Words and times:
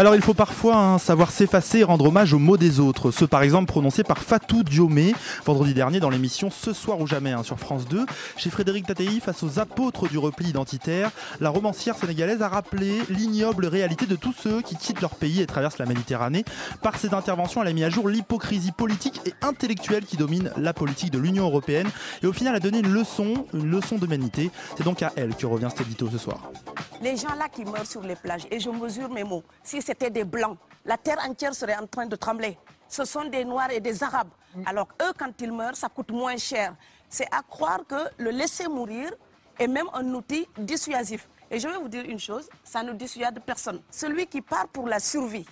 Alors 0.00 0.14
il 0.14 0.22
faut 0.22 0.32
parfois 0.32 0.76
hein, 0.76 0.98
savoir 0.98 1.30
s'effacer 1.30 1.80
et 1.80 1.84
rendre 1.84 2.06
hommage 2.06 2.32
aux 2.32 2.38
mots 2.38 2.56
des 2.56 2.80
autres. 2.80 3.10
Ceux 3.10 3.26
par 3.26 3.42
exemple 3.42 3.66
prononcés 3.66 4.02
par 4.02 4.22
Fatou 4.22 4.62
Diomé 4.62 5.14
vendredi 5.44 5.74
dernier 5.74 6.00
dans 6.00 6.08
l'émission 6.08 6.48
Ce 6.50 6.72
soir 6.72 6.98
ou 7.00 7.06
jamais 7.06 7.32
hein, 7.32 7.42
sur 7.42 7.58
France 7.58 7.86
2. 7.86 8.06
Chez 8.38 8.48
Frédéric 8.48 8.86
Tatei, 8.86 9.20
face 9.20 9.42
aux 9.42 9.58
apôtres 9.58 10.08
du 10.08 10.16
repli 10.16 10.48
identitaire, 10.48 11.10
la 11.38 11.50
romancière 11.50 11.96
sénégalaise 11.96 12.40
a 12.40 12.48
rappelé 12.48 13.02
l'ignoble 13.10 13.66
réalité 13.66 14.06
de 14.06 14.16
tous 14.16 14.32
ceux 14.32 14.62
qui 14.62 14.74
quittent 14.74 15.02
leur 15.02 15.16
pays 15.16 15.42
et 15.42 15.46
traversent 15.46 15.76
la 15.76 15.84
Méditerranée. 15.84 16.46
Par 16.80 16.96
ses 16.96 17.12
interventions, 17.12 17.60
elle 17.60 17.68
a 17.68 17.74
mis 17.74 17.84
à 17.84 17.90
jour 17.90 18.08
l'hypocrisie 18.08 18.72
politique 18.72 19.20
et 19.26 19.34
intellectuelle 19.42 20.06
qui 20.06 20.16
domine 20.16 20.50
la 20.56 20.72
politique 20.72 21.10
de 21.10 21.18
l'Union 21.18 21.44
européenne 21.44 21.90
et 22.22 22.26
au 22.26 22.32
final 22.32 22.54
a 22.54 22.60
donné 22.60 22.78
une 22.78 22.90
leçon, 22.90 23.44
une 23.52 23.70
leçon 23.70 23.98
d'humanité. 23.98 24.50
C'est 24.78 24.84
donc 24.84 25.02
à 25.02 25.12
elle 25.16 25.34
que 25.34 25.44
revient 25.44 25.68
cet 25.68 25.82
édito 25.82 26.08
ce 26.10 26.16
soir. 26.16 26.50
Les 27.02 27.16
gens 27.16 27.34
là 27.34 27.48
qui 27.48 27.64
meurent 27.64 27.86
sur 27.86 28.02
les 28.02 28.14
plages, 28.14 28.46
et 28.50 28.60
je 28.60 28.68
mesure 28.68 29.08
mes 29.08 29.24
mots, 29.24 29.42
c'était 29.90 30.10
des 30.10 30.22
blancs, 30.22 30.56
la 30.84 30.96
terre 30.96 31.18
entière 31.28 31.52
serait 31.52 31.76
en 31.76 31.84
train 31.84 32.06
de 32.06 32.14
trembler. 32.14 32.56
Ce 32.86 33.04
sont 33.04 33.24
des 33.24 33.44
noirs 33.44 33.72
et 33.72 33.80
des 33.80 34.04
arabes. 34.04 34.30
Alors 34.64 34.86
eux, 35.02 35.12
quand 35.18 35.32
ils 35.40 35.50
meurent, 35.50 35.74
ça 35.74 35.88
coûte 35.88 36.12
moins 36.12 36.36
cher. 36.36 36.76
C'est 37.08 37.26
à 37.32 37.42
croire 37.42 37.80
que 37.88 37.96
le 38.18 38.30
laisser 38.30 38.68
mourir 38.68 39.10
est 39.58 39.66
même 39.66 39.88
un 39.92 40.06
outil 40.14 40.46
dissuasif. 40.56 41.28
Et 41.50 41.58
je 41.58 41.66
vais 41.66 41.76
vous 41.76 41.88
dire 41.88 42.04
une 42.04 42.20
chose, 42.20 42.48
ça 42.62 42.84
ne 42.84 42.92
dissuade 42.92 43.40
personne. 43.44 43.82
Celui 43.90 44.28
qui 44.28 44.40
part 44.40 44.68
pour 44.68 44.86
la 44.86 45.00
survie, 45.00 45.46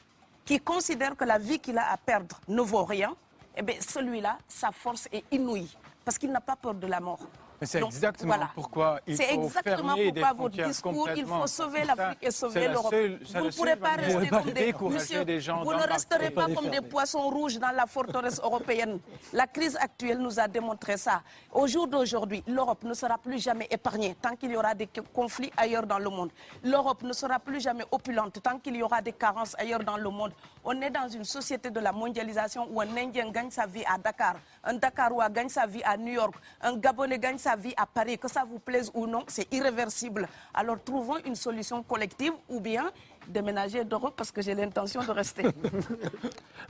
qui 0.45 0.61
considère 0.61 1.17
que 1.17 1.25
la 1.25 1.39
vie 1.39 1.59
qu'il 1.59 1.77
a 1.77 1.91
à 1.91 1.97
perdre 1.97 2.39
ne 2.47 2.63
vaut 2.63 2.85
rien, 2.85 3.17
eh 3.57 3.63
bien 3.63 3.75
celui-là, 3.81 4.39
sa 4.47 4.71
force 4.71 5.09
est 5.11 5.25
inouïe, 5.33 5.77
parce 6.05 6.17
qu'il 6.17 6.31
n'a 6.31 6.41
pas 6.41 6.55
peur 6.55 6.75
de 6.75 6.87
la 6.87 7.01
mort. 7.01 7.27
Mais 7.61 7.67
c'est 7.67 7.83
exactement 7.83 8.35
voilà. 8.35 8.51
pourquoi 8.55 9.01
il 9.07 9.17
faut 9.17 9.23
exactement 9.23 9.95
fermer 9.95 10.13
des 10.13 10.21
pourquoi 10.21 10.43
votre 10.43 10.63
discours, 10.65 11.09
il 11.17 11.27
faut 11.27 11.47
sauver 11.47 11.85
l'Afrique 11.85 12.19
et 12.23 12.31
sauver 12.31 12.69
l'Europe. 12.69 12.95
Vous 12.95 13.45
ne 13.45 13.51
pourrez 13.51 13.77
pas 13.77 13.97
rester 13.97 14.29
comme 14.29 14.51
des 14.53 14.73
monsieur, 14.91 15.25
des 15.25 15.41
gens 15.41 15.63
vous 15.65 15.73
ne 15.73 15.87
resterez 15.87 16.31
pas 16.31 16.47
comme 16.47 16.71
des 16.71 16.81
poissons 16.81 17.29
rouges 17.29 17.59
dans 17.59 17.71
la 17.73 17.87
forteresse 17.87 18.41
européenne. 18.43 19.01
La 19.33 19.47
crise 19.47 19.77
actuelle 19.77 20.19
nous 20.19 20.39
a 20.39 20.47
démontré 20.49 20.97
ça. 20.97 21.23
Au 21.53 21.67
jour 21.67 21.89
d'aujourd'hui, 21.89 22.43
l'Europe 22.47 22.85
ne 22.85 22.95
sera 22.95 23.19
plus 23.19 23.39
jamais 23.43 23.67
épargnée 23.71 24.17
tant 24.21 24.37
qu'il 24.37 24.51
y 24.53 24.57
aura 24.57 24.75
des 24.75 24.89
conflits 25.13 25.51
ailleurs 25.57 25.87
dans 25.87 25.99
le 25.99 26.11
monde. 26.11 26.31
L'Europe 26.63 27.03
ne 27.03 27.13
sera 27.13 27.39
plus 27.39 27.61
jamais 27.61 27.85
opulente 27.91 28.41
tant 28.43 28.59
qu'il 28.59 28.77
y 28.77 28.83
aura 28.83 29.01
des 29.03 29.13
carences 29.13 29.55
ailleurs 29.59 29.85
dans 29.85 29.97
le 29.97 30.11
monde. 30.11 30.33
On 30.65 30.81
est 30.81 30.91
dans 30.91 31.09
une 31.09 31.25
société 31.25 31.71
de 31.71 31.81
la 31.81 31.93
mondialisation 31.93 32.69
où 32.71 32.81
un 32.81 32.97
Indien 32.97 33.31
gagne 33.31 33.51
sa 33.51 33.67
vie 33.67 33.85
à 33.87 33.97
Dakar, 33.99 34.37
un 34.65 34.75
Dakarois 34.75 35.29
gagne 35.31 35.49
sa 35.49 35.67
vie 35.67 35.83
à 35.85 35.97
New 35.97 36.13
York, 36.13 36.35
un 36.61 36.77
Gabonais 36.77 37.19
gagne 37.19 37.39
sa 37.39 37.48
vie 37.57 37.75
à 37.77 37.87
Paris. 37.87 38.19
Que 38.19 38.29
ça 38.29 38.45
vous 38.49 38.59
plaise 38.59 38.91
ou 38.95 39.07
non, 39.07 39.25
c'est 39.27 39.53
irréversible. 39.53 40.29
Alors 40.55 40.77
trouvons 40.85 41.17
une 41.25 41.35
solution 41.35 41.83
collective 41.83 42.33
ou 42.49 42.61
bien 42.61 42.91
déménager 43.29 43.85
d'Europe 43.85 44.15
parce 44.17 44.31
que 44.31 44.41
j'ai 44.43 44.55
l'intention 44.55 45.03
de 45.03 45.11
rester. 45.11 45.45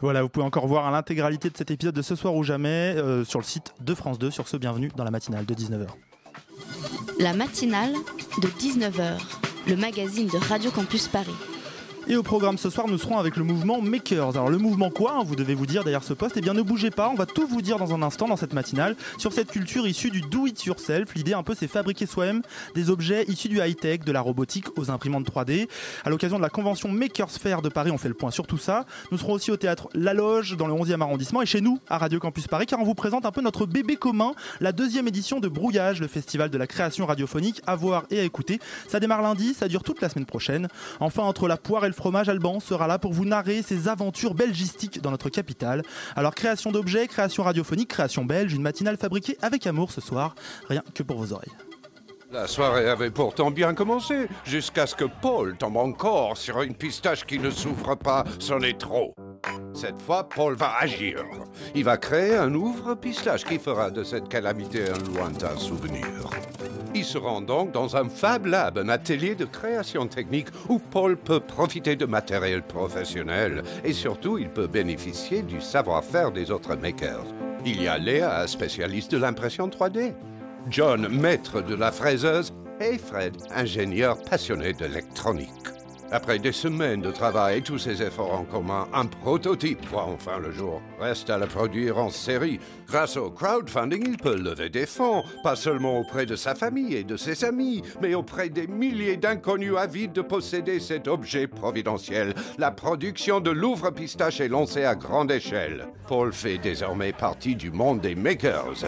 Voilà, 0.00 0.22
vous 0.22 0.28
pouvez 0.28 0.46
encore 0.46 0.66
voir 0.66 0.88
l'intégralité 0.92 1.50
de 1.50 1.56
cet 1.56 1.72
épisode 1.72 1.94
de 1.94 2.02
Ce 2.02 2.14
soir 2.14 2.34
ou 2.34 2.44
jamais 2.44 2.94
euh, 2.96 3.24
sur 3.24 3.40
le 3.40 3.44
site 3.44 3.74
de 3.80 3.94
France 3.94 4.18
2. 4.18 4.30
Sur 4.30 4.46
ce, 4.46 4.56
bienvenue 4.56 4.90
dans 4.94 5.02
la 5.02 5.10
matinale 5.10 5.44
de 5.44 5.54
19h. 5.54 5.88
La 7.18 7.32
matinale 7.32 7.94
de 8.40 8.48
19h, 8.48 9.18
le 9.66 9.76
magazine 9.76 10.28
de 10.28 10.36
Radio 10.36 10.70
Campus 10.70 11.08
Paris. 11.08 11.34
Et 12.10 12.16
au 12.16 12.22
programme 12.22 12.56
ce 12.56 12.70
soir, 12.70 12.88
nous 12.88 12.96
serons 12.96 13.18
avec 13.18 13.36
le 13.36 13.44
mouvement 13.44 13.82
Makers. 13.82 14.30
Alors 14.30 14.48
le 14.48 14.56
mouvement 14.56 14.88
quoi 14.88 15.16
hein, 15.18 15.24
Vous 15.26 15.36
devez 15.36 15.54
vous 15.54 15.66
dire 15.66 15.84
derrière 15.84 16.02
ce 16.02 16.14
poste? 16.14 16.38
Eh 16.38 16.40
bien 16.40 16.54
ne 16.54 16.62
bougez 16.62 16.90
pas, 16.90 17.10
on 17.10 17.14
va 17.14 17.26
tout 17.26 17.46
vous 17.46 17.60
dire 17.60 17.76
dans 17.76 17.92
un 17.92 18.00
instant 18.00 18.26
dans 18.26 18.38
cette 18.38 18.54
matinale 18.54 18.96
sur 19.18 19.30
cette 19.34 19.50
culture 19.50 19.86
issue 19.86 20.10
du 20.10 20.22
do 20.22 20.46
it 20.46 20.64
yourself. 20.64 21.14
L'idée 21.14 21.34
un 21.34 21.42
peu 21.42 21.54
c'est 21.54 21.68
fabriquer 21.68 22.06
soi-même 22.06 22.40
des 22.74 22.88
objets 22.88 23.26
issus 23.28 23.50
du 23.50 23.60
high-tech, 23.60 24.04
de 24.06 24.12
la 24.12 24.22
robotique 24.22 24.78
aux 24.78 24.90
imprimantes 24.90 25.30
3D. 25.30 25.68
À 26.02 26.08
l'occasion 26.08 26.38
de 26.38 26.42
la 26.42 26.48
convention 26.48 26.90
Makers 26.90 27.30
Fair 27.30 27.60
de 27.60 27.68
Paris, 27.68 27.90
on 27.90 27.98
fait 27.98 28.08
le 28.08 28.14
point 28.14 28.30
sur 28.30 28.46
tout 28.46 28.56
ça. 28.56 28.86
Nous 29.12 29.18
serons 29.18 29.34
aussi 29.34 29.50
au 29.50 29.58
théâtre 29.58 29.90
La 29.92 30.14
Loge 30.14 30.56
dans 30.56 30.66
le 30.66 30.72
11e 30.72 31.02
arrondissement 31.02 31.42
et 31.42 31.46
chez 31.46 31.60
nous 31.60 31.78
à 31.90 31.98
Radio 31.98 32.20
Campus 32.20 32.48
Paris 32.48 32.64
car 32.64 32.80
on 32.80 32.84
vous 32.84 32.94
présente 32.94 33.26
un 33.26 33.32
peu 33.32 33.42
notre 33.42 33.66
bébé 33.66 33.96
commun, 33.96 34.32
la 34.60 34.72
deuxième 34.72 35.08
édition 35.08 35.40
de 35.40 35.48
Brouillage, 35.48 36.00
le 36.00 36.08
festival 36.08 36.48
de 36.48 36.56
la 36.56 36.66
création 36.66 37.04
radiophonique 37.04 37.60
à 37.66 37.76
voir 37.76 38.04
et 38.10 38.18
à 38.18 38.22
écouter. 38.22 38.60
Ça 38.88 38.98
démarre 38.98 39.20
lundi, 39.20 39.52
ça 39.52 39.68
dure 39.68 39.82
toute 39.82 40.00
la 40.00 40.08
semaine 40.08 40.24
prochaine. 40.24 40.68
Enfin, 41.00 41.24
entre 41.24 41.48
la 41.48 41.58
poire 41.58 41.84
et 41.84 41.88
le 41.88 41.97
fromage, 41.98 42.28
Alban 42.28 42.60
sera 42.60 42.86
là 42.86 42.98
pour 42.98 43.12
vous 43.12 43.24
narrer 43.24 43.62
ses 43.62 43.88
aventures 43.88 44.34
belgistiques 44.34 45.02
dans 45.02 45.10
notre 45.10 45.28
capitale. 45.28 45.82
Alors, 46.16 46.34
création 46.34 46.72
d'objets, 46.72 47.08
création 47.08 47.42
radiophonique, 47.42 47.88
création 47.88 48.24
belge, 48.24 48.54
une 48.54 48.62
matinale 48.62 48.96
fabriquée 48.96 49.36
avec 49.42 49.66
amour 49.66 49.92
ce 49.92 50.00
soir, 50.00 50.34
rien 50.68 50.82
que 50.94 51.02
pour 51.02 51.18
vos 51.18 51.32
oreilles. 51.32 51.52
La 52.30 52.46
soirée 52.46 52.88
avait 52.88 53.10
pourtant 53.10 53.50
bien 53.50 53.74
commencé, 53.74 54.28
jusqu'à 54.44 54.86
ce 54.86 54.94
que 54.94 55.06
Paul 55.22 55.56
tombe 55.56 55.78
encore 55.78 56.36
sur 56.36 56.60
une 56.62 56.74
pistache 56.74 57.24
qui 57.24 57.38
ne 57.38 57.50
souffre 57.50 57.94
pas, 57.94 58.24
c'en 58.38 58.60
est 58.60 58.78
trop. 58.78 59.14
Cette 59.74 60.00
fois, 60.00 60.28
Paul 60.28 60.54
va 60.54 60.72
agir. 60.80 61.24
Il 61.74 61.84
va 61.84 61.96
créer 61.96 62.36
un 62.36 62.54
ouvre-pistache 62.54 63.44
qui 63.44 63.58
fera 63.58 63.90
de 63.90 64.02
cette 64.02 64.28
calamité 64.28 64.84
un 64.88 65.14
lointain 65.14 65.56
souvenir. 65.56 66.06
Il 66.94 67.04
se 67.04 67.18
rend 67.18 67.40
donc 67.40 67.72
dans 67.72 67.96
un 67.96 68.08
Fab 68.08 68.46
Lab, 68.46 68.78
un 68.78 68.88
atelier 68.88 69.34
de 69.34 69.44
création 69.44 70.06
technique 70.06 70.48
où 70.68 70.78
Paul 70.78 71.16
peut 71.16 71.40
profiter 71.40 71.96
de 71.96 72.06
matériel 72.06 72.62
professionnel 72.62 73.62
et 73.84 73.92
surtout 73.92 74.38
il 74.38 74.48
peut 74.48 74.66
bénéficier 74.66 75.42
du 75.42 75.60
savoir-faire 75.60 76.32
des 76.32 76.50
autres 76.50 76.74
makers. 76.76 77.26
Il 77.64 77.82
y 77.82 77.88
a 77.88 77.98
Léa, 77.98 78.46
spécialiste 78.46 79.12
de 79.12 79.18
l'impression 79.18 79.68
3D. 79.68 80.14
John, 80.70 81.08
maître 81.08 81.60
de 81.60 81.74
la 81.74 81.92
fraiseuse, 81.92 82.52
et 82.80 82.98
Fred, 82.98 83.36
ingénieur 83.54 84.18
passionné 84.22 84.72
d'électronique. 84.72 85.77
Après 86.10 86.38
des 86.38 86.52
semaines 86.52 87.02
de 87.02 87.10
travail 87.10 87.58
et 87.58 87.62
tous 87.62 87.76
ces 87.76 88.02
efforts 88.02 88.32
en 88.32 88.44
commun, 88.44 88.88
un 88.94 89.04
prototype 89.04 89.84
voit 89.90 90.04
enfin 90.04 90.38
le 90.38 90.50
jour. 90.50 90.80
Reste 90.98 91.28
à 91.28 91.36
le 91.36 91.46
produire 91.46 91.98
en 91.98 92.08
série. 92.08 92.60
Grâce 92.86 93.18
au 93.18 93.30
crowdfunding, 93.30 94.04
il 94.06 94.16
peut 94.16 94.36
lever 94.36 94.70
des 94.70 94.86
fonds, 94.86 95.22
pas 95.42 95.54
seulement 95.54 96.00
auprès 96.00 96.24
de 96.24 96.34
sa 96.34 96.54
famille 96.54 96.94
et 96.94 97.04
de 97.04 97.18
ses 97.18 97.44
amis, 97.44 97.82
mais 98.00 98.14
auprès 98.14 98.48
des 98.48 98.66
milliers 98.66 99.18
d'inconnus 99.18 99.76
avides 99.76 100.14
de 100.14 100.22
posséder 100.22 100.80
cet 100.80 101.08
objet 101.08 101.46
providentiel. 101.46 102.34
La 102.56 102.70
production 102.70 103.40
de 103.40 103.50
l'ouvre-pistache 103.50 104.40
est 104.40 104.48
lancée 104.48 104.84
à 104.84 104.94
grande 104.94 105.30
échelle. 105.30 105.88
Paul 106.06 106.32
fait 106.32 106.56
désormais 106.56 107.12
partie 107.12 107.54
du 107.54 107.70
monde 107.70 108.00
des 108.00 108.14
makers. 108.14 108.86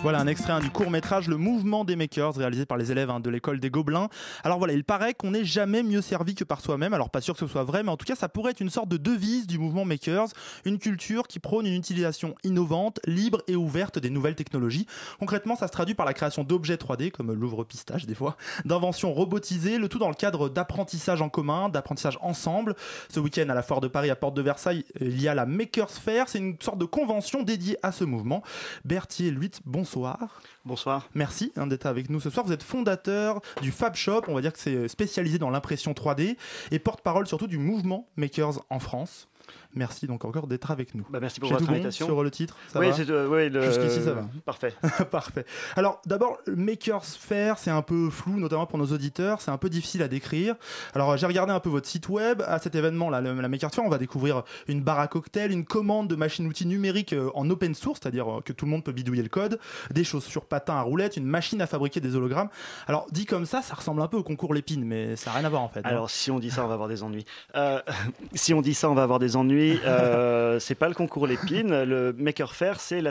Voilà 0.00 0.20
un 0.20 0.28
extrait 0.28 0.52
hein, 0.52 0.60
du 0.60 0.70
court 0.70 0.92
métrage 0.92 1.26
Le 1.26 1.36
Mouvement 1.36 1.84
des 1.84 1.96
Makers, 1.96 2.36
réalisé 2.36 2.64
par 2.66 2.78
les 2.78 2.92
élèves 2.92 3.10
hein, 3.10 3.18
de 3.18 3.28
l'école 3.30 3.58
des 3.58 3.68
Gobelins. 3.68 4.08
Alors 4.44 4.58
voilà, 4.58 4.72
il 4.72 4.84
paraît 4.84 5.12
qu'on 5.12 5.32
n'est 5.32 5.44
jamais 5.44 5.82
mieux 5.82 6.02
servi 6.02 6.36
que 6.36 6.44
par 6.44 6.60
soi-même. 6.60 6.94
Alors 6.94 7.10
pas 7.10 7.20
sûr 7.20 7.34
que 7.34 7.40
ce 7.40 7.48
soit 7.48 7.64
vrai, 7.64 7.82
mais 7.82 7.90
en 7.90 7.96
tout 7.96 8.06
cas, 8.06 8.14
ça 8.14 8.28
pourrait 8.28 8.52
être 8.52 8.60
une 8.60 8.70
sorte 8.70 8.88
de 8.88 8.96
devise 8.96 9.48
du 9.48 9.58
mouvement 9.58 9.84
Makers, 9.84 10.28
une 10.64 10.78
culture 10.78 11.26
qui 11.26 11.40
prône 11.40 11.66
une 11.66 11.74
utilisation 11.74 12.36
innovante, 12.44 13.00
libre 13.06 13.42
et 13.48 13.56
ouverte 13.56 13.98
des 13.98 14.08
nouvelles 14.08 14.36
technologies. 14.36 14.86
Concrètement, 15.18 15.56
ça 15.56 15.66
se 15.66 15.72
traduit 15.72 15.96
par 15.96 16.06
la 16.06 16.14
création 16.14 16.44
d'objets 16.44 16.76
3D, 16.76 17.10
comme 17.10 17.32
l'ouvre-pistache 17.32 18.06
des 18.06 18.14
fois, 18.14 18.36
d'inventions 18.64 19.12
robotisées, 19.12 19.78
le 19.78 19.88
tout 19.88 19.98
dans 19.98 20.10
le 20.10 20.14
cadre 20.14 20.48
d'apprentissage 20.48 21.22
en 21.22 21.28
commun, 21.28 21.70
d'apprentissage 21.70 22.18
ensemble. 22.22 22.76
Ce 23.08 23.18
week-end, 23.18 23.48
à 23.48 23.54
la 23.54 23.62
foire 23.62 23.80
de 23.80 23.88
Paris, 23.88 24.10
à 24.10 24.16
Porte 24.16 24.34
de 24.34 24.42
Versailles, 24.42 24.84
il 25.00 25.20
y 25.20 25.26
a 25.26 25.34
la 25.34 25.44
Makers 25.44 25.90
Fair. 25.90 26.28
C'est 26.28 26.38
une 26.38 26.56
sorte 26.60 26.78
de 26.78 26.84
convention 26.84 27.42
dédiée 27.42 27.76
à 27.82 27.90
ce 27.90 28.04
mouvement. 28.04 28.44
Berthier 28.84 29.32
Luit, 29.32 29.60
bonsoir. 29.66 29.87
Bonsoir. 29.88 31.08
Merci 31.14 31.50
hein, 31.56 31.66
d'être 31.66 31.86
avec 31.86 32.10
nous 32.10 32.20
ce 32.20 32.28
soir. 32.28 32.44
Vous 32.44 32.52
êtes 32.52 32.62
fondateur 32.62 33.40
du 33.62 33.72
Fab 33.72 33.94
Shop, 33.94 34.22
on 34.28 34.34
va 34.34 34.42
dire 34.42 34.52
que 34.52 34.58
c'est 34.58 34.86
spécialisé 34.86 35.38
dans 35.38 35.48
l'impression 35.48 35.92
3D 35.92 36.36
et 36.70 36.78
porte-parole 36.78 37.26
surtout 37.26 37.46
du 37.46 37.56
mouvement 37.56 38.06
Makers 38.16 38.60
en 38.68 38.80
France. 38.80 39.28
Merci 39.74 40.06
donc 40.06 40.24
encore 40.24 40.46
d'être 40.46 40.70
avec 40.70 40.94
nous. 40.94 41.04
Bah, 41.10 41.18
merci 41.20 41.40
pour 41.40 41.48
J'ai 41.48 41.54
votre 41.54 41.66
tout 41.66 41.70
bon 41.70 41.74
invitation. 41.76 42.06
sur 42.06 42.22
le 42.22 42.30
titre 42.30 42.56
ça 42.72 42.80
oui, 42.80 42.88
va 42.88 42.94
c'est, 42.96 43.08
euh, 43.10 43.28
oui, 43.28 43.50
le- 43.50 43.62
Jusqu'ici, 43.62 44.02
ça 44.02 44.12
va. 44.14 44.22
Parfait. 44.44 44.72
Parfait. 45.10 45.44
Alors 45.76 46.00
d'abord, 46.06 46.38
le 46.46 46.56
Makers 46.56 47.04
Fair, 47.04 47.58
c'est 47.58 47.70
un 47.70 47.82
peu 47.82 48.08
flou, 48.10 48.38
notamment 48.40 48.66
pour 48.66 48.78
nos 48.78 48.86
auditeurs, 48.86 49.40
c'est 49.40 49.50
un 49.50 49.58
peu 49.58 49.68
difficile 49.68 50.02
à 50.02 50.08
décrire. 50.08 50.54
Alors 50.94 51.16
j'ai 51.16 51.26
regardé 51.26 51.52
un 51.52 51.60
peu 51.60 51.68
votre 51.68 51.86
site 51.86 52.08
web. 52.08 52.42
À 52.46 52.58
cet 52.58 52.74
événement, 52.74 53.10
là, 53.10 53.20
le- 53.20 53.34
la 53.40 53.48
Makers 53.48 53.70
Fair, 53.74 53.84
on 53.84 53.88
va 53.90 53.98
découvrir 53.98 54.42
une 54.68 54.80
barre 54.82 55.00
à 55.00 55.06
cocktail, 55.08 55.52
une 55.52 55.64
commande 55.64 56.08
de 56.08 56.16
machine-outil 56.16 56.66
numérique 56.66 57.12
euh, 57.12 57.30
en 57.34 57.48
open 57.50 57.74
source, 57.74 58.00
c'est-à-dire 58.02 58.38
euh, 58.38 58.40
que 58.40 58.52
tout 58.54 58.64
le 58.64 58.70
monde 58.70 58.84
peut 58.84 58.92
bidouiller 58.92 59.22
le 59.22 59.28
code, 59.28 59.60
des 59.92 60.02
chaussures 60.04 60.46
patins 60.46 60.76
à 60.76 60.82
roulettes, 60.82 61.16
une 61.16 61.26
machine 61.26 61.60
à 61.60 61.66
fabriquer 61.66 62.00
des 62.00 62.16
hologrammes. 62.16 62.48
Alors 62.86 63.06
dit 63.12 63.26
comme 63.26 63.44
ça, 63.46 63.60
ça 63.62 63.74
ressemble 63.74 64.00
un 64.02 64.08
peu 64.08 64.16
au 64.16 64.22
concours 64.22 64.54
Lépine, 64.54 64.84
mais 64.84 65.14
ça 65.16 65.30
n'a 65.30 65.36
rien 65.38 65.44
à 65.46 65.50
voir 65.50 65.62
en 65.62 65.68
fait. 65.68 65.80
hein. 65.80 65.90
Alors, 65.90 66.08
si 66.10 66.30
on 66.30 66.38
dit 66.38 66.50
ça, 66.50 66.64
on 66.64 66.68
va 66.68 66.74
avoir 66.74 66.88
des 66.88 67.02
ennuis. 67.02 67.26
Euh, 67.54 67.80
si 68.34 68.54
on 68.54 68.62
dit 68.62 68.74
ça, 68.74 68.88
on 68.90 68.94
va 68.94 69.02
avoir 69.02 69.18
des 69.18 69.36
ennuis. 69.36 69.57
Euh, 69.84 70.58
c'est 70.58 70.74
pas 70.74 70.88
le 70.88 70.94
concours 70.94 71.26
Lépine. 71.26 71.82
Le 71.84 72.12
Maker 72.12 72.54
Faire, 72.54 72.80
c'est 72.80 73.00
la, 73.00 73.10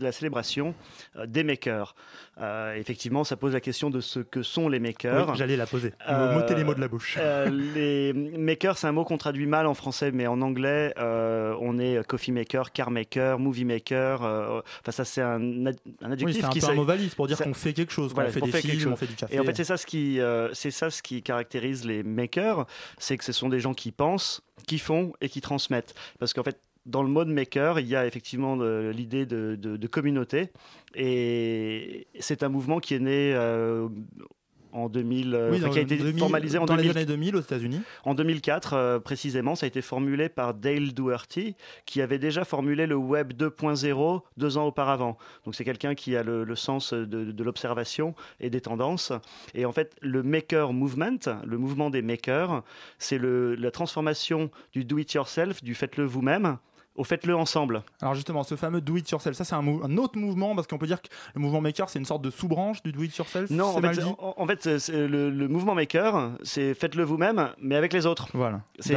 la 0.00 0.12
célébration 0.12 0.74
euh, 1.16 1.26
des 1.26 1.44
makers. 1.44 1.94
Euh, 2.40 2.74
effectivement, 2.74 3.22
ça 3.22 3.36
pose 3.36 3.52
la 3.52 3.60
question 3.60 3.90
de 3.90 4.00
ce 4.00 4.18
que 4.18 4.42
sont 4.42 4.68
les 4.68 4.80
makers. 4.80 5.28
Oui, 5.28 5.36
J'allais 5.36 5.56
la 5.56 5.66
poser. 5.66 5.92
Euh, 6.08 6.34
M'ôtez 6.34 6.54
les 6.54 6.64
mots 6.64 6.74
de 6.74 6.80
la 6.80 6.88
bouche. 6.88 7.16
Euh, 7.18 7.48
les 7.48 8.12
makers, 8.12 8.76
c'est 8.76 8.86
un 8.88 8.92
mot 8.92 9.04
qu'on 9.04 9.18
traduit 9.18 9.46
mal 9.46 9.66
en 9.66 9.74
français, 9.74 10.10
mais 10.10 10.26
en 10.26 10.40
anglais, 10.40 10.92
euh, 10.98 11.56
on 11.60 11.78
est 11.78 12.04
coffee 12.06 12.32
maker, 12.32 12.72
car 12.72 12.90
maker, 12.90 13.38
movie 13.38 13.64
maker. 13.64 14.22
Enfin, 14.22 14.92
ça, 14.92 15.04
c'est 15.04 15.22
un, 15.22 15.66
un 15.66 15.70
Oui, 15.70 16.12
adjectif 16.12 16.40
c'est 16.40 16.44
un 16.44 16.48
qui 16.50 16.60
peu 16.60 16.66
un 16.66 16.74
mot 16.74 16.84
valise 16.84 17.14
pour 17.14 17.26
dire 17.26 17.38
qu'on 17.38 17.54
fait 17.54 17.72
quelque 17.72 17.92
chose, 17.92 18.12
Voilà, 18.12 18.30
qu'on 18.30 18.34
fait 18.34 18.40
des 18.40 18.50
fait 18.50 18.60
films, 18.62 18.92
on 18.92 18.96
fait 18.96 19.06
du 19.06 19.14
café. 19.14 19.34
Et 19.36 19.40
en 19.40 19.44
fait, 19.44 19.56
c'est 19.56 19.64
ça 19.64 19.76
ce 19.76 19.86
qui, 19.86 20.18
c'est 20.52 20.70
ça 20.70 20.90
ce 20.90 21.02
qui 21.02 21.22
caractérise 21.22 21.84
les 21.84 22.02
makers, 22.02 22.66
c'est 22.98 23.16
que 23.16 23.24
ce 23.24 23.32
sont 23.32 23.48
des 23.48 23.60
gens 23.60 23.74
qui 23.74 23.92
pensent, 23.92 24.42
qui 24.66 24.78
font 24.78 25.12
et 25.20 25.28
qui 25.28 25.40
transmettent. 25.40 25.94
Parce 26.18 26.32
qu'en 26.32 26.42
fait, 26.42 26.58
dans 26.86 27.02
le 27.02 27.08
mode 27.08 27.28
maker, 27.28 27.80
il 27.80 27.86
y 27.88 27.96
a 27.96 28.06
effectivement 28.06 28.56
de- 28.56 28.92
l'idée 28.94 29.26
de, 29.26 29.56
de- 29.60 29.76
de 29.76 29.86
communauté, 29.86 30.50
et 30.94 32.06
c'est 32.20 32.42
un 32.42 32.48
mouvement 32.48 32.80
qui 32.80 32.94
est 32.94 32.98
né. 33.00 33.32
euh, 33.34 33.88
en 34.76 34.88
2000, 34.88 35.34
euh, 35.36 35.50
Oui, 35.52 35.58
enfin, 35.62 35.70
qui 35.70 35.78
a 35.78 35.82
été 35.82 35.96
2000 35.96 36.18
formalisé 36.18 36.58
en, 36.58 36.64
dans 36.64 36.74
les 36.74 36.82
2000 36.82 36.96
années 36.96 37.06
2000 37.06 37.36
aux 37.36 37.40
États-Unis. 37.40 37.80
en 38.04 38.12
2004, 38.16 38.72
euh, 38.72 38.98
précisément, 38.98 39.54
ça 39.54 39.66
a 39.66 39.68
été 39.68 39.80
formulé 39.82 40.28
par 40.28 40.52
Dale 40.52 40.92
Doherty, 40.92 41.54
qui 41.86 42.02
avait 42.02 42.18
déjà 42.18 42.44
formulé 42.44 42.84
le 42.88 42.96
Web 42.96 43.34
2.0 43.34 44.22
deux 44.36 44.56
ans 44.58 44.66
auparavant. 44.66 45.16
Donc 45.44 45.54
c'est 45.54 45.62
quelqu'un 45.64 45.94
qui 45.94 46.16
a 46.16 46.24
le, 46.24 46.42
le 46.42 46.56
sens 46.56 46.92
de, 46.92 47.04
de 47.06 47.44
l'observation 47.44 48.16
et 48.40 48.50
des 48.50 48.60
tendances. 48.60 49.12
Et 49.54 49.64
en 49.64 49.70
fait, 49.70 49.94
le 50.00 50.24
Maker 50.24 50.72
Movement, 50.72 51.20
le 51.46 51.56
mouvement 51.56 51.88
des 51.88 52.02
makers, 52.02 52.64
c'est 52.98 53.20
la 53.22 53.70
transformation 53.70 54.50
du 54.72 54.84
do-it-yourself, 54.84 55.62
du 55.62 55.76
faites-le 55.76 56.02
vous-même, 56.04 56.58
au 56.96 57.04
faites-le 57.04 57.34
ensemble. 57.36 57.82
Alors 58.00 58.14
justement, 58.14 58.42
ce 58.44 58.54
fameux 58.56 58.80
do 58.80 58.96
it 58.96 59.10
yourself, 59.10 59.36
ça 59.36 59.44
c'est 59.44 59.54
un, 59.54 59.96
autre 59.96 60.18
mouvement 60.18 60.54
parce 60.54 60.66
qu'on 60.66 60.78
peut 60.78 60.86
dire 60.86 61.02
que 61.02 61.08
le 61.34 61.40
mouvement 61.40 61.60
maker 61.60 61.88
c'est 61.88 61.98
une 61.98 62.04
sorte 62.04 62.22
de 62.22 62.30
sous-branche 62.30 62.82
du 62.82 62.92
do 62.92 63.02
it 63.02 63.16
yourself. 63.16 63.50
Non, 63.50 63.66
en 63.66 63.80
fait, 63.80 63.90
dit. 63.90 64.14
en, 64.18 64.34
en 64.36 64.46
fait, 64.46 64.78
c'est 64.78 65.06
le, 65.08 65.30
le 65.30 65.48
mouvement 65.48 65.74
maker, 65.74 66.32
c'est 66.42 66.74
faites-le 66.74 67.02
vous-même, 67.04 67.50
mais 67.60 67.76
avec 67.76 67.92
les 67.92 68.06
autres. 68.06 68.28
Voilà. 68.34 68.60
C'est 68.78 68.94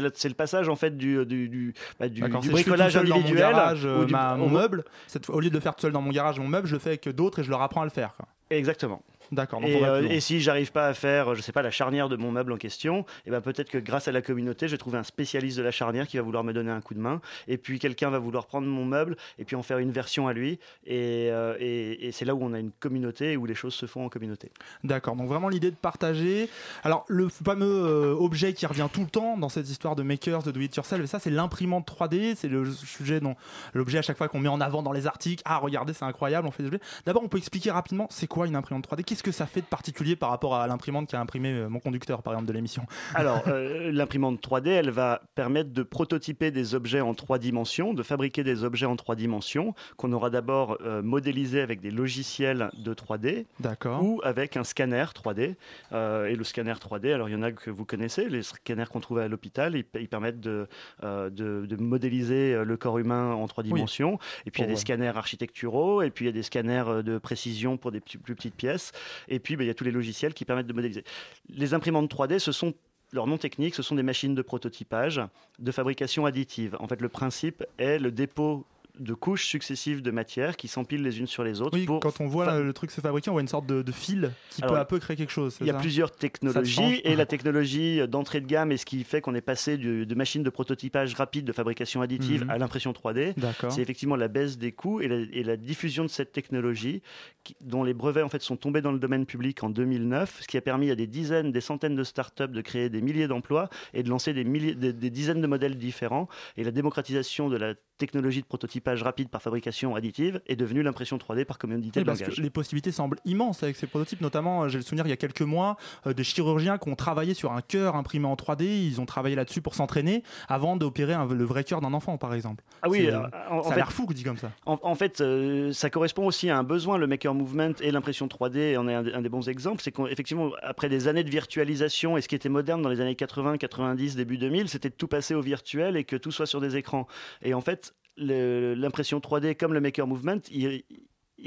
le, 0.00 0.34
passage 0.34 0.68
en 0.68 0.76
fait 0.76 0.96
du, 0.96 1.24
du, 1.26 1.48
du, 1.48 1.74
bah, 2.00 2.08
du- 2.08 2.22
bricolage 2.22 2.92
seul 2.94 3.08
dans 3.08 3.16
mon 3.16 3.20
individuel 3.20 3.52
garage, 3.52 3.84
ou 3.84 3.88
euh, 3.88 4.04
du- 4.04 4.12
ma- 4.12 4.36
mon 4.36 4.48
meuble. 4.48 4.84
Cette 5.06 5.28
au 5.30 5.40
lieu 5.40 5.50
de 5.50 5.54
le 5.54 5.60
faire 5.60 5.74
tout 5.74 5.82
seul 5.82 5.92
dans 5.92 6.02
mon 6.02 6.10
garage, 6.10 6.38
mon 6.40 6.48
meuble, 6.48 6.66
je 6.66 6.74
le 6.74 6.78
fais 6.78 6.90
avec 6.90 7.08
d'autres 7.10 7.40
et 7.40 7.44
je 7.44 7.50
leur 7.50 7.62
apprends 7.62 7.82
à 7.82 7.84
le 7.84 7.90
faire. 7.90 8.14
quoi. 8.16 8.26
Exactement. 8.50 9.02
D'accord. 9.32 9.60
Et, 9.64 9.84
euh, 9.84 10.08
et 10.08 10.20
si 10.20 10.40
j'arrive 10.40 10.72
pas 10.72 10.86
à 10.86 10.94
faire, 10.94 11.34
je 11.34 11.40
sais 11.42 11.52
pas, 11.52 11.62
la 11.62 11.70
charnière 11.70 12.08
de 12.08 12.16
mon 12.16 12.30
meuble 12.30 12.52
en 12.52 12.56
question, 12.56 13.04
et 13.26 13.30
ben 13.30 13.40
peut-être 13.40 13.70
que 13.70 13.78
grâce 13.78 14.08
à 14.08 14.12
la 14.12 14.22
communauté, 14.22 14.66
je 14.68 14.72
vais 14.72 14.78
trouver 14.78 14.98
un 14.98 15.02
spécialiste 15.02 15.56
de 15.58 15.62
la 15.62 15.70
charnière 15.70 16.06
qui 16.06 16.16
va 16.16 16.22
vouloir 16.22 16.44
me 16.44 16.52
donner 16.52 16.70
un 16.70 16.80
coup 16.80 16.94
de 16.94 17.00
main, 17.00 17.20
et 17.48 17.56
puis 17.58 17.78
quelqu'un 17.78 18.10
va 18.10 18.18
vouloir 18.18 18.46
prendre 18.46 18.66
mon 18.66 18.84
meuble 18.84 19.16
et 19.38 19.44
puis 19.44 19.56
en 19.56 19.62
faire 19.62 19.78
une 19.78 19.90
version 19.90 20.28
à 20.28 20.32
lui, 20.32 20.58
et, 20.86 21.28
euh, 21.30 21.56
et- 21.58 22.06
et 22.08 22.12
c'est 22.12 22.24
là 22.24 22.34
où 22.34 22.42
on 22.44 22.52
a 22.52 22.58
une 22.58 22.70
communauté 22.72 23.32
et 23.32 23.36
où 23.36 23.46
les 23.46 23.54
choses 23.54 23.74
se 23.74 23.86
font 23.86 24.04
en 24.04 24.08
communauté. 24.08 24.50
D'accord, 24.84 25.16
donc 25.16 25.28
vraiment 25.28 25.48
l'idée 25.48 25.70
de 25.70 25.76
partager. 25.76 26.48
Alors 26.82 27.04
le 27.08 27.28
fameux 27.28 27.66
euh, 27.86 28.14
objet 28.14 28.52
qui 28.52 28.66
revient 28.66 28.88
tout 28.92 29.00
le 29.02 29.06
temps 29.08 29.36
dans 29.38 29.48
cette 29.48 29.68
histoire 29.68 29.96
de 29.96 30.02
makers, 30.02 30.42
de 30.42 30.50
do 30.50 30.60
it 30.60 30.74
yourself, 30.76 31.02
et 31.02 31.06
ça 31.06 31.18
c'est 31.18 31.30
l'imprimante 31.30 31.86
3D, 31.86 32.34
c'est 32.36 32.48
le 32.48 32.70
sujet 32.72 33.20
dont 33.20 33.36
l'objet 33.72 33.98
à 33.98 34.02
chaque 34.02 34.18
fois 34.18 34.28
qu'on 34.28 34.40
met 34.40 34.48
en 34.48 34.60
avant 34.60 34.82
dans 34.82 34.92
les 34.92 35.06
articles. 35.06 35.42
Ah 35.46 35.58
regardez, 35.58 35.92
c'est 35.92 36.04
incroyable, 36.04 36.46
on 36.46 36.50
fait 36.50 36.62
des 36.62 36.68
objets. 36.68 36.80
D'abord, 37.06 37.22
on 37.24 37.28
peut 37.28 37.38
expliquer 37.38 37.70
rapidement 37.70 38.06
c'est 38.10 38.26
quoi 38.26 38.46
une 38.46 38.56
imprimante 38.56 38.86
3D 38.86 39.02
Qu'est-ce 39.14 39.22
que 39.22 39.30
ça 39.30 39.46
fait 39.46 39.60
de 39.60 39.66
particulier 39.66 40.16
par 40.16 40.30
rapport 40.30 40.56
à 40.56 40.66
l'imprimante 40.66 41.08
qui 41.08 41.14
a 41.14 41.20
imprimé 41.20 41.50
euh, 41.50 41.68
mon 41.68 41.78
conducteur 41.78 42.20
par 42.24 42.32
exemple 42.32 42.48
de 42.48 42.52
l'émission? 42.52 42.84
Alors, 43.14 43.44
euh, 43.46 43.92
l'imprimante 43.92 44.44
3D, 44.44 44.70
elle 44.70 44.90
va 44.90 45.22
permettre 45.36 45.70
de 45.70 45.84
prototyper 45.84 46.50
des 46.50 46.74
objets 46.74 47.00
en 47.00 47.14
trois 47.14 47.38
dimensions, 47.38 47.94
de 47.94 48.02
fabriquer 48.02 48.42
des 48.42 48.64
objets 48.64 48.86
en 48.86 48.96
trois 48.96 49.14
dimensions, 49.14 49.72
qu'on 49.96 50.12
aura 50.12 50.30
d'abord 50.30 50.78
euh, 50.80 51.00
modélisés 51.00 51.60
avec 51.60 51.80
des 51.80 51.92
logiciels 51.92 52.70
de 52.76 52.92
3D 52.92 53.46
D'accord. 53.60 54.02
ou 54.02 54.20
avec 54.24 54.56
un 54.56 54.64
scanner 54.64 55.04
3D. 55.14 55.54
Euh, 55.92 56.26
et 56.26 56.34
le 56.34 56.42
scanner 56.42 56.72
3D, 56.72 57.14
alors 57.14 57.28
il 57.28 57.34
y 57.34 57.36
en 57.36 57.42
a 57.42 57.52
que 57.52 57.70
vous 57.70 57.84
connaissez, 57.84 58.28
les 58.28 58.42
scanners 58.42 58.86
qu'on 58.90 58.98
trouve 58.98 59.20
à 59.20 59.28
l'hôpital, 59.28 59.76
ils, 59.76 59.84
ils 60.00 60.08
permettent 60.08 60.40
de, 60.40 60.66
de, 61.04 61.28
de 61.30 61.76
modéliser 61.76 62.64
le 62.64 62.76
corps 62.76 62.98
humain 62.98 63.32
en 63.32 63.46
trois 63.46 63.62
dimensions. 63.62 64.18
Et 64.44 64.50
puis 64.50 64.62
il 64.62 64.64
y 64.64 64.64
a 64.64 64.66
Pour, 64.66 64.70
des 64.70 64.72
ouais. 64.72 64.80
scanners 64.80 65.16
architecturaux, 65.16 66.02
et 66.02 66.10
puis 66.10 66.24
il 66.24 66.26
y 66.26 66.30
a 66.30 66.32
des 66.32 66.42
scanners 66.42 67.04
de 67.04 67.18
précision 67.18 67.76
pour 67.76 67.92
des 67.92 68.00
plus 68.00 68.34
petites 68.34 68.56
pièces. 68.56 68.90
Et 69.28 69.38
puis 69.38 69.56
ben, 69.56 69.64
il 69.64 69.68
y 69.68 69.70
a 69.70 69.74
tous 69.74 69.84
les 69.84 69.90
logiciels 69.90 70.34
qui 70.34 70.44
permettent 70.44 70.66
de 70.66 70.72
modéliser. 70.72 71.04
Les 71.48 71.74
imprimantes 71.74 72.10
3D, 72.12 72.38
ce 72.38 72.52
sont 72.52 72.74
leur 73.12 73.26
nom 73.26 73.38
technique, 73.38 73.74
ce 73.74 73.82
sont 73.82 73.94
des 73.94 74.02
machines 74.02 74.34
de 74.34 74.42
prototypage 74.42 75.20
de 75.58 75.72
fabrication 75.72 76.26
additive. 76.26 76.76
En 76.80 76.88
fait, 76.88 77.00
le 77.00 77.08
principe 77.08 77.64
est 77.78 77.98
le 77.98 78.10
dépôt 78.10 78.66
de 78.98 79.12
couches 79.14 79.46
successives 79.46 80.02
de 80.02 80.10
matière 80.10 80.56
qui 80.56 80.68
s'empilent 80.68 81.02
les 81.02 81.18
unes 81.18 81.26
sur 81.26 81.42
les 81.42 81.60
autres. 81.60 81.76
Oui, 81.76 81.84
pour 81.84 82.00
quand 82.00 82.20
on 82.20 82.26
voit 82.28 82.60
le 82.60 82.72
truc 82.72 82.90
se 82.92 83.00
fabriquer, 83.00 83.28
on 83.30 83.32
voit 83.32 83.42
une 83.42 83.48
sorte 83.48 83.66
de, 83.66 83.82
de 83.82 83.92
fil 83.92 84.30
qui 84.50 84.62
Alors, 84.62 84.74
peut 84.74 84.80
à 84.80 84.84
peu 84.84 84.98
créer 85.00 85.16
quelque 85.16 85.32
chose. 85.32 85.56
il 85.60 85.66
y 85.66 85.70
a 85.70 85.72
ça 85.72 85.78
plusieurs 85.80 86.12
technologies 86.12 87.00
et 87.04 87.16
la 87.16 87.26
technologie 87.34 88.00
d'entrée 88.06 88.40
de 88.40 88.46
gamme 88.46 88.70
est 88.70 88.76
ce 88.76 88.86
qui 88.86 89.02
fait 89.02 89.20
qu'on 89.20 89.34
est 89.34 89.40
passé 89.40 89.76
du- 89.78 90.06
de 90.06 90.14
machines 90.14 90.42
de 90.44 90.50
prototypage 90.50 91.14
rapide 91.14 91.44
de 91.44 91.52
fabrication 91.52 92.02
additive 92.02 92.44
Mhm. 92.44 92.50
à 92.50 92.58
l'impression 92.58 92.92
3D. 92.92 93.34
D'accord. 93.36 93.72
C'est 93.72 93.82
effectivement 93.82 94.16
la 94.16 94.28
baisse 94.28 94.58
des 94.58 94.70
coûts 94.72 95.00
et 95.00 95.08
la, 95.08 95.16
et 95.32 95.42
la 95.42 95.56
diffusion 95.56 96.04
de 96.04 96.08
cette 96.10 96.30
technologie 96.32 97.02
qui- 97.42 97.56
dont 97.60 97.82
les 97.82 97.94
brevets 97.94 98.22
en 98.22 98.28
fait 98.28 98.42
sont 98.42 98.56
tombés 98.56 98.80
dans 98.80 98.92
le 98.92 98.98
domaine 99.00 99.26
public 99.26 99.62
en 99.64 99.70
2009, 99.70 100.38
ce 100.42 100.46
qui 100.46 100.56
a 100.56 100.60
permis 100.60 100.90
à 100.90 100.94
des 100.94 101.06
dizaines, 101.08 101.50
des 101.50 101.60
centaines 101.60 101.96
de 101.96 102.04
startups 102.04 102.48
de 102.48 102.60
créer 102.60 102.90
des 102.90 103.00
milliers 103.02 103.26
d'emplois 103.26 103.68
et 103.92 104.02
de 104.04 104.08
lancer 104.08 104.32
des, 104.32 104.44
milliers, 104.44 104.74
des, 104.76 104.92
des 104.92 105.10
dizaines 105.10 105.40
de 105.40 105.46
modèles 105.48 105.76
différents. 105.76 106.28
Et 106.56 106.62
la 106.62 106.70
démocratisation 106.70 107.48
de 107.48 107.56
la 107.56 107.74
technologie 107.98 108.40
de 108.40 108.46
prototypage 108.46 108.83
rapide 109.02 109.28
par 109.28 109.42
fabrication 109.42 109.96
additive 109.96 110.40
est 110.46 110.56
devenue 110.56 110.82
l'impression 110.82 111.16
3D 111.16 111.44
par 111.44 111.58
commodité 111.58 112.00
de 112.02 112.06
langage. 112.06 112.38
les 112.38 112.50
possibilités 112.50 112.92
semblent 112.92 113.18
immenses 113.24 113.62
avec 113.62 113.76
ces 113.76 113.86
prototypes. 113.86 114.20
Notamment, 114.20 114.64
euh, 114.64 114.68
j'ai 114.68 114.78
le 114.78 114.84
souvenir 114.84 115.06
il 115.06 115.10
y 115.10 115.12
a 115.12 115.16
quelques 115.16 115.42
mois 115.42 115.76
euh, 116.06 116.12
de 116.14 116.22
chirurgiens 116.22 116.78
qui 116.78 116.88
ont 116.88 116.94
travaillé 116.96 117.34
sur 117.34 117.52
un 117.52 117.60
cœur 117.60 117.96
imprimé 117.96 118.26
en 118.26 118.34
3D. 118.34 118.64
Ils 118.64 119.00
ont 119.00 119.06
travaillé 119.06 119.36
là-dessus 119.36 119.60
pour 119.62 119.74
s'entraîner 119.74 120.22
avant 120.48 120.76
d'opérer 120.76 121.14
le 121.30 121.44
vrai 121.44 121.64
cœur 121.64 121.80
d'un 121.80 121.92
enfant, 121.94 122.18
par 122.18 122.34
exemple. 122.34 122.62
Ah 122.82 122.88
oui, 122.88 123.06
euh, 123.08 123.20
en, 123.50 123.62
ça 123.62 123.72
a 123.72 123.76
l'air 123.76 123.92
fou, 123.92 124.06
dit 124.12 124.22
comme 124.22 124.36
ça. 124.38 124.50
En, 124.66 124.78
en 124.82 124.94
fait, 124.94 125.20
euh, 125.20 125.72
ça 125.72 125.90
correspond 125.90 126.26
aussi 126.26 126.50
à 126.50 126.58
un 126.58 126.62
besoin. 126.62 126.98
Le 126.98 127.06
maker 127.06 127.34
movement 127.34 127.72
et 127.80 127.90
l'impression 127.90 128.26
3D 128.26 128.76
en 128.76 128.86
est 128.88 128.94
un, 128.94 129.02
des- 129.02 129.12
un 129.14 129.22
des 129.22 129.28
bons 129.28 129.48
exemples. 129.48 129.82
C'est 129.82 129.92
qu'effectivement, 129.92 130.50
après 130.62 130.88
des 130.88 131.08
années 131.08 131.24
de 131.24 131.30
virtualisation 131.30 132.16
et 132.16 132.20
ce 132.20 132.28
qui 132.28 132.34
était 132.34 132.48
moderne 132.48 132.82
dans 132.82 132.88
les 132.88 133.00
années 133.00 133.14
80, 133.14 133.56
90, 133.58 134.16
début 134.16 134.38
2000, 134.38 134.68
c'était 134.68 134.90
de 134.90 134.94
tout 134.94 135.08
passer 135.08 135.34
au 135.34 135.40
virtuel 135.40 135.96
et 135.96 136.04
que 136.04 136.16
tout 136.16 136.30
soit 136.32 136.46
sur 136.46 136.60
des 136.60 136.76
écrans. 136.76 137.06
Et 137.42 137.54
en 137.54 137.60
fait, 137.60 137.94
l'impression 138.16 139.20
3D 139.20 139.54
comme 139.54 139.74
le 139.74 139.80
maker 139.80 140.06
movement, 140.06 140.40
il- 140.50 140.82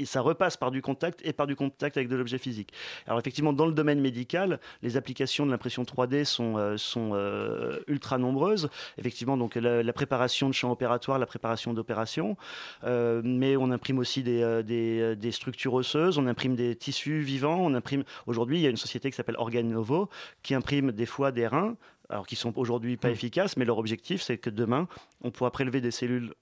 ça 0.04 0.20
repasse 0.20 0.56
par 0.56 0.70
du 0.70 0.80
contact 0.82 1.22
et 1.26 1.32
par 1.32 1.46
du 1.48 1.56
contact 1.56 1.96
avec 1.96 2.08
de 2.08 2.14
l'objet 2.14 2.38
physique. 2.38 2.72
Alors 3.06 3.18
effectivement, 3.18 3.52
dans 3.54 3.66
le 3.66 3.72
domaine 3.72 4.00
médical, 4.00 4.60
les 4.82 4.96
applications 4.96 5.44
de 5.46 5.50
l'impression 5.50 5.82
3D 5.84 6.24
sont, 6.24 6.56
euh, 6.56 6.76
sont 6.76 7.12
euh, 7.14 7.80
ultra 7.88 8.16
nombreuses. 8.18 8.68
Effectivement, 8.98 9.36
donc 9.36 9.56
la, 9.56 9.82
la 9.82 9.92
préparation 9.92 10.46
de 10.48 10.54
champs 10.54 10.70
opératoires, 10.70 11.18
la 11.18 11.26
préparation 11.26 11.72
d'opérations, 11.74 12.36
euh, 12.84 13.22
mais 13.24 13.56
on 13.56 13.70
imprime 13.72 13.98
aussi 13.98 14.22
des, 14.22 14.62
des, 14.62 15.16
des 15.16 15.32
structures 15.32 15.74
osseuses, 15.74 16.18
on 16.18 16.26
imprime 16.26 16.54
des 16.54 16.76
tissus 16.76 17.20
vivants, 17.20 17.58
on 17.58 17.74
imprime. 17.74 18.04
Aujourd'hui, 18.26 18.58
il 18.58 18.62
y 18.62 18.66
a 18.66 18.70
une 18.70 18.76
société 18.76 19.10
qui 19.10 19.16
s'appelle 19.16 19.36
Organovo 19.38 20.10
qui 20.42 20.54
imprime 20.54 20.92
des 20.92 21.06
foies, 21.06 21.32
des 21.32 21.46
reins, 21.48 21.76
alors 22.10 22.26
qui 22.26 22.36
sont 22.36 22.52
aujourd'hui 22.58 22.96
pas 22.98 23.08
Mm. 23.08 23.12
efficaces, 23.12 23.56
mais 23.56 23.64
leur 23.64 23.78
objectif, 23.78 24.20
c'est 24.22 24.36
que 24.38 24.50
demain, 24.50 24.86
on 25.22 25.30
pourra 25.30 25.50
prélever 25.50 25.80
des 25.80 25.90
cellules 25.90 26.34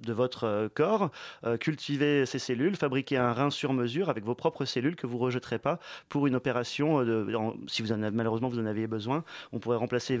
de 0.00 0.12
votre 0.12 0.44
euh, 0.44 0.68
corps, 0.72 1.10
euh, 1.44 1.56
cultiver 1.56 2.26
ces 2.26 2.38
cellules, 2.38 2.76
fabriquer 2.76 3.16
un 3.16 3.32
rein 3.32 3.50
sur 3.50 3.72
mesure 3.72 4.08
avec 4.10 4.24
vos 4.24 4.34
propres 4.34 4.64
cellules 4.64 4.96
que 4.96 5.06
vous 5.06 5.18
rejetterez 5.18 5.58
pas 5.58 5.78
pour 6.08 6.26
une 6.26 6.34
opération. 6.34 7.00
euh, 7.00 7.04
de- 7.04 7.36
si 7.68 7.82
vous 7.82 7.92
en 7.92 8.02
avez, 8.02 8.14
malheureusement 8.16 8.48
vous 8.48 8.58
en 8.58 8.66
aviez 8.66 8.86
besoin, 8.86 9.24
on 9.52 9.58
pourrait 9.58 9.76
remplacer 9.78 10.20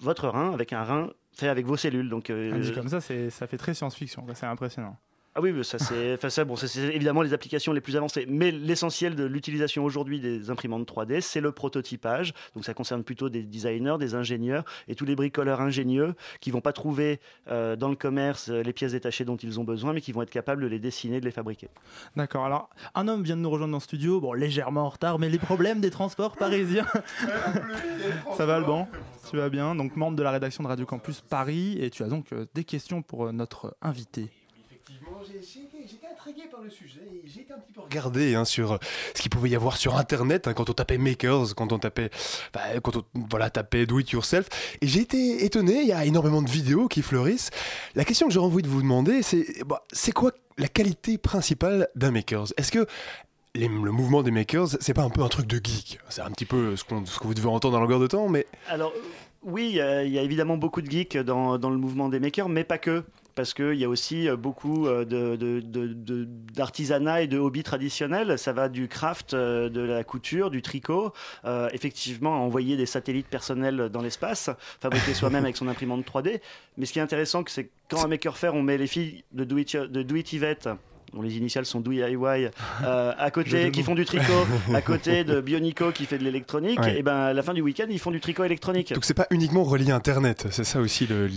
votre 0.00 0.28
rein 0.28 0.52
avec 0.52 0.72
un 0.72 0.82
rein 0.82 1.10
fait 1.34 1.48
avec 1.48 1.64
vos 1.66 1.76
cellules. 1.76 2.08
Donc, 2.08 2.30
Ah, 2.30 2.58
Dit 2.58 2.72
comme 2.72 2.88
ça, 2.88 3.00
ça 3.00 3.46
fait 3.46 3.56
très 3.58 3.74
science-fiction. 3.74 4.26
C'est 4.34 4.46
impressionnant. 4.46 4.96
Ah 5.34 5.40
oui, 5.40 5.52
mais 5.52 5.62
ça 5.62 5.78
c'est, 5.78 6.12
enfin, 6.14 6.28
ça, 6.28 6.44
bon, 6.44 6.56
évidemment 6.56 7.22
les 7.22 7.32
applications 7.32 7.72
les 7.72 7.80
plus 7.80 7.96
avancées. 7.96 8.26
Mais 8.28 8.50
l'essentiel 8.50 9.14
de 9.14 9.24
l'utilisation 9.24 9.84
aujourd'hui 9.84 10.20
des 10.20 10.50
imprimantes 10.50 10.86
3D, 10.86 11.20
c'est 11.22 11.40
le 11.40 11.52
prototypage. 11.52 12.34
Donc 12.54 12.64
ça 12.64 12.74
concerne 12.74 13.02
plutôt 13.02 13.28
des 13.30 13.42
designers, 13.42 13.96
des 13.98 14.14
ingénieurs 14.14 14.64
et 14.88 14.94
tous 14.94 15.04
les 15.06 15.14
bricoleurs 15.16 15.60
ingénieux 15.62 16.14
qui 16.40 16.50
vont 16.50 16.60
pas 16.60 16.72
trouver 16.74 17.18
euh, 17.48 17.76
dans 17.76 17.88
le 17.88 17.96
commerce 17.96 18.50
euh, 18.50 18.62
les 18.62 18.72
pièces 18.74 18.92
détachées 18.92 19.24
dont 19.24 19.36
ils 19.36 19.58
ont 19.58 19.64
besoin, 19.64 19.92
mais 19.94 20.00
qui 20.02 20.12
vont 20.12 20.22
être 20.22 20.30
capables 20.30 20.62
de 20.62 20.66
les 20.68 20.78
dessiner, 20.78 21.18
de 21.20 21.24
les 21.24 21.30
fabriquer. 21.30 21.68
D'accord. 22.14 22.44
Alors, 22.44 22.68
un 22.94 23.08
homme 23.08 23.22
vient 23.22 23.36
de 23.36 23.40
nous 23.42 23.50
rejoindre 23.50 23.72
dans 23.72 23.78
le 23.78 23.82
studio, 23.82 24.20
bon, 24.20 24.34
légèrement 24.34 24.82
en 24.82 24.88
retard, 24.90 25.18
mais 25.18 25.28
les 25.30 25.38
problèmes 25.38 25.80
des 25.80 25.90
transports 25.90 26.36
parisiens. 26.36 26.86
Ça 28.36 28.46
va, 28.46 28.56
Alban? 28.56 28.88
Tu 29.30 29.36
vas 29.36 29.48
bien? 29.48 29.74
Donc, 29.74 29.96
membre 29.96 30.16
de 30.16 30.22
la 30.22 30.30
rédaction 30.30 30.62
de 30.62 30.68
Radio 30.68 30.86
Campus 30.86 31.20
Paris, 31.20 31.78
et 31.80 31.90
tu 31.90 32.02
as 32.02 32.08
donc 32.08 32.32
euh, 32.32 32.46
des 32.54 32.64
questions 32.64 33.02
pour 33.02 33.26
euh, 33.26 33.32
notre 33.32 33.76
invité. 33.82 34.28
Effectivement, 34.70 35.18
j'ai- 35.26 35.40
j'ai 35.42 35.60
été 35.64 35.78
j'ai 35.88 35.96
été 35.96 36.06
intrigué 36.26 36.48
par 36.50 36.60
le 36.62 36.70
sujet 36.70 37.00
et 37.12 37.22
j'ai 37.26 37.40
été 37.40 37.52
un 37.52 37.58
petit 37.58 37.72
peu 37.72 37.80
regardé 37.80 38.34
hein, 38.34 38.44
sur 38.44 38.72
euh, 38.72 38.76
ce 39.14 39.22
qu'il 39.22 39.30
pouvait 39.30 39.50
y 39.50 39.56
avoir 39.56 39.76
sur 39.76 39.96
internet 39.96 40.46
hein, 40.46 40.54
quand 40.54 40.70
on 40.70 40.72
tapait 40.72 40.98
makers, 40.98 41.54
quand 41.56 41.72
on 41.72 41.78
tapait, 41.78 42.10
bah, 42.52 42.60
quand 42.82 42.96
on 42.96 43.04
voilà, 43.28 43.50
tapait 43.50 43.86
do 43.86 43.98
it 43.98 44.10
yourself. 44.10 44.48
Et 44.80 44.86
j'ai 44.86 45.00
été 45.00 45.44
étonné, 45.44 45.80
il 45.80 45.88
y 45.88 45.92
a 45.92 46.04
énormément 46.04 46.42
de 46.42 46.50
vidéos 46.50 46.88
qui 46.88 47.02
fleurissent. 47.02 47.50
La 47.94 48.04
question 48.04 48.28
que 48.28 48.32
j'aurais 48.32 48.46
envie 48.46 48.62
de 48.62 48.68
vous 48.68 48.82
demander, 48.82 49.22
c'est 49.22 49.64
bah, 49.66 49.82
c'est 49.92 50.12
quoi 50.12 50.32
la 50.58 50.68
qualité 50.68 51.18
principale 51.18 51.88
d'un 51.96 52.10
makers? 52.12 52.52
Est-ce 52.56 52.70
que 52.72 52.86
les- 53.54 53.68
le 53.68 53.90
mouvement 53.90 54.22
des 54.22 54.30
makers, 54.30 54.68
c'est 54.80 54.94
pas 54.94 55.02
un 55.02 55.10
peu 55.10 55.22
un 55.22 55.28
truc 55.28 55.46
de 55.46 55.60
geek? 55.62 55.98
C'est 56.08 56.22
un 56.22 56.30
petit 56.30 56.46
peu 56.46 56.76
ce, 56.76 56.84
que 56.84 56.94
vous 57.24 57.34
devez 57.34 57.48
entendre 57.48 57.76
à 57.76 57.80
longueur 57.80 58.00
de 58.00 58.06
temps, 58.06 58.28
mais 58.28 58.46
Alors, 58.68 58.92
oui, 59.42 59.68
il 59.70 59.76
y, 59.76 59.80
a- 59.80 60.04
il 60.04 60.12
y 60.12 60.18
a 60.18 60.22
évidemment 60.22 60.56
beaucoup 60.56 60.82
de 60.82 60.90
geeks 60.90 61.16
dans, 61.18 61.58
dans 61.58 61.70
le 61.70 61.76
mouvement 61.78 62.08
des 62.08 62.20
makers, 62.20 62.48
mais 62.48 62.64
pas 62.64 62.78
que. 62.78 63.02
Parce 63.34 63.54
qu'il 63.54 63.74
y 63.74 63.84
a 63.84 63.88
aussi 63.88 64.28
euh, 64.28 64.36
beaucoup 64.36 64.86
euh, 64.86 65.04
d'artisanat 66.54 67.22
et 67.22 67.26
de 67.26 67.38
hobbies 67.38 67.62
traditionnels. 67.62 68.38
Ça 68.38 68.52
va 68.52 68.68
du 68.68 68.88
craft, 68.88 69.34
euh, 69.34 69.68
de 69.68 69.80
la 69.80 70.04
couture, 70.04 70.50
du 70.50 70.62
tricot, 70.62 71.12
euh, 71.44 71.68
effectivement, 71.72 72.34
à 72.34 72.38
envoyer 72.38 72.76
des 72.76 72.86
satellites 72.86 73.28
personnels 73.28 73.88
dans 73.90 74.02
l'espace, 74.02 74.50
fabriquer 74.80 75.14
soi-même 75.14 75.44
avec 75.44 75.56
son 75.56 75.68
imprimante 75.68 76.04
3D. 76.04 76.40
Mais 76.76 76.86
ce 76.86 76.92
qui 76.92 76.98
est 76.98 77.02
intéressant, 77.02 77.42
c'est 77.46 77.70
quand 77.88 78.04
un 78.04 78.08
maker 78.08 78.36
faire, 78.36 78.54
on 78.54 78.62
met 78.62 78.78
les 78.78 78.86
filles 78.86 79.24
de 79.32 79.44
Do 79.44 79.56
It, 79.58 79.76
de 79.76 80.02
dont 81.12 81.22
les 81.22 81.36
initiales 81.36 81.66
sont 81.66 81.80
DIY, 81.80 82.00
euh, 82.84 83.12
à 83.18 83.30
côté, 83.32 83.64
de 83.66 83.70
qui 83.70 83.82
font 83.82 83.94
du 83.94 84.04
tricot, 84.04 84.46
à 84.74 84.80
côté 84.82 85.24
de 85.24 85.40
Bionico 85.40 85.92
qui 85.92 86.06
fait 86.06 86.18
de 86.18 86.24
l'électronique, 86.24 86.80
Ouais. 86.80 86.98
et 86.98 87.02
ben 87.02 87.14
à 87.16 87.32
la 87.32 87.42
fin 87.42 87.54
du 87.54 87.60
week-end, 87.60 87.86
ils 87.90 87.98
font 87.98 88.10
du 88.10 88.20
tricot 88.20 88.44
électronique. 88.44 88.92
donc 88.92 89.04
c'est 89.04 89.14
pas 89.14 89.26
uniquement 89.30 89.64
relié 89.64 89.90
à 89.92 89.96
internet, 89.96 90.46
c'est 90.50 90.64
ça 90.64 90.80
aussi 90.80 91.06
le. 91.06 91.28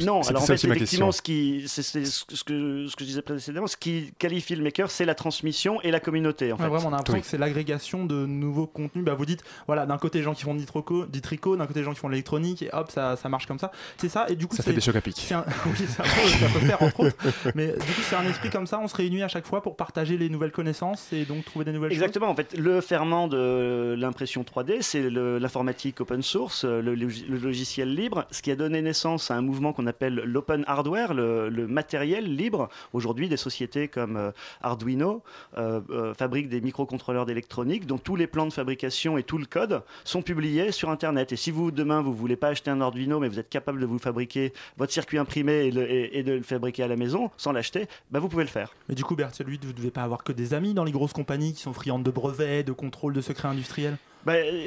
Non, 0.00 0.20
alors 0.22 0.42
en 0.42 0.46
fait, 0.46 0.52
aussi 0.54 0.68
ma 0.68 0.76
effectivement, 0.76 1.06
question. 1.08 1.12
ce, 1.12 1.22
qui, 1.22 1.64
c'est, 1.66 1.82
ce, 1.82 2.24
que, 2.44 2.86
ce 2.86 2.94
que 2.94 3.00
je 3.02 3.04
disais 3.04 3.22
précédemment, 3.22 3.66
ce 3.66 3.76
qui 3.76 4.12
qualifie 4.18 4.54
le 4.54 4.62
maker, 4.62 4.92
c'est 4.92 5.04
la 5.04 5.16
transmission 5.16 5.80
et 5.82 5.90
la 5.90 5.98
communauté. 5.98 6.52
En 6.52 6.56
Ouais, 6.56 6.62
fait. 6.62 6.68
vraiment, 6.68 6.84
on 6.90 6.92
a 6.92 6.96
l'impression 6.98 7.14
Oui. 7.14 7.20
que 7.22 7.26
c'est 7.26 7.36
l'agrégation 7.38 8.04
de 8.04 8.24
nouveaux 8.24 8.68
contenus. 8.68 9.04
Bah, 9.04 9.14
vous 9.14 9.26
dites, 9.26 9.42
voilà, 9.66 9.86
d'un 9.86 9.98
côté, 9.98 10.18
les 10.18 10.24
gens 10.24 10.34
qui 10.34 10.44
font 10.44 10.54
du 10.54 10.64
tricot, 10.66 11.06
du 11.06 11.20
tricot 11.20 11.56
d'un 11.56 11.66
côté, 11.66 11.80
les 11.80 11.84
gens 11.84 11.94
qui 11.94 11.98
font 11.98 12.06
de 12.06 12.12
l'électronique, 12.12 12.62
et 12.62 12.70
hop, 12.72 12.92
ça, 12.92 13.16
ça 13.16 13.28
marche 13.28 13.46
comme 13.46 13.58
ça. 13.58 13.72
C'est 13.96 14.08
ça, 14.08 14.26
et 14.28 14.36
du 14.36 14.46
coup, 14.46 14.54
Ça 14.54 14.62
fait 14.62 14.72
des 14.72 14.80
chocs 14.80 14.94
à 14.94 15.00
pic. 15.00 15.32
un- 15.32 15.44
Oui, 15.66 15.84
ça 15.88 16.04
peut, 16.04 16.08
ça 16.28 16.46
peut 16.46 16.66
faire 16.66 16.80
entre 16.82 17.00
autres. 17.00 17.16
Mais 17.56 17.66
du 17.66 17.72
coup, 17.72 18.02
c'est 18.08 18.14
un 18.16 18.28
esprit 18.28 18.50
comme 18.50 18.68
ça. 18.68 18.78
On 18.80 18.86
se 18.86 18.94
réunit 18.94 19.07
à 19.22 19.28
chaque 19.28 19.46
fois 19.46 19.62
pour 19.62 19.76
partager 19.76 20.16
les 20.18 20.28
nouvelles 20.28 20.52
connaissances 20.52 21.12
et 21.12 21.24
donc 21.24 21.44
trouver 21.44 21.64
des 21.64 21.72
nouvelles 21.72 21.92
Exactement, 21.92 22.28
en 22.28 22.34
fait, 22.34 22.56
le 22.56 22.80
ferment 22.80 23.26
de 23.28 23.94
l'impression 23.98 24.42
3D, 24.42 24.82
c'est 24.82 25.08
l'informatique 25.10 26.00
open 26.00 26.22
source, 26.22 26.64
le, 26.64 26.94
logi- 26.94 27.26
le 27.28 27.38
logiciel 27.38 27.94
libre, 27.94 28.26
ce 28.30 28.42
qui 28.42 28.50
a 28.50 28.56
donné 28.56 28.82
naissance 28.82 29.30
à 29.30 29.34
un 29.36 29.42
mouvement 29.42 29.72
qu'on 29.72 29.86
appelle 29.86 30.14
l'open 30.24 30.64
hardware, 30.66 31.14
le, 31.14 31.48
le 31.48 31.66
matériel 31.66 32.34
libre. 32.36 32.68
Aujourd'hui, 32.92 33.28
des 33.28 33.36
sociétés 33.36 33.88
comme 33.88 34.16
euh, 34.16 34.30
Arduino 34.62 35.22
euh, 35.56 35.80
euh, 35.90 36.14
fabriquent 36.14 36.48
des 36.48 36.60
microcontrôleurs 36.60 37.26
d'électronique 37.26 37.86
dont 37.86 37.98
tous 37.98 38.16
les 38.16 38.26
plans 38.26 38.46
de 38.46 38.52
fabrication 38.52 39.18
et 39.18 39.22
tout 39.22 39.38
le 39.38 39.46
code 39.46 39.82
sont 40.04 40.22
publiés 40.22 40.72
sur 40.72 40.90
Internet. 40.90 41.32
Et 41.32 41.36
si 41.36 41.50
vous, 41.50 41.70
demain, 41.70 42.02
vous 42.02 42.12
voulez 42.14 42.36
pas 42.36 42.48
acheter 42.48 42.70
un 42.70 42.80
Arduino, 42.80 43.20
mais 43.20 43.28
vous 43.28 43.38
êtes 43.38 43.48
capable 43.48 43.80
de 43.80 43.86
vous 43.86 43.98
fabriquer 43.98 44.52
votre 44.76 44.92
circuit 44.92 45.18
imprimé 45.18 45.66
et, 45.66 45.70
le- 45.70 45.90
et- 45.90 46.18
et 46.18 46.22
de 46.22 46.32
le 46.32 46.42
fabriquer 46.42 46.82
à 46.82 46.88
la 46.88 46.96
maison 46.96 47.30
sans 47.36 47.52
l'acheter, 47.52 47.86
bah, 48.10 48.18
vous 48.18 48.28
pouvez 48.28 48.44
le 48.44 48.48
faire. 48.50 48.74
Mais 48.88 48.94
du 48.98 49.04
coup, 49.04 49.14
Berthier, 49.14 49.44
lui, 49.44 49.60
vous 49.62 49.72
devez 49.72 49.92
pas 49.92 50.02
avoir 50.02 50.24
que 50.24 50.32
des 50.32 50.54
amis 50.54 50.74
dans 50.74 50.82
les 50.82 50.90
grosses 50.90 51.12
compagnies 51.12 51.54
qui 51.54 51.62
sont 51.62 51.72
friandes 51.72 52.02
de 52.02 52.10
brevets, 52.10 52.64
de 52.64 52.72
contrôle 52.72 53.12
de 53.12 53.20
secrets 53.20 53.46
industriels? 53.46 53.96
Bah, 54.26 54.32
euh, 54.32 54.66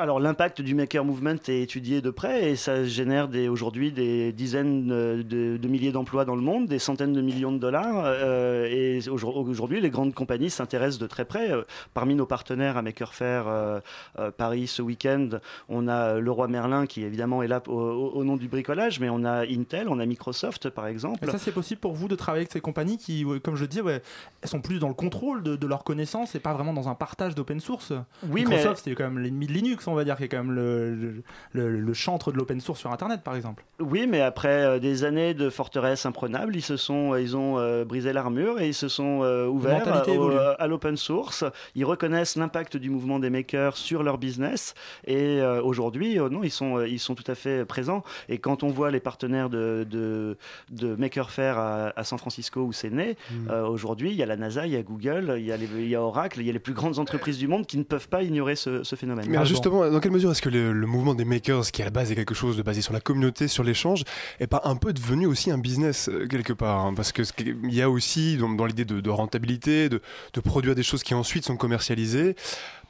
alors 0.00 0.18
l'impact 0.18 0.62
du 0.62 0.74
maker 0.74 1.04
movement 1.04 1.36
est 1.48 1.62
étudié 1.62 2.00
de 2.00 2.10
près 2.10 2.50
et 2.50 2.56
ça 2.56 2.84
génère 2.84 3.28
aujourd'hui 3.50 3.92
des 3.92 4.32
dizaines 4.32 4.90
euh, 4.90 5.22
de, 5.22 5.56
de 5.56 5.68
milliers 5.68 5.92
d'emplois 5.92 6.24
dans 6.24 6.34
le 6.34 6.40
monde, 6.40 6.66
des 6.66 6.78
centaines 6.78 7.12
de 7.12 7.20
millions 7.20 7.52
de 7.52 7.58
dollars. 7.58 8.04
euh, 8.06 8.66
et 8.70 9.08
aujourd- 9.08 9.36
aujourd'hui, 9.36 9.80
les 9.80 9.90
grandes 9.90 10.14
compagnies 10.14 10.50
s'intéressent 10.50 10.98
de 10.98 11.06
très 11.06 11.24
près. 11.24 11.50
Euh, 11.52 11.62
Parmi 11.94 12.14
nos 12.14 12.26
partenaires 12.26 12.76
à 12.76 12.82
Maker 12.82 13.14
Faire 13.14 13.44
euh, 13.48 13.80
euh, 14.18 14.30
Paris 14.30 14.66
ce 14.66 14.80
week-end, 14.82 15.28
on 15.68 15.86
a 15.88 16.18
Leroy 16.18 16.48
Merlin 16.48 16.86
qui 16.86 17.02
évidemment 17.02 17.42
est 17.42 17.48
là 17.48 17.62
au, 17.68 18.24
nom 18.24 18.36
du 18.36 18.48
bricolage, 18.48 19.00
mais 19.00 19.10
on 19.10 19.24
a 19.24 19.44
Intel, 19.46 19.88
on 19.88 19.98
a 19.98 20.06
Microsoft 20.06 20.70
par 20.70 20.86
exemple. 20.86 21.24
Et 21.24 21.30
ça, 21.30 21.38
c'est 21.38 21.52
possible 21.52 21.80
pour 21.80 21.92
vous 21.92 22.08
de 22.08 22.14
travailler 22.14 22.42
avec 22.42 22.52
ces 22.52 22.60
compagnies 22.60 22.96
qui, 22.96 23.24
comme 23.42 23.56
je 23.56 23.62
le 23.62 23.68
dis, 23.68 23.80
ouais, 23.80 24.02
elles 24.42 24.48
sont 24.48 24.60
plus 24.60 24.78
dans 24.78 24.88
le 24.88 24.94
contrôle 24.94 25.42
de, 25.42 25.56
de 25.56 25.66
leurs 25.66 25.84
connaissances 25.84 26.34
et 26.34 26.40
pas 26.40 26.54
vraiment 26.54 26.72
dans 26.72 26.88
un 26.88 26.94
partage 26.94 27.34
d'open 27.34 27.60
source? 27.60 27.92
Oui, 28.22 28.44
mais 28.44 28.56
Microsoft, 28.56 28.82
c'est 28.84 28.94
quand 28.94 29.04
même 29.04 29.18
l'ennemi 29.18 29.46
de 29.46 29.52
Linux, 29.52 29.86
on 29.90 29.94
va 29.94 30.04
dire, 30.04 30.16
qui 30.16 30.24
est 30.24 30.28
quand 30.28 30.38
même 30.38 30.52
le, 30.52 30.94
le, 30.94 31.22
le- 31.52 31.80
le 31.80 31.94
chantre 31.94 32.32
de 32.32 32.36
l'open 32.38 32.60
source 32.60 32.80
sur 32.80 32.92
Internet, 32.92 33.22
par 33.22 33.36
exemple. 33.36 33.64
Oui, 33.80 34.06
mais 34.08 34.20
après 34.20 34.64
euh, 34.64 34.78
des 34.78 35.04
années 35.04 35.34
de 35.34 35.50
forteresse 35.50 36.06
imprenable, 36.06 36.54
ils 36.56 36.62
se 36.62 36.76
sont, 36.76 37.16
ils 37.16 37.36
ont 37.36 37.58
euh, 37.58 37.84
brisé 37.84 38.12
l'armure 38.12 38.60
et 38.60 38.68
ils 38.68 38.74
se 38.74 38.88
sont 38.88 39.20
euh, 39.22 39.46
ouverts 39.46 39.82
au- 40.18 40.30
à 40.58 40.66
l'open 40.66 40.96
source. 40.96 41.44
Ils 41.74 41.84
reconnaissent 41.84 42.36
l'impact 42.36 42.76
du 42.76 42.90
mouvement 42.90 43.18
des 43.18 43.30
makers 43.30 43.76
sur 43.76 44.02
leur 44.02 44.18
business 44.18 44.74
et 45.06 45.40
euh, 45.40 45.62
aujourd'hui, 45.62 46.18
euh, 46.18 46.28
non, 46.28 46.42
ils 46.42 46.50
sont, 46.50 46.78
euh, 46.78 46.88
ils 46.88 46.98
sont 46.98 47.14
tout 47.14 47.28
à 47.30 47.34
fait 47.34 47.64
présents. 47.64 48.02
Et 48.28 48.38
quand 48.38 48.62
on 48.62 48.68
voit 48.68 48.90
les 48.90 49.00
partenaires 49.00 49.50
de, 49.50 49.86
de, 49.88 50.36
de 50.70 50.94
Maker 50.96 51.30
Faire 51.30 51.58
à, 51.58 51.92
à 51.96 52.04
San 52.04 52.18
Francisco 52.18 52.60
où 52.60 52.72
c'est 52.72 52.90
né, 52.90 53.16
Mm. 53.30 53.50
euh, 53.50 53.66
aujourd'hui, 53.66 54.10
il 54.10 54.16
y 54.16 54.22
a 54.22 54.26
la 54.26 54.36
NASA, 54.36 54.66
il 54.66 54.72
y 54.72 54.76
a 54.76 54.82
Google, 54.82 55.34
il 55.38 55.44
y 55.44 55.52
a, 55.52 55.56
les- 55.56 55.66
il 55.76 55.88
y 55.88 55.94
a 55.94 56.02
Oracle, 56.02 56.40
il 56.40 56.46
y 56.46 56.50
a 56.50 56.52
les 56.52 56.58
plus 56.58 56.72
grandes 56.74 56.98
entreprises 56.98 57.38
du 57.38 57.48
monde 57.48 57.66
qui 57.66 57.76
ne 57.78 57.82
peuvent 57.82 58.08
pas 58.08 58.22
ignorer 58.22 58.56
ce, 58.56 58.82
ce 58.82 58.96
phénomène. 58.96 59.26
Mais 59.28 59.44
justement, 59.44 59.69
dans 59.70 60.00
quelle 60.00 60.12
mesure 60.12 60.30
est-ce 60.30 60.42
que 60.42 60.48
le, 60.48 60.86
mouvement 60.86 61.14
des 61.14 61.24
makers, 61.24 61.70
qui 61.70 61.82
à 61.82 61.84
la 61.84 61.90
base 61.90 62.10
est 62.12 62.14
quelque 62.14 62.34
chose 62.34 62.56
de 62.56 62.62
basé 62.62 62.80
sur 62.80 62.92
la 62.92 63.00
communauté, 63.00 63.48
sur 63.48 63.64
l'échange, 63.64 64.04
est 64.38 64.46
pas 64.46 64.62
un 64.64 64.76
peu 64.76 64.92
devenu 64.92 65.26
aussi 65.26 65.50
un 65.50 65.58
business 65.58 66.08
euh, 66.08 66.26
quelque 66.26 66.52
part 66.52 66.86
hein? 66.86 66.94
Parce 66.94 67.12
que 67.12 67.22
il 67.38 67.74
y 67.74 67.82
a 67.82 67.88
aussi 67.88 68.36
dans, 68.36 68.66
l'idée 68.66 68.84
de, 68.84 69.10
rentabilité, 69.10 69.88
de, 69.88 70.02
de 70.32 70.40
produire 70.40 70.74
des 70.74 70.82
choses 70.82 71.02
qui 71.02 71.14
ensuite 71.14 71.44
sont 71.44 71.56
commercialisées. 71.56 72.36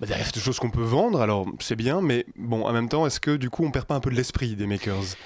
Bah, 0.00 0.06
derrière, 0.06 0.26
c'est 0.26 0.34
des 0.34 0.40
choses 0.40 0.58
qu'on 0.58 0.70
peut 0.70 0.82
vendre, 0.82 1.20
alors 1.20 1.46
c'est 1.60 1.76
bien, 1.76 2.00
mais 2.00 2.24
bon, 2.36 2.64
en 2.64 2.72
même 2.72 2.88
temps, 2.88 3.06
est-ce 3.06 3.20
que 3.20 3.36
du 3.36 3.50
coup, 3.50 3.64
on 3.64 3.70
perd 3.70 3.86
pas 3.86 3.94
un 3.94 4.00
peu 4.00 4.10
de 4.10 4.16
l'esprit 4.16 4.56
des 4.56 4.66
makers? 4.66 5.16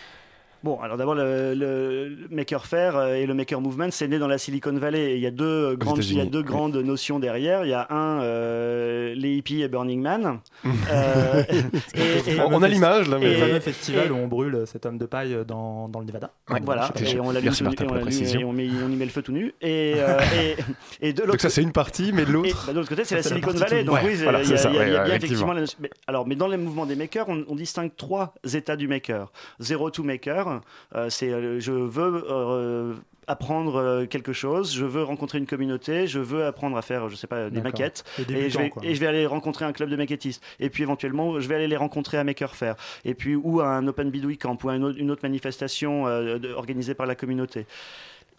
Bon, 0.64 0.80
alors 0.80 0.97
d'abord, 0.97 1.14
le, 1.14 2.16
Maker 2.30 2.64
Faire 2.64 2.97
euh, 2.97 3.14
et 3.16 3.26
le 3.26 3.35
Maker 3.35 3.61
Movement, 3.61 3.88
c'est 3.90 4.09
né 4.09 4.18
dans 4.18 4.26
la 4.28 4.38
Silicon 4.38 4.73
Valley. 4.73 5.12
Et 5.12 5.16
il 5.16 5.21
y 5.21 5.26
a 5.26 5.30
deux, 5.30 5.76
grandes, 5.76 6.02
il 6.02 6.16
y 6.16 6.21
a 6.23 6.25
deux 6.25 6.38
oui. 6.38 6.44
grandes 6.44 6.76
notions 6.76 7.18
derrière. 7.18 7.66
Il 7.66 7.68
y 7.68 7.75
a 7.75 7.87
un, 7.90 8.23
euh, 8.23 9.14
les 9.14 9.35
hippies 9.37 9.61
et 9.62 9.68
Burning 9.68 10.00
Man. 10.00 10.38
Euh, 10.90 11.42
et- 11.94 12.30
et- 12.35 12.40
On, 12.40 12.54
on 12.54 12.62
a 12.62 12.68
l'image 12.68 13.09
là, 13.09 13.16
Le 13.18 13.25
mais 13.25 13.33
Et- 13.33 13.37
fameux 13.37 13.61
festival 13.61 14.06
et- 14.06 14.11
où 14.11 14.16
on 14.16 14.26
brûle 14.26 14.62
cet 14.66 14.87
homme 14.87 14.99
de 14.99 15.06
paille 15.06 15.37
dans, 15.47 15.88
dans 15.88 16.00
le 16.00 16.06
Nevada. 16.06 16.30
Voilà, 16.62 16.90
et 17.00 17.18
on 17.21 17.30
l'allume 17.30 17.44
Merci 17.47 17.64
tout 17.64 17.71
nu- 17.71 17.75
et 17.78 17.83
on 17.83 17.87
pour 17.87 17.94
la 17.97 18.00
et 18.02 18.44
on, 18.44 18.52
met- 18.52 18.68
on 18.87 18.90
y 18.90 18.97
met 18.97 19.04
le 19.04 19.11
feu 19.11 19.23
tout 19.23 19.33
nu. 19.33 19.54
Et, 19.61 19.94
euh, 19.97 20.18
et, 21.00 21.09
et 21.09 21.12
de 21.12 21.18
donc 21.18 21.28
l'autre 21.28 21.40
ça 21.42 21.50
c'est 21.50 21.62
une 21.62 21.73
partie, 21.73 22.12
mais 22.12 22.25
de 22.25 22.33
l'autre. 22.33 22.64
bah, 22.66 22.73
de 22.73 22.78
l'autre 22.78 22.88
côté, 22.88 23.04
c'est 23.04 23.16
la 23.16 23.23
Silicon 23.23 23.50
Valley. 23.52 23.85
Donc 23.85 23.99
oui, 24.04 24.12
il 24.14 24.25
y 24.25 24.26
a, 24.28 25.04
bien 25.04 25.14
effectivement. 25.14 25.54
alors, 26.06 26.26
mais 26.26 26.37
dans 26.37 26.49
les 26.49 26.56
mouvements 26.59 26.87
des 26.87 26.97
makers, 26.97 27.28
on, 27.28 27.44
on 27.49 27.54
distingue 27.56 27.90
trois 27.97 28.35
états 28.52 28.76
du 28.76 28.88
maker. 28.88 29.33
Zero 29.61 29.90
to 29.90 30.02
maker, 30.02 30.53
euh, 30.94 31.11
c'est 31.11 31.30
euh, 31.30 31.61
je 31.61 31.73
veux 31.73 32.25
euh, 32.28 32.94
apprendre 33.26 34.04
quelque 34.06 34.32
chose, 34.32 34.75
je 34.75 34.84
veux 34.84 35.02
rencontrer 35.02 35.38
une 35.38 35.46
communauté, 35.46 36.06
je 36.06 36.18
veux 36.18 36.44
apprendre 36.44 36.76
à 36.76 36.82
faire, 36.82 37.08
je 37.08 37.16
sais 37.16 37.26
pas, 37.26 37.50
des 37.50 37.62
maquettes. 37.62 38.04
Et 38.28 38.50
je, 38.50 38.58
vais, 38.58 38.70
quoi. 38.70 38.84
et 38.84 38.94
je 38.94 39.00
vais 39.00 39.06
aller 39.06 39.26
rencontrer 39.26 39.64
un 39.64 39.73
club 39.73 39.88
de 39.88 39.96
maquettistes. 39.96 40.42
Et 40.61 40.68
puis 40.70 40.82
éventuellement, 40.82 41.40
je 41.40 41.49
vais 41.49 41.54
aller 41.54 41.68
les 41.68 41.76
rencontrer 41.76 42.18
à 42.18 42.25
Maker 42.25 42.54
Faire. 42.54 42.76
Et 43.04 43.14
puis, 43.14 43.34
ou 43.34 43.61
à 43.61 43.68
un 43.68 43.87
Open 43.87 44.11
Bidouille 44.11 44.38
Camp, 44.38 44.62
ou 44.62 44.68
à 44.68 44.76
une 44.76 45.11
autre, 45.11 45.20
manifestation 45.23 46.06
euh, 46.06 46.38
organisée 46.54 46.94
par 46.94 47.06
la 47.06 47.14
communauté. 47.14 47.66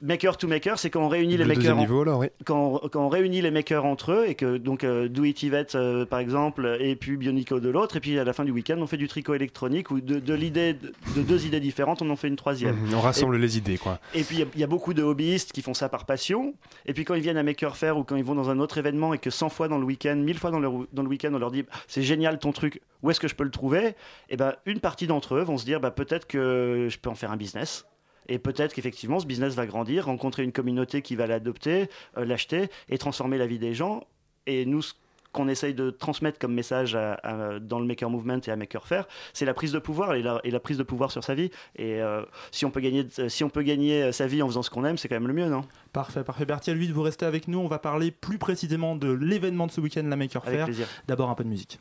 Maker 0.02 0.38
to 0.38 0.48
Maker, 0.48 0.78
c'est 0.78 0.90
quand 0.90 1.02
on 1.04 1.08
réunit 1.08 1.32
les 1.38 1.38
le 1.38 1.46
makers 1.46 1.56
deuxième 1.56 1.78
en- 1.78 1.82
niveau 1.82 2.02
alors, 2.02 2.20
oui. 2.20 2.28
quand, 2.44 2.82
quand 2.92 3.06
on 3.06 3.10
réunit 3.10 3.42
les 3.42 3.50
makers 3.52 3.86
entre 3.86 4.12
eux 4.12 4.26
et 4.28 4.36
que 4.36 4.58
donc 4.58 4.84
euh, 4.84 5.08
Do 5.08 5.24
It 5.24 5.42
Yvette 5.42 5.76
euh, 5.76 6.06
par 6.06 6.20
exemple 6.20 6.78
et 6.80 6.96
puis 6.96 7.16
Bionico 7.18 7.60
de 7.60 7.70
l'autre 7.70 7.96
et 7.96 8.00
puis 8.02 8.20
à 8.20 8.24
la 8.26 8.34
fin 8.34 8.44
du 8.44 8.52
week-end 8.52 8.76
on 8.80 8.88
fait 8.88 8.98
du 8.98 9.08
tricot 9.08 9.34
électronique 9.36 9.92
ou 9.92 10.02
de, 10.02 10.20
de 10.20 10.34
l'idée 10.34 10.74
de, 10.74 10.92
de 11.16 11.22
deux 11.22 11.46
idées 11.46 11.60
différentes 11.62 12.02
on 12.02 12.10
en 12.10 12.16
fait 12.18 12.28
une 12.28 12.36
troisième. 12.36 12.76
Mhm, 12.76 12.94
On 12.94 13.00
rassemble 13.00 13.38
les 13.38 13.58
idées, 13.58 13.78
quoi. 13.78 14.00
Et 14.14 14.24
puis 14.24 14.36
il 14.36 14.40
y 14.40 14.44
a- 14.44 14.48
il 14.54 14.60
y, 14.60 14.64
a 14.64 14.68
beaucoup 14.68 14.94
de 14.94 15.02
hobbyistes 15.02 15.52
qui 15.54 15.62
font 15.62 15.74
ça 15.74 15.88
par 15.90 16.06
passion. 16.06 16.54
Et 16.86 16.94
puis 16.94 17.06
quand 17.06 17.16
ils 17.16 17.22
viennent 17.22 17.38
à 17.38 17.44
Maker 17.44 17.78
Faire 17.78 17.98
ou 17.98 18.04
quand 18.04 18.16
ils 18.18 18.24
vont 18.24 18.36
dans 18.36 18.50
un 18.50 18.60
autre 18.60 18.78
événement 18.78 19.14
et 19.14 19.18
que 19.18 19.30
100 19.30 19.50
fois 19.50 19.68
dans 19.70 19.78
le 19.78 19.86
week-end, 19.86 20.16
1000 20.18 20.38
fois 20.38 20.52
dans 20.52 20.60
le, 20.60 20.70
dans 20.92 21.04
le 21.04 21.10
week-end, 21.10 21.32
on 21.34 21.40
leur 21.40 21.52
dit 21.52 21.64
c'est 21.88 22.04
génial 22.04 22.38
ton 22.40 22.52
truc, 22.52 22.82
où 23.02 23.12
est-ce 23.12 23.20
que 23.22 23.28
je 23.30 23.36
peux 23.36 23.44
le 23.46 23.52
trouver? 23.52 23.96
Et 24.30 24.36
ben 24.38 24.56
une 24.66 24.80
partie 24.82 25.08
d'entre 25.08 25.36
eux 25.36 25.42
vont 25.44 25.58
se 25.58 25.66
dire 25.66 25.80
bah, 25.80 25.92
peut-être 25.92 26.28
que 26.28 26.88
je 26.90 26.98
peux 27.00 27.10
en 27.10 27.16
faire 27.16 27.32
un 27.32 27.38
business. 27.38 27.86
Et 28.28 28.40
peut-être 28.40 28.74
qu'effectivement, 28.74 29.20
ce 29.20 29.26
business 29.26 29.54
va 29.56 29.66
grandir, 29.66 30.06
rencontrer 30.06 30.44
une 30.44 30.52
communauté 30.52 31.02
qui 31.02 31.16
va 31.16 31.28
l'adopter, 31.28 31.90
euh, 32.18 32.26
l'acheter 32.26 32.70
et 32.90 32.98
transformer 32.98 33.38
la 33.38 33.48
vie 33.48 33.60
des 33.60 33.74
gens. 33.74 34.04
Et 34.48 34.66
nous, 34.66 34.82
ce 34.82 34.94
qu'on 35.32 35.48
essaye 35.50 35.74
de 35.74 35.90
transmettre 35.90 36.40
comme 36.40 36.54
message 36.54 36.96
à- 36.96 37.16
à- 37.16 37.60
dans 37.60 37.80
le 37.80 37.86
Maker 37.86 38.10
Movement 38.10 38.40
et 38.48 38.52
à 38.52 38.56
Maker 38.56 38.88
Faire, 38.88 39.06
c'est 39.34 39.44
la 39.44 39.54
prise 39.54 39.74
de 39.74 39.80
pouvoir 39.80 40.16
et 40.16 40.22
la, 40.22 40.40
et 40.46 40.52
la 40.52 40.62
prise 40.62 40.78
de 40.78 40.84
pouvoir 40.84 41.12
sur 41.12 41.26
sa 41.26 41.36
vie. 41.36 41.52
Et 41.76 42.02
euh, 42.02 42.24
si, 42.52 42.64
on 42.66 42.72
peut 42.72 42.80
gagner, 42.80 43.06
si 43.28 43.44
on 43.44 43.50
peut 43.50 43.64
gagner 43.64 44.02
euh, 44.04 44.12
sa 44.14 44.28
vie 44.28 44.42
en 44.42 44.48
faisant 44.48 44.62
ce 44.64 44.70
qu'on 44.70 44.86
aime, 44.86 44.98
c'est 44.98 45.10
quand 45.10 45.16
même 45.16 45.28
le 45.28 45.34
mieux, 45.34 45.50
non? 45.50 45.66
Parfait, 45.92 46.24
parfait. 46.24 46.46
Berthier, 46.46 46.74
lui, 46.74 46.88
vous 46.90 47.02
restez 47.02 47.26
avec 47.26 47.50
nous. 47.50 47.60
On 47.60 47.68
va 47.68 47.80
parler 47.80 48.12
plus 48.12 48.38
précisément 48.38 48.96
de 48.96 49.12
l'événement 49.12 49.68
de 49.68 49.72
ce 49.74 49.82
week-end, 49.82 50.04
la 50.04 50.16
Maker 50.16 50.42
Faire. 50.52 50.68
D'abord 51.08 51.30
un 51.30 51.36
peu 51.36 51.44
de 51.44 51.50
musique. 51.50 51.80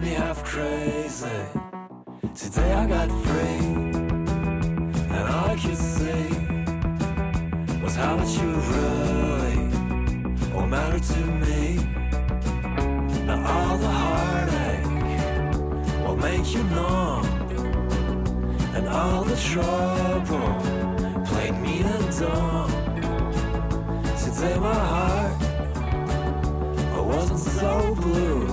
Made 0.00 0.08
me 0.08 0.14
half 0.14 0.44
crazy. 0.44 1.28
Today 2.34 2.72
I 2.72 2.86
got 2.86 3.08
free, 3.24 3.66
and 5.14 5.28
all 5.28 5.50
I 5.50 5.56
could 5.56 5.76
see 5.76 6.28
was 7.82 7.96
how 7.96 8.16
much 8.16 8.38
you 8.38 8.50
really 8.74 9.58
all 10.54 10.66
mattered 10.66 11.02
to 11.02 11.20
me. 11.20 11.76
Now 13.26 13.44
all 13.46 13.78
the 13.78 13.88
heartache 13.88 14.86
will 16.06 16.16
make 16.16 16.54
you 16.54 16.62
numb, 16.64 17.26
and 18.74 18.88
all 18.88 19.24
the 19.24 19.36
trouble 19.36 20.54
played 21.26 21.56
me 21.60 21.82
and 21.82 22.18
dumb. 22.18 22.70
Today 24.22 24.56
my 24.58 24.74
heart 24.92 25.42
I 26.94 27.00
wasn't 27.00 27.40
so 27.40 27.94
blue, 27.94 28.46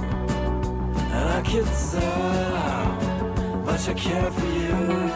I 1.18 1.42
could 1.42 1.66
how 1.66 3.62
much 3.66 3.90
I 3.90 3.94
care 3.94 4.32
for 4.32 4.46
you. 4.46 5.07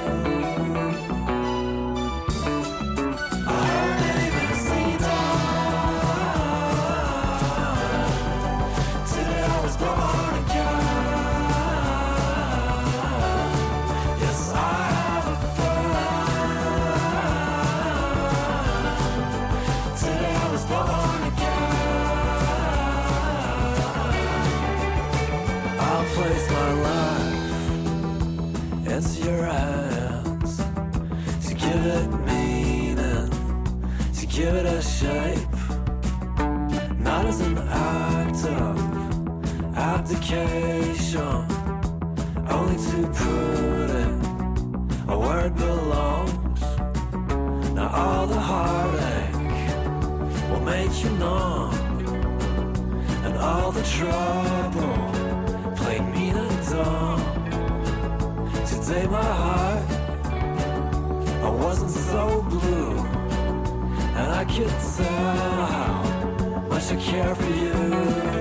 Give 34.32 34.56
it 34.56 34.66
a 34.66 34.82
shape, 34.82 35.56
not 37.00 37.26
as 37.26 37.42
an 37.42 37.58
act 37.68 38.46
of 38.46 38.78
abdication, 39.76 41.46
only 42.50 42.78
to 42.78 43.08
put 43.20 43.90
it 44.04 44.14
where 45.20 45.48
it 45.48 45.56
belongs. 45.56 46.62
Now 47.76 47.90
all 47.94 48.26
the 48.28 48.40
heartache 48.40 49.70
will 50.50 50.62
make 50.62 51.04
you 51.04 51.10
numb, 51.12 51.74
and 53.26 53.38
all 53.38 53.72
the 53.74 53.84
trouble 53.84 55.12
played 55.76 56.06
mean 56.16 56.38
and 56.38 56.70
dumb. 56.70 57.22
Today 58.66 59.08
my 59.08 59.32
heart, 59.44 59.92
I 61.44 61.50
wasn't 61.50 61.92
so 61.92 62.44
blue, 62.50 63.21
and 64.22 64.32
I 64.34 64.46
could 64.46 64.70
tell 64.98 65.66
how 65.76 66.64
much 66.70 66.92
I 66.92 66.96
care 66.98 67.36
for 67.36 67.54
you. 67.64 68.41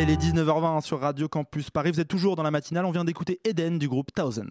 Allez, 0.00 0.16
les 0.16 0.16
19h20 0.16 0.80
sur 0.80 0.98
Radio 0.98 1.28
Campus 1.28 1.68
Paris. 1.68 1.90
Vous 1.90 2.00
êtes 2.00 2.08
toujours 2.08 2.34
dans 2.34 2.42
la 2.42 2.50
matinale. 2.50 2.86
On 2.86 2.90
vient 2.90 3.04
d'écouter 3.04 3.38
Eden 3.44 3.78
du 3.78 3.86
groupe 3.86 4.14
Thousand. 4.14 4.46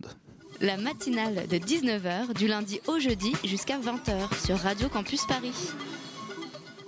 La 0.62 0.78
matinale 0.78 1.48
de 1.48 1.58
19h 1.58 2.36
du 2.36 2.48
lundi 2.48 2.80
au 2.86 3.00
jeudi 3.00 3.34
jusqu'à 3.44 3.80
20h 3.80 4.46
sur 4.46 4.60
Radio 4.60 4.90
Campus 4.90 5.26
Paris. 5.26 5.72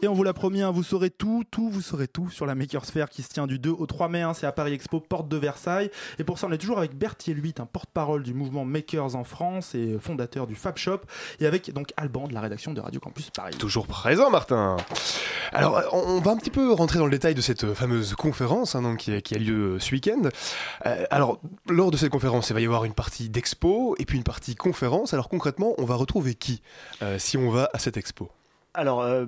Et 0.04 0.08
on 0.08 0.14
vous 0.14 0.24
l'a 0.24 0.34
promis, 0.34 0.64
hein, 0.64 0.72
vous 0.72 0.82
saurez 0.82 1.12
tout, 1.12 1.44
tout, 1.52 1.70
vous 1.70 1.82
saurez 1.82 2.08
tout 2.08 2.30
sur 2.32 2.48
la 2.48 2.56
Makers 2.56 2.86
Fair 2.86 3.08
qui 3.08 3.22
se 3.22 3.30
tient 3.30 3.46
du 3.46 3.60
2 3.60 3.70
au 3.70 3.86
3 3.86 4.10
mai. 4.10 4.22
hein, 4.22 4.34
c'est 4.34 4.48
à 4.48 4.52
Paris 4.52 4.74
Expo, 4.74 5.00
porte 5.00 5.28
de 5.28 5.38
Versailles. 5.38 5.92
Et 6.18 6.24
pour 6.24 6.40
ça, 6.40 6.48
on 6.48 6.52
est 6.52 6.58
toujours 6.58 6.80
avec 6.80 6.96
Berthier 6.96 7.36
Luit, 7.36 7.54
un 7.60 7.68
porte-parole 7.68 8.24
du 8.24 8.34
mouvement 8.34 8.66
Makers 8.66 9.16
en 9.16 9.24
France 9.24 9.76
et 9.76 9.98
fondateur 10.02 10.48
du 10.48 10.56
Fab 10.56 10.78
Shop. 10.78 11.02
Et 11.40 11.46
avec 11.46 11.72
donc 11.72 11.94
Alban 11.98 12.28
de 12.28 12.34
la 12.34 12.42
rédaction 12.42 12.74
de 12.74 12.82
Radio 12.82 13.00
Campus 13.00 13.30
Paris. 13.30 13.54
Toujours 13.60 13.86
présent, 13.86 14.32
Martin. 14.32 14.78
Alors, 15.54 15.78
euh, 15.78 15.84
on 15.92 16.02
on 16.12 16.20
va 16.20 16.32
un 16.32 16.38
petit 16.38 16.50
peu 16.50 16.72
rentrer 16.74 16.98
dans 17.00 17.06
le 17.06 17.12
détail 17.12 17.36
de 17.36 17.42
cette 17.42 17.64
euh, 17.64 17.76
fameuse 17.76 18.16
conférence 18.16 18.76
hein, 18.76 18.82
donc, 18.82 18.98
qui, 18.98 19.14
a, 19.14 19.22
qui 19.22 19.36
a 19.36 19.38
lieu 19.38 19.76
euh, 19.76 19.80
ce 19.80 19.92
week-end. 19.92 20.30
Euh, 20.86 21.06
alors, 21.12 21.40
lors 21.68 21.92
de 21.92 21.98
cette 21.98 22.12
conférence, 22.12 22.50
il 22.50 22.54
va 22.54 22.62
y 22.62 22.66
avoir 22.66 22.86
une 22.86 22.94
partie 22.94 23.30
d'expo 23.30 23.96
et 24.00 24.06
puis 24.06 24.18
une 24.18 24.24
partie 24.24 24.56
conférence. 24.56 25.14
Alors, 25.14 25.30
concrètement, 25.30 25.74
on 25.78 25.86
va 25.86 25.96
retrouver 25.96 26.34
qui 26.36 26.62
euh, 27.02 27.18
si 27.20 27.38
on 27.38 27.50
va 27.52 27.70
à 27.74 27.80
cette 27.80 27.98
expo? 27.98 28.30
Alors, 28.74 29.02
euh, 29.02 29.26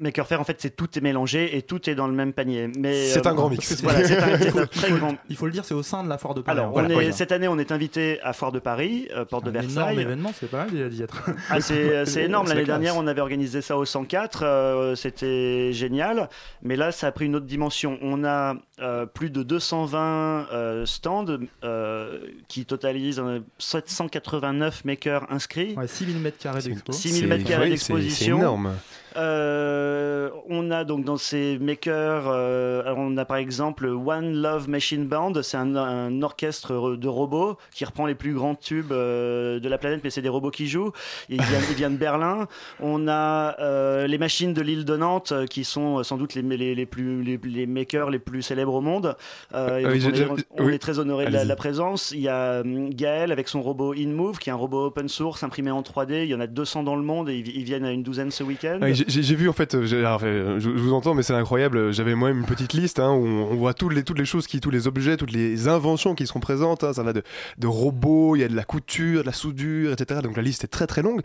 Maker 0.00 0.26
Faire, 0.26 0.40
en 0.40 0.44
fait, 0.44 0.56
c'est 0.60 0.74
tout 0.76 0.88
est 0.96 1.00
mélangé 1.00 1.56
et 1.56 1.62
tout 1.62 1.88
est 1.90 1.94
dans 1.94 2.06
le 2.06 2.12
même 2.14 2.32
panier. 2.32 2.68
Mais 2.78 3.06
C'est 3.08 3.26
euh, 3.26 3.30
un 3.30 3.34
grand 3.34 3.48
mix. 3.50 3.82
Voilà, 3.82 4.04
c'est 4.04 4.16
un, 4.18 4.38
il, 4.38 4.50
faut, 4.50 4.58
un 4.60 4.66
très 4.66 4.90
grand. 4.92 5.14
il 5.28 5.36
faut 5.36 5.46
le 5.46 5.52
dire, 5.52 5.64
c'est 5.64 5.74
au 5.74 5.82
sein 5.82 6.04
de 6.04 6.08
la 6.08 6.18
foire 6.18 6.34
de 6.34 6.40
Paris. 6.40 6.58
Alors, 6.58 6.70
hein. 6.78 6.82
on 6.84 6.88
Voilà. 6.88 7.02
est- 7.08 7.12
cette 7.12 7.32
année, 7.32 7.48
on 7.48 7.58
est 7.58 7.72
invité 7.72 8.20
à 8.22 8.32
Foire 8.32 8.52
de 8.52 8.58
Paris, 8.58 9.08
euh, 9.16 9.24
porte 9.24 9.44
de 9.44 9.50
un 9.50 9.54
énorme 9.54 9.66
Versailles. 9.74 10.00
événement, 10.00 10.32
c'est 10.38 10.50
pas 10.50 10.58
mal 10.58 10.70
déjà 10.70 10.88
d'y 10.88 11.02
être. 11.02 11.22
Ah, 11.50 11.60
c'est 11.60 12.04
c'est 12.06 12.24
énorme. 12.24 12.48
L'année 12.48 12.64
dernière, 12.64 12.96
on 12.96 13.06
avait 13.06 13.20
organisé 13.20 13.60
ça 13.60 13.76
au 13.76 13.84
104. 13.84 14.42
euh, 14.44 14.94
C'était 14.94 15.72
génial. 15.72 16.28
Mais 16.62 16.76
là, 16.76 16.92
ça 16.92 17.08
a 17.08 17.12
pris 17.12 17.26
une 17.26 17.36
autre 17.36 17.46
dimension. 17.46 17.98
On 18.02 18.24
a 18.24 18.54
euh, 18.80 19.06
plus 19.06 19.30
de 19.30 19.42
220 19.42 20.46
euh, 20.52 20.86
stands 20.86 21.24
euh, 21.64 22.18
qui 22.48 22.64
totalisent 22.64 23.18
euh, 23.20 23.40
789 23.58 24.84
makers 24.84 25.26
inscrits. 25.30 25.74
Ouais, 25.76 25.86
6000 25.86 26.18
mètres 26.18 26.38
carrés 26.38 26.62
d'expo. 26.62 26.92
6000 26.92 27.20
C'est- 27.20 27.26
mètres 27.26 27.44
carrés 27.44 27.70
oui, 27.70 27.78
c'est- 27.78 27.92
d'exposition. 27.92 28.38
énorme. 28.38 28.72
Euh, 29.18 30.30
on 30.48 30.70
a 30.70 30.84
donc 30.84 31.04
dans 31.04 31.16
ces 31.16 31.58
makers, 31.58 32.24
euh, 32.28 32.94
on 32.96 33.16
a 33.16 33.24
par 33.24 33.38
exemple 33.38 33.86
One 33.86 34.32
Love 34.40 34.68
Machine 34.68 35.06
Band, 35.06 35.32
c'est 35.42 35.56
un, 35.56 35.74
un 35.74 36.22
orchestre 36.22 36.96
de 36.96 37.08
robots 37.08 37.56
qui 37.74 37.84
reprend 37.84 38.06
les 38.06 38.14
plus 38.14 38.32
grands 38.32 38.54
tubes 38.54 38.92
euh, 38.92 39.58
de 39.58 39.68
la 39.68 39.76
planète, 39.76 40.00
mais 40.04 40.10
c'est 40.10 40.22
des 40.22 40.28
robots 40.28 40.50
qui 40.50 40.68
jouent. 40.68 40.92
Il 41.28 41.42
vient, 41.42 41.60
il 41.68 41.76
vient 41.76 41.90
de 41.90 41.96
Berlin. 41.96 42.46
On 42.80 43.08
a 43.08 43.58
euh, 43.60 44.06
les 44.06 44.18
machines 44.18 44.52
de 44.52 44.62
l'île 44.62 44.84
de 44.84 44.96
Nantes 44.96 45.32
euh, 45.32 45.46
qui 45.46 45.64
sont 45.64 45.98
euh, 45.98 46.02
sans 46.02 46.16
doute 46.16 46.34
les, 46.34 46.42
les, 46.42 46.74
les 46.74 46.86
plus 46.86 47.22
les, 47.22 47.40
les 47.42 47.66
makers 47.66 48.10
les 48.10 48.18
plus 48.18 48.42
célèbres 48.42 48.74
au 48.74 48.80
monde. 48.80 49.16
Et 49.52 49.86
oui, 49.86 50.00
donc 50.00 50.14
on, 50.14 50.36
est, 50.36 50.46
on 50.58 50.66
oui. 50.66 50.74
est 50.74 50.78
très 50.78 50.98
honoré 50.98 51.26
de 51.26 51.32
la, 51.32 51.56
présence. 51.56 52.12
Il 52.12 52.20
y 52.20 52.28
a 52.28 52.60
hum, 52.60 52.90
Gaël 52.90 53.32
avec 53.32 53.48
son 53.48 53.62
robot 53.62 53.94
InMove, 53.94 54.38
qui 54.38 54.48
est 54.48 54.52
un 54.52 54.56
robot 54.56 54.86
open 54.86 55.08
source 55.08 55.42
imprimé 55.42 55.70
en 55.72 55.82
3D. 55.82 56.22
Il 56.24 56.28
y 56.28 56.34
en 56.34 56.40
a 56.40 56.46
200 56.46 56.84
dans 56.84 56.94
le 56.94 57.02
monde 57.02 57.28
et 57.28 57.36
ils, 57.36 57.48
ils 57.56 57.64
viennent 57.64 57.84
à 57.84 57.90
une 57.90 58.02
douzaine 58.04 58.30
ce 58.30 58.44
week-end. 58.44 58.78
Ah 58.80 58.88
j'ai- 59.08 59.34
vu 59.34 59.48
en 59.48 59.52
fait, 59.52 59.74
euh, 59.74 59.86
euh, 59.92 60.60
je, 60.60 60.68
vous 60.70 60.92
entends, 60.92 61.14
mais 61.14 61.22
c'est 61.22 61.34
incroyable. 61.34 61.92
J'avais 61.92 62.14
moi-même 62.14 62.38
une 62.40 62.46
petite 62.46 62.72
liste 62.72 63.00
hein, 63.00 63.10
où 63.10 63.26
on, 63.26 63.56
voit 63.56 63.74
toutes 63.74 63.92
les, 63.92 64.24
choses, 64.24 64.46
qui, 64.46 64.60
tous 64.60 64.70
les 64.70 64.86
objets, 64.86 65.16
toutes 65.16 65.32
les 65.32 65.68
inventions 65.68 66.14
qui 66.14 66.26
seront 66.26 66.40
présentes. 66.40 66.84
hein. 66.84 66.92
Ça 66.92 67.02
va 67.02 67.12
de, 67.12 67.22
robots, 67.66 68.36
il 68.36 68.40
y 68.40 68.44
a 68.44 68.48
de 68.48 68.56
la 68.56 68.64
couture, 68.64 69.22
de 69.22 69.26
la 69.26 69.32
soudure, 69.32 69.92
etc. 69.92 70.20
Donc 70.22 70.36
la 70.36 70.42
liste 70.42 70.64
est 70.64 70.68
très 70.68 70.86
très 70.86 71.02
longue. 71.02 71.22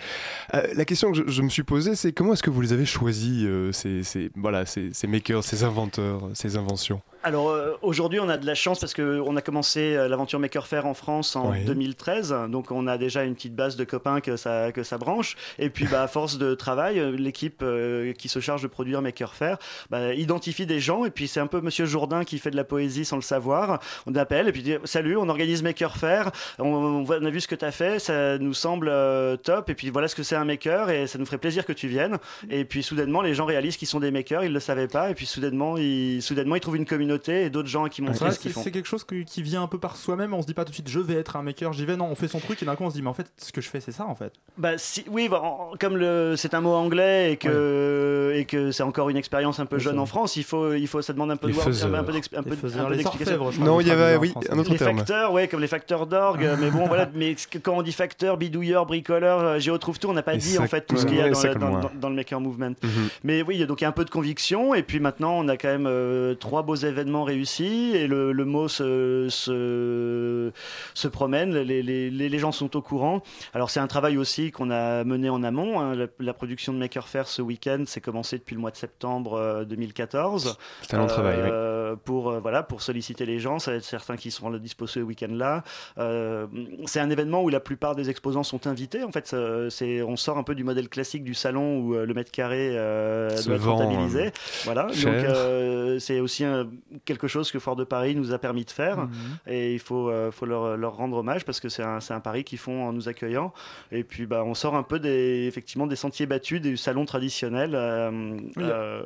Euh, 0.54 0.62
la 0.76 0.86
question 0.86 1.12
que 1.12 1.30
je, 1.30 1.42
me 1.42 1.50
suis 1.50 1.64
posée, 1.64 1.96
c'est 1.96 2.12
comment 2.14 2.34
est-ce 2.34 2.44
que 2.44 2.50
vous 2.50 2.62
les 2.62 2.74
avez 2.74 2.86
choisis, 2.86 3.46
ces, 3.72 4.32
voilà, 4.36 4.66
ces 4.66 5.08
makers, 5.08 5.44
ces 5.44 5.64
inventeurs, 5.64 6.30
ces 6.34 6.58
inventions? 6.58 7.02
Alors 7.26 7.50
euh, 7.52 7.72
aujourd'hui, 7.82 8.20
on 8.20 8.28
a 8.28 8.36
de 8.38 8.46
la 8.46 8.54
chance 8.54 8.80
parce 8.82 8.94
qu'on 8.94 9.36
a 9.38 9.42
commencé 9.42 9.96
euh, 9.96 10.10
l'aventure 10.10 10.40
Maker 10.40 10.68
Faire 10.68 10.86
en 10.86 10.94
France 10.94 11.38
en 11.38 11.52
Oui. 11.52 11.64
2013. 11.64 12.36
Donc 12.50 12.70
on 12.70 12.86
a 12.86 12.98
déjà 12.98 13.24
une 13.24 13.34
petite 13.34 13.56
base 13.56 13.78
de 13.78 13.86
copains 13.86 14.20
que 14.20 14.36
ça, 14.36 14.74
que 14.74 14.84
ça 14.84 14.98
branche. 14.98 15.38
Et 15.58 15.70
puis 15.70 15.86
bah, 15.90 16.04
à 16.04 16.08
force 16.10 16.38
de 16.38 16.54
travail, 16.54 17.00
euh, 17.00 17.12
l'équipe 17.16 17.62
euh, 17.64 18.12
qui 18.12 18.28
se 18.28 18.42
charge 18.42 18.62
de 18.62 18.68
produire 18.68 19.02
Maker 19.02 19.34
Faire 19.36 19.58
bah, 19.90 20.14
identifie 20.14 20.66
des 20.66 20.82
gens. 20.82 21.06
Et 21.06 21.12
puis 21.12 21.30
c'est 21.30 21.40
un 21.40 21.48
peu 21.48 21.62
Monsieur 21.62 21.86
Jourdain 21.86 22.26
qui 22.26 22.40
fait 22.40 22.52
de 22.52 22.58
la 22.58 22.66
poésie 22.66 23.06
sans 23.06 23.16
le 23.16 23.22
savoir. 23.22 23.80
On 24.06 24.14
appelle 24.16 24.50
et 24.50 24.52
puis 24.52 24.62
dit 24.62 24.76
Salut, 24.84 25.16
on 25.16 25.30
organise 25.30 25.64
Maker 25.64 25.96
Faire. 25.96 26.30
On, 26.60 26.66
on 26.66 27.04
voit- 27.04 27.20
on 27.22 27.26
a 27.26 27.30
vu 27.30 27.40
ce 27.40 27.48
que 27.48 27.56
tu 27.56 27.64
as 27.64 27.72
fait. 27.72 28.00
Ça 28.00 28.38
nous 28.38 28.54
semble 28.54 28.92
top. 29.44 29.70
Et 29.70 29.76
puis 29.76 29.92
voilà 29.92 30.10
ce 30.10 30.16
que 30.16 30.24
c'est 30.24 30.36
un 30.36 30.44
maker. 30.46 30.90
Et 30.90 31.08
ça 31.08 31.18
nous 31.18 31.26
ferait 31.26 31.38
plaisir 31.38 31.66
que 31.66 31.72
tu 31.74 31.88
viennes. 31.88 32.18
Et 32.50 32.66
puis 32.66 32.84
soudainement, 32.84 33.22
les 33.22 33.34
gens 33.34 33.46
réalisent 33.46 33.78
qu'ils 33.78 33.88
sont 33.88 34.02
des 34.02 34.12
makers. 34.12 34.44
Ils 34.44 34.50
ne 34.50 34.54
le 34.56 34.60
savaient 34.60 34.90
pas. 34.90 35.10
Et 35.10 35.14
puis 35.14 35.26
soudainement, 35.26 35.78
ils, 35.78 36.22
soudainement, 36.22 36.56
ils 36.58 36.60
trouvent 36.62 36.76
une 36.76 36.86
communauté 36.86 37.13
et 37.28 37.50
d'autres 37.50 37.70
gens 37.70 37.88
qui 37.88 38.02
vrai, 38.02 38.14
ce 38.14 38.40
qu'ils 38.40 38.52
c'est 38.52 38.56
font. 38.56 38.64
c'est 38.64 38.72
quelque 38.72 38.88
chose 38.88 39.04
que- 39.04 39.24
qui 39.24 39.42
vient 39.42 39.64
un 39.64 39.68
peu 39.68 39.80
par 39.80 39.96
soi-même. 39.96 40.34
On 40.34 40.42
se 40.42 40.48
dit 40.48 40.54
pas 40.54 40.66
tout 40.66 40.70
de 40.72 40.76
suite, 40.76 40.90
je 40.90 41.00
vais 41.00 41.16
être 41.16 41.36
un 41.36 41.42
maker, 41.44 41.74
j'y 41.74 41.86
vais. 41.86 41.96
Non, 41.96 42.06
on 42.10 42.16
fait 42.16 42.28
son 42.28 42.40
truc 42.40 42.62
et 42.62 42.66
d'un 42.66 42.76
coup 42.76 42.84
on 42.84 42.90
se 42.90 42.96
dit, 42.96 43.02
mais 43.02 43.10
en 43.10 43.14
fait, 43.14 43.32
ce 43.38 43.52
que 43.52 43.62
je 43.62 43.70
fais, 43.70 43.80
c'est 43.80 43.92
ça 43.92 44.06
en 44.06 44.16
fait. 44.16 44.34
Bah, 44.58 44.78
si, 44.78 45.04
oui, 45.10 45.30
bah, 45.30 45.42
comme 45.80 45.98
le, 45.98 46.36
c'est 46.38 46.54
un 46.54 46.62
mot 46.62 46.74
anglais 46.74 47.34
et 47.34 47.38
que, 47.38 48.34
et 48.36 48.46
que 48.46 48.72
c'est 48.72 48.84
encore 48.84 49.10
une 49.10 49.18
expérience 49.18 49.60
un 49.60 49.66
peu 49.66 49.80
jeune 49.80 50.00
en. 50.00 50.06
France, 50.06 50.36
il 50.36 50.44
faut, 50.44 50.74
il 50.74 50.88
faut, 50.88 51.02
ça 51.02 51.14
demande 51.14 51.32
un 51.32 51.38
peu 51.38 51.48
Les 51.48 51.54
de 51.54 51.56
voir, 51.56 51.68
un 51.68 51.72
faiseurs. 51.72 51.96
un 51.96 52.04
peu, 52.04 52.12
d'explication. 52.14 53.64
Non, 53.64 53.80
il 53.80 53.88
y 53.88 53.92
avait, 53.92 54.18
oui, 54.18 54.34
un 54.50 54.60
autre 54.60 54.72
Les 54.72 54.78
terme. 54.78 54.98
facteurs, 54.98 55.32
ouais, 55.32 55.48
comme 55.48 55.62
les 55.62 55.68
facteurs 55.68 56.08
d'orgue, 56.08 56.48
mais 56.60 56.70
bon, 56.70 56.88
voilà, 56.88 57.10
mais 57.14 57.36
quand 57.64 57.74
on 57.78 57.82
dit 57.82 57.92
facteur, 57.92 58.38
bidouilleur, 58.38 58.86
bricoleur, 58.86 59.40
euh, 59.40 59.60
géotrouve 59.60 60.00
tout, 60.00 60.10
on 60.10 60.14
n'a 60.14 60.24
pas 60.24 60.36
dit 60.38 60.58
en 60.58 60.68
fait 60.68 60.86
tout 60.86 60.98
ce 60.98 61.06
qu'il 61.06 61.16
y 61.18 61.22
a 61.22 61.30
dans, 62.00 62.10
le 62.10 62.16
maker 62.16 62.40
movement. 62.40 62.76
Mhm. 62.84 63.10
Mais 63.24 63.42
oui, 63.42 63.56
il 63.56 63.60
y 63.60 63.64
a 63.64 63.66
donc 63.66 63.82
il 63.82 63.84
y 63.84 63.86
a 63.86 63.90
un 63.90 63.94
peu 63.94 64.06
de 64.06 64.10
conviction, 64.10 64.74
et 64.74 64.84
puis 64.84 65.00
maintenant 65.00 65.34
on 65.38 65.48
a 65.48 65.58
quand 65.58 65.68
même 65.70 65.88
euh, 65.88 66.36
trois 66.36 66.64
beaux 66.64 66.76
événements 66.76 67.03
réussis, 67.24 67.92
et 67.96 68.08
le, 68.08 68.32
le 68.32 68.46
mot 68.46 68.68
se, 68.68 69.28
se, 69.30 70.52
se 70.94 71.08
promène, 71.08 71.56
les, 71.58 71.82
les, 71.84 72.10
les- 72.10 72.40
gens 72.40 72.52
sont 72.52 72.76
au 72.76 72.82
courant. 72.82 73.22
Alors 73.54 73.70
c'est 73.70 73.80
un 73.80 73.88
travail 73.88 74.18
aussi 74.18 74.52
qu'on 74.52 74.70
a 74.72 75.04
mené 75.04 75.30
en 75.30 75.44
amont. 75.44 75.80
hein. 75.80 75.96
La, 75.96 76.08
la 76.20 76.34
production 76.34 76.74
de 76.74 76.78
Maker 76.78 77.08
Faire 77.08 77.28
ce 77.28 77.42
week-end, 77.42 77.84
c'est 77.86 78.02
commencé 78.02 78.38
depuis 78.38 78.56
le 78.56 78.62
mois 78.62 78.72
de 78.72 78.76
septembre 78.76 79.34
euh, 79.36 79.64
2014. 79.66 80.58
C'est 80.82 80.96
un 80.96 81.00
long 81.00 81.08
travail, 81.08 81.38
oui. 81.42 81.50
Euh, 81.52 81.96
pour 81.96 82.30
euh, 82.32 82.40
voilà 82.40 82.64
pour 82.64 82.82
solliciter 82.82 83.26
les 83.26 83.40
gens, 83.40 83.60
ça 83.60 83.72
va 83.72 83.78
être 83.78 83.84
certains 83.84 84.16
qui 84.18 84.32
seront 84.32 84.52
dispo 84.58 84.88
ce 84.88 85.00
week-end-là. 85.00 85.64
Euh, 85.98 86.48
c'est 86.86 87.00
un 87.00 87.10
événement 87.10 87.44
où 87.44 87.50
la 87.50 87.60
plupart 87.60 87.96
des 87.96 88.10
exposants 88.10 88.44
sont 88.44 88.68
invités. 88.68 89.04
En 89.04 89.12
fait, 89.12 89.36
c'est 89.70 90.02
on 90.02 90.16
sort 90.16 90.38
un 90.38 90.44
peu 90.44 90.56
du 90.56 90.64
modèle 90.64 90.90
classique 90.90 91.24
du 91.24 91.34
salon 91.34 91.80
où 91.80 91.96
euh, 91.96 92.06
le 92.06 92.14
mètre 92.14 92.32
carré 92.32 92.70
euh, 92.74 93.30
doit 93.44 93.56
être 93.56 93.62
vend, 93.62 93.82
euh, 93.82 94.30
Voilà. 94.66 94.88
cher. 94.92 95.12
Donc 95.14 95.24
euh, 95.24 96.00
c'est 96.00 96.20
aussi 96.20 96.44
un- 96.44 96.68
quelque 97.06 97.28
chose 97.28 97.52
que 97.52 97.60
Fort 97.60 97.76
de 97.76 97.84
Paris 97.84 98.16
nous 98.16 98.32
a 98.34 98.38
permis 98.40 98.66
de 98.66 98.72
faire 98.72 98.98
Mhm. 98.98 99.10
et 99.48 99.74
il 99.74 99.80
faut 99.80 100.10
euh, 100.10 100.32
faut 100.32 100.46
leur, 100.46 100.78
leur 100.78 100.96
rendre 100.96 101.18
hommage 101.18 101.46
parce 101.46 101.60
que 101.60 101.70
c'est 101.70 101.84
un, 101.84 102.00
un 102.10 102.20
pari 102.20 102.44
qu'ils 102.44 102.58
font 102.60 102.86
en 102.88 102.94
nous 102.94 103.10
accueillant. 103.10 103.54
Et 103.92 104.04
puis 104.04 104.26
bah 104.26 104.44
on 104.46 104.54
sort 104.54 104.76
un 104.76 104.84
peu 104.84 105.00
des 105.00 105.46
effectivement 105.48 105.88
des 105.88 105.96
sentiers 105.96 106.26
battus 106.26 106.62
des 106.62 106.76
salons 106.78 107.06
traditionnels. 107.06 107.76
euh, 107.76 108.38
euh, 108.58 109.04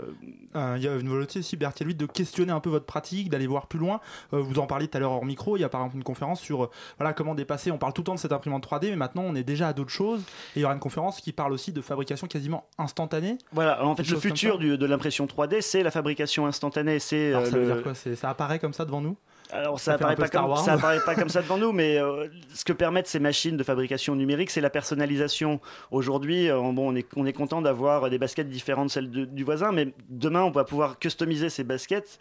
Euh, 0.55 0.75
Il 0.77 0.83
y 0.83 0.87
a 0.87 0.95
une 0.95 1.09
volonté 1.09 1.39
aussi, 1.39 1.55
Berthier, 1.57 1.85
de 1.93 2.05
questionner 2.05 2.51
un 2.51 2.59
peu 2.59 2.69
votre 2.69 2.85
pratique, 2.85 3.29
d'aller 3.29 3.47
voir 3.47 3.67
plus 3.67 3.79
loin. 3.79 3.99
Euh, 4.33 4.39
vous 4.41 4.59
en 4.59 4.65
parliez 4.65 4.87
tout 4.87 4.97
à 4.97 4.99
l'heure 4.99 5.11
hors 5.11 5.25
micro. 5.25 5.57
Il 5.57 5.61
y 5.61 5.63
a 5.63 5.69
par 5.69 5.81
exemple 5.81 5.97
une 5.97 6.03
conférence 6.03 6.39
sur 6.41 6.63
euh, 6.65 6.69
voilà, 6.97 7.13
comment 7.13 7.35
dépasser. 7.35 7.71
On 7.71 7.77
parle 7.77 7.93
tout 7.93 8.01
le 8.01 8.05
temps 8.05 8.15
de 8.15 8.19
cette 8.19 8.31
imprimante 8.31 8.65
3D, 8.67 8.89
mais 8.89 8.95
maintenant 8.95 9.23
on 9.25 9.35
est 9.35 9.43
déjà 9.43 9.67
à 9.69 9.73
d'autres 9.73 9.91
choses. 9.91 10.21
Et 10.55 10.59
il 10.59 10.61
y 10.61 10.65
aura 10.65 10.73
une 10.73 10.79
conférence 10.79 11.21
qui 11.21 11.31
parle 11.31 11.53
aussi 11.53 11.71
de 11.71 11.81
fabrication 11.81 12.27
quasiment 12.27 12.65
instantanée. 12.77 13.37
Voilà, 13.51 13.83
en 13.85 13.95
fait, 13.95 14.09
le 14.09 14.17
futur 14.19 14.57
du- 14.57 14.77
de 14.77 14.85
l'impression 14.85 15.25
3D, 15.27 15.61
c'est 15.61 15.83
la 15.83 15.91
fabrication 15.91 16.45
instantanée. 16.47 16.99
C'est 16.99 17.33
Euh, 17.77 17.93
ça 17.93 18.09
dire 18.09 18.19
quoi 18.19 18.29
apparaît 18.29 18.59
comme 18.59 18.73
ça 18.73 18.85
devant 18.85 19.01
nous? 19.01 19.17
Alors 19.51 19.79
Ça 19.79 19.91
ça 19.91 19.93
apparaît, 19.93 20.15
pas 20.17 20.27
comme, 20.27 20.55
ça 20.57 20.73
apparaît 20.73 20.99
pas 21.05 21.15
comme 21.15 21.29
ça 21.29 21.41
devant 21.41 21.57
nous, 21.57 21.71
mais 21.71 21.97
euh, 21.97 22.27
ce 22.53 22.65
que 22.65 22.73
permettent 22.73 23.07
ces 23.07 23.19
machines 23.19 23.55
de 23.55 23.63
fabrication 23.63 24.15
numérique, 24.15 24.49
c'est 24.49 24.59
la 24.61 24.69
personnalisation. 24.69 25.61
Aujourd'hui, 25.91 26.49
euh, 26.49 26.59
bon, 26.59 26.91
on 26.91 26.95
est, 26.95 27.07
on 27.15 27.25
est 27.25 27.33
content 27.33 27.61
d'avoir 27.61 28.09
des 28.09 28.17
baskets 28.17 28.49
différentes 28.49 28.87
de 28.87 28.91
celles 28.91 29.09
de- 29.09 29.25
du 29.25 29.43
voisin, 29.45 29.71
mais 29.71 29.93
demain, 30.09 30.41
on 30.43 30.51
va 30.51 30.65
pouvoir 30.65 30.99
customiser 30.99 31.49
ces 31.49 31.63
baskets 31.63 32.19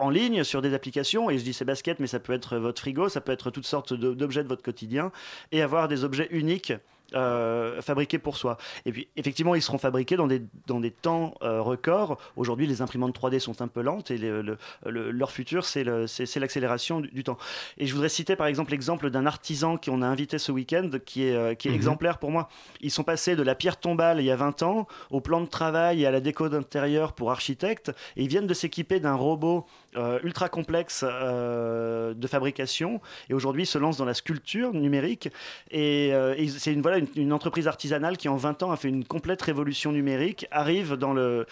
en 0.00 0.10
ligne 0.10 0.42
sur 0.44 0.60
des 0.60 0.74
applications, 0.74 1.30
et 1.30 1.38
je 1.38 1.44
dis 1.44 1.52
ces 1.54 1.64
baskets, 1.64 2.00
mais 2.00 2.08
ça 2.08 2.18
peut 2.20 2.32
être 2.32 2.56
votre 2.58 2.80
frigo, 2.80 3.08
ça 3.08 3.20
peut 3.20 3.32
être 3.32 3.50
toutes 3.50 3.64
sortes 3.66 3.94
d'objets 3.94 4.42
de 4.42 4.48
votre 4.48 4.62
quotidien, 4.62 5.12
et 5.52 5.62
avoir 5.62 5.88
des 5.88 6.04
objets 6.04 6.28
uniques 6.30 6.72
euh, 7.14 7.80
fabriqués 7.82 8.18
pour 8.18 8.36
soi. 8.36 8.58
Et 8.86 8.92
puis, 8.92 9.08
effectivement, 9.16 9.54
ils 9.54 9.62
seront 9.62 9.78
fabriqués 9.78 10.16
dans 10.16 10.26
des, 10.26 10.42
dans 10.66 10.80
des 10.80 10.90
temps 10.90 11.34
euh, 11.42 11.60
records. 11.62 12.18
Aujourd'hui, 12.36 12.66
les 12.66 12.82
imprimantes 12.82 13.16
3D 13.18 13.38
sont 13.38 13.62
un 13.62 13.68
peu 13.68 13.80
lentes 13.82 14.10
et 14.10 14.18
le- 14.18 14.42
le- 14.42 14.58
le- 14.86 15.10
leur 15.10 15.30
futur, 15.30 15.64
c'est 15.64 15.84
l'accélération 15.84 17.00
du, 17.00 17.08
du 17.10 17.24
temps. 17.24 17.38
Et 17.78 17.86
je 17.86 17.92
voudrais 17.94 18.08
citer 18.08 18.36
par 18.36 18.46
exemple 18.46 18.72
l'exemple 18.72 19.10
d'un 19.10 19.26
artisan 19.26 19.76
qu'on 19.76 20.02
a 20.02 20.06
invité 20.06 20.38
ce 20.38 20.52
week-end, 20.52 20.90
qui 21.04 21.24
est, 21.26 21.34
euh, 21.34 21.54
qui 21.54 21.68
est 21.68 21.70
Mhm. 21.70 21.76
exemplaire 21.76 22.18
pour 22.18 22.30
moi. 22.30 22.48
Ils 22.80 22.90
sont 22.90 23.04
passés 23.04 23.36
de 23.36 23.42
la 23.42 23.54
pierre 23.54 23.78
tombale 23.78 24.20
il 24.20 24.24
y 24.26 24.30
a 24.30 24.36
20 24.36 24.62
ans 24.62 24.86
au 25.10 25.20
plan 25.20 25.40
de 25.40 25.46
travail 25.46 26.02
et 26.02 26.06
à 26.06 26.10
la 26.10 26.20
déco 26.20 26.48
d'intérieur 26.48 27.12
pour 27.12 27.30
architectes, 27.30 27.90
et 28.16 28.22
ils 28.22 28.28
viennent 28.28 28.46
de 28.46 28.54
s'équiper 28.54 29.00
d'un 29.00 29.14
robot 29.14 29.66
euh, 29.96 30.18
ultra 30.22 30.48
complexe 30.48 31.04
euh, 31.06 32.14
de 32.14 32.26
fabrication, 32.26 33.00
et 33.28 33.34
aujourd'hui 33.34 33.66
se 33.66 33.78
lancent 33.78 33.98
dans 33.98 34.04
la 34.04 34.14
sculpture 34.14 34.72
numérique, 34.72 35.28
et, 35.70 36.12
euh, 36.12 36.34
c'est 36.48 36.72
une, 36.72 36.82
voilà, 36.82 36.98
une, 37.16 37.32
entreprise 37.32 37.68
artisanale 37.68 38.16
qui 38.16 38.28
en 38.28 38.36
20 38.36 38.62
ans 38.64 38.72
a 38.72 38.76
fait 38.76 38.88
une 38.88 39.04
complète 39.04 39.42
révolution 39.42 39.92
numérique, 39.92 40.46
arrive 40.50 40.94
dans, 40.94 41.12
le, 41.12 41.46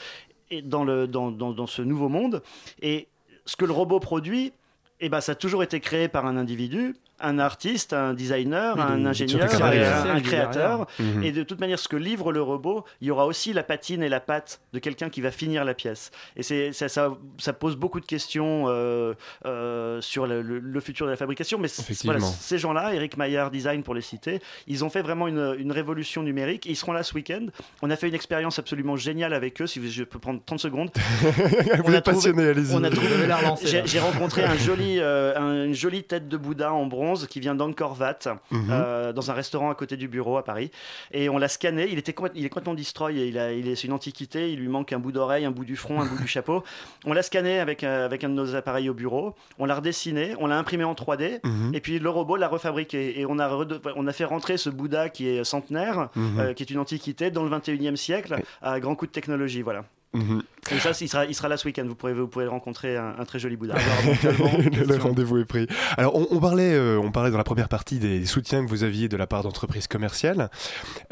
dans, 0.65 0.85
le, 0.85 1.07
dans, 1.07 1.31
dans, 1.31 1.53
dans 1.53 1.67
ce 1.67 1.83
nouveau 1.83 2.09
monde, 2.09 2.43
et 2.81 3.09
ce 3.47 3.57
que 3.57 3.65
le 3.65 3.73
robot 3.73 4.01
produit, 4.01 4.53
eh 5.01 5.09
ben, 5.09 5.21
ça 5.21 5.33
a 5.33 5.35
toujours 5.35 5.63
été 5.63 5.81
créé 5.81 6.09
par 6.09 6.27
un 6.27 6.37
individu 6.37 6.95
un 7.23 7.39
artiste, 7.39 7.93
un 7.93 8.15
designer, 8.15 8.75
Oui, 8.77 8.83
un 8.83 9.07
ingénieur, 9.07 9.45
un, 9.53 10.21
créateur. 10.21 10.87
Mhm. 10.99 11.23
Et 11.23 11.33
de 11.33 11.43
toute 11.43 11.61
manière, 11.61 11.79
ce 11.79 11.89
que 11.89 11.97
livre 11.97 12.33
le 12.33 12.43
robot, 12.43 12.85
il 13.01 13.09
y 13.09 13.11
aura 13.11 13.27
aussi 13.27 13.53
la 13.53 13.63
patine 13.63 14.03
et 14.03 14.09
la 14.09 14.21
patte 14.21 14.61
de 14.73 14.79
quelqu'un 14.79 15.09
qui 15.11 15.21
va 15.21 15.31
finir 15.31 15.65
la 15.65 15.75
pièce. 15.75 16.11
Et 16.37 16.43
c'est, 16.43 16.73
ça, 16.73 16.89
ça, 16.89 17.13
ça 17.39 17.53
pose 17.53 17.77
beaucoup 17.77 18.01
de 18.01 18.07
questions 18.07 18.65
euh, 18.69 19.15
euh, 19.47 20.01
sur 20.01 20.27
le, 20.27 20.43
le- 20.43 20.59
le 20.59 20.81
futur 20.81 21.07
de 21.07 21.11
la 21.11 21.17
fabrication. 21.17 21.59
Mais 21.59 21.69
voilà, 22.05 22.21
ces 22.21 22.59
gens-là, 22.59 22.95
Eric 22.95 23.17
Maillard 23.17 23.51
Design 23.51 23.83
pour 23.83 23.95
les 23.95 24.01
citer, 24.01 24.41
ils 24.67 24.85
ont 24.85 24.91
fait 24.91 25.03
vraiment 25.03 25.29
une, 25.29 25.55
une 25.59 25.73
révolution 25.73 26.23
numérique. 26.23 26.67
Ils 26.67 26.77
seront 26.77 26.93
là 26.93 27.03
ce 27.03 27.15
week-end. 27.15 27.47
On 27.83 27.91
a 27.91 27.97
fait 27.97 28.09
une 28.09 28.15
expérience 28.15 28.59
absolument 28.59 28.97
géniale 28.97 29.35
avec 29.35 29.61
eux. 29.61 29.67
Si 29.67 29.79
vous- 29.79 29.89
je 29.91 30.05
peux 30.05 30.19
prendre 30.19 30.41
30 30.45 30.59
secondes. 30.61 30.91
Vous 30.95 31.31
On 31.85 31.93
a 31.93 31.97
êtes 31.97 32.05
passionné, 32.05 32.49
allez-y. 32.49 32.75
on 32.75 32.83
a 32.85 32.91
trouvé- 32.91 33.27
lancé, 33.27 33.83
J'ai 33.85 33.99
rencontré 34.01 34.45
un 34.45 34.57
joli, 34.57 34.97
euh, 34.99 35.35
un- 35.37 35.65
une 35.67 35.75
jolie 35.75 36.03
tête 36.05 36.29
de 36.29 36.37
Bouddha 36.37 36.73
en 36.73 36.87
bronze 36.87 37.12
qui 37.29 37.41
vient 37.41 37.55
d'Angkor 37.55 37.97
Wat, 38.01 38.19
Mhm. 38.51 38.69
euh, 38.71 39.13
dans 39.13 39.31
un 39.31 39.35
restaurant 39.35 39.71
à 39.71 39.75
côté 39.75 39.97
du 39.97 40.09
bureau 40.09 40.37
à 40.37 40.45
Paris. 40.45 40.71
Et 41.13 41.29
on 41.29 41.39
l'a 41.39 41.49
scanné. 41.49 41.89
Il, 41.91 41.99
était 41.99 42.15
il 42.35 42.45
est 42.45 42.49
complètement 42.49 42.75
destroy. 42.75 43.15
Il, 43.29 43.39
a, 43.39 43.53
il 43.53 43.69
est, 43.69 43.75
c'est 43.77 43.87
une 43.87 43.93
antiquité. 43.93 44.53
Il 44.53 44.59
lui 44.61 44.69
manque 44.69 44.93
un 44.93 44.99
bout 44.99 45.13
d'oreille, 45.13 45.45
un 45.45 45.51
bout 45.51 45.65
du 45.65 45.77
front, 45.77 46.01
un 46.01 46.07
bout 46.07 46.19
du 46.19 46.27
chapeau. 46.29 46.63
On 47.05 47.13
l'a 47.13 47.23
scanné 47.23 47.59
avec, 47.61 47.85
euh, 47.85 48.05
avec 48.05 48.25
un 48.25 48.29
de 48.29 48.35
nos 48.35 48.55
appareils 48.55 48.89
au 48.89 48.95
bureau. 48.95 49.35
On 49.59 49.65
l'a 49.67 49.75
redessiné. 49.77 50.35
On 50.39 50.47
l'a 50.47 50.59
imprimé 50.59 50.85
en 50.85 50.95
3D. 50.95 51.41
Mhm. 51.45 51.75
Et 51.75 51.81
puis 51.81 51.99
le 51.99 52.11
robot 52.11 52.37
l'a 52.37 52.49
refabriqué. 52.49 53.21
Et 53.21 53.27
on 53.27 53.39
a, 53.39 53.51
on 53.97 54.07
a 54.07 54.13
fait 54.13 54.25
rentrer 54.25 54.57
ce 54.57 54.71
Bouddha 54.71 55.09
qui 55.09 55.29
est 55.29 55.45
centenaire, 55.45 56.09
Mhm. 56.17 56.39
euh, 56.41 56.53
qui 56.55 56.63
est 56.63 56.71
une 56.71 56.79
antiquité, 56.79 57.31
dans 57.31 57.43
le 57.45 57.51
21e 57.51 57.97
siècle, 57.97 58.41
à 58.63 58.81
grand 58.81 58.95
coup 58.95 59.07
de 59.07 59.13
technologie. 59.13 59.63
Voilà. 59.63 59.85
Et 60.15 60.79
ça, 60.79 60.91
il 61.01 61.09
sera, 61.09 61.25
il 61.25 61.35
sera 61.35 61.49
là 61.49 61.57
ce 61.57 61.67
week-end. 61.67 61.85
Vous 61.87 61.95
pourrez, 61.95 62.13
vous 62.13 62.29
pourrez 62.29 62.47
rencontrer 62.47 62.97
un, 62.97 63.15
un 63.19 63.25
très 63.25 63.39
joli 63.39 63.57
Bouddha. 63.57 63.75
le 64.15 64.97
rendez-vous 64.99 65.39
est 65.39 65.45
pris. 65.45 65.67
Alors, 65.97 66.15
on, 66.15 66.27
on 66.31 66.39
parlait, 66.39 66.75
euh, 66.75 66.99
on 67.03 67.11
parlait 67.11 67.31
dans 67.31 67.39
la 67.39 67.45
première 67.45 67.69
partie 67.69 67.99
des 67.99 68.25
soutiens 68.27 68.65
que 68.65 68.69
vous 68.69 68.85
aviez 68.85 69.09
de 69.09 69.17
la 69.17 69.27
part 69.27 69.43
d'entreprises 69.43 69.89
commerciales. 69.89 70.51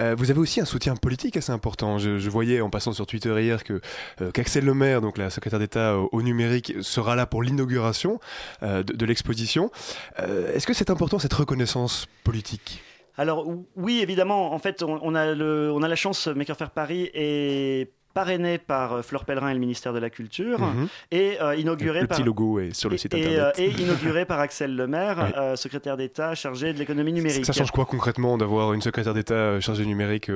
Euh, 0.00 0.14
vous 0.16 0.30
avez 0.30 0.38
aussi 0.38 0.60
un 0.60 0.64
soutien 0.64 0.96
politique 0.96 1.36
assez 1.36 1.50
important. 1.52 1.98
Je, 1.98 2.18
je 2.18 2.30
voyais 2.30 2.60
en 2.60 2.68
passant 2.70 2.92
sur 2.92 3.06
Twitter 3.06 3.34
hier 3.42 3.64
que 3.64 3.80
euh, 4.20 4.30
qu'Axel 4.30 4.64
Lemaire, 4.64 5.00
donc 5.00 5.16
la 5.18 5.30
secrétaire 5.30 5.58
d'État 5.58 5.96
au, 5.96 6.08
au 6.12 6.22
numérique, 6.22 6.74
sera 6.82 7.16
là 7.16 7.26
pour 7.26 7.42
l'inauguration 7.42 8.20
euh, 8.62 8.82
de, 8.82 8.92
de 8.92 9.06
l'exposition. 9.06 9.70
Est-ce 10.18 10.66
que 10.66 10.74
c'est 10.74 10.90
important 10.90 11.18
cette 11.18 11.32
reconnaissance 11.34 12.06
politique? 12.24 12.82
Alors 13.16 13.48
ou- 13.48 13.66
oui, 13.76 14.00
évidemment. 14.02 14.52
En 14.52 14.58
fait, 14.58 14.82
on, 14.82 14.98
on 15.02 15.14
a, 15.14 15.34
le, 15.34 15.70
on 15.72 15.82
a 15.82 15.88
la 15.88 15.96
chance, 15.96 16.26
Maker 16.28 16.56
Faire 16.56 16.70
Paris 16.70 17.10
est 17.14 17.90
parrainé 18.14 18.59
par 18.59 18.92
euh, 18.94 19.03
Fleur 19.03 19.25
Pellerin 19.25 19.51
et 19.51 19.55
le 19.55 19.61
ministère 19.61 19.92
de 19.92 19.99
la 19.99 20.11
Culture 20.11 20.59
Mhm. 20.61 20.88
et 21.12 21.40
euh, 21.40 21.55
inauguré 21.57 22.01
Le 22.03 22.07
par 22.07 22.16
petit 22.18 22.25
logo 22.27 22.59
est 22.61 22.75
sur 22.75 22.90
le 22.90 22.96
site 22.96 23.14
et, 23.14 23.18
internet. 23.27 23.55
euh, 23.59 23.62
et 23.62 23.70
inauguré 23.83 24.25
par 24.25 24.40
Axel 24.40 24.75
Lemaire, 24.77 25.18
Ouais. 25.35 25.38
euh, 25.38 25.57
secrétaire 25.57 25.96
d'État 25.96 26.35
chargé 26.35 26.73
de 26.73 26.79
l'économie 26.79 27.12
numérique. 27.12 27.44
Ça 27.46 27.53
change 27.53 27.70
quoi 27.70 27.85
concrètement 27.85 28.37
d'avoir 28.38 28.73
une 28.73 28.83
secrétaire 28.83 29.14
d'État 29.14 29.61
chargée 29.61 29.85
numérique 29.87 30.31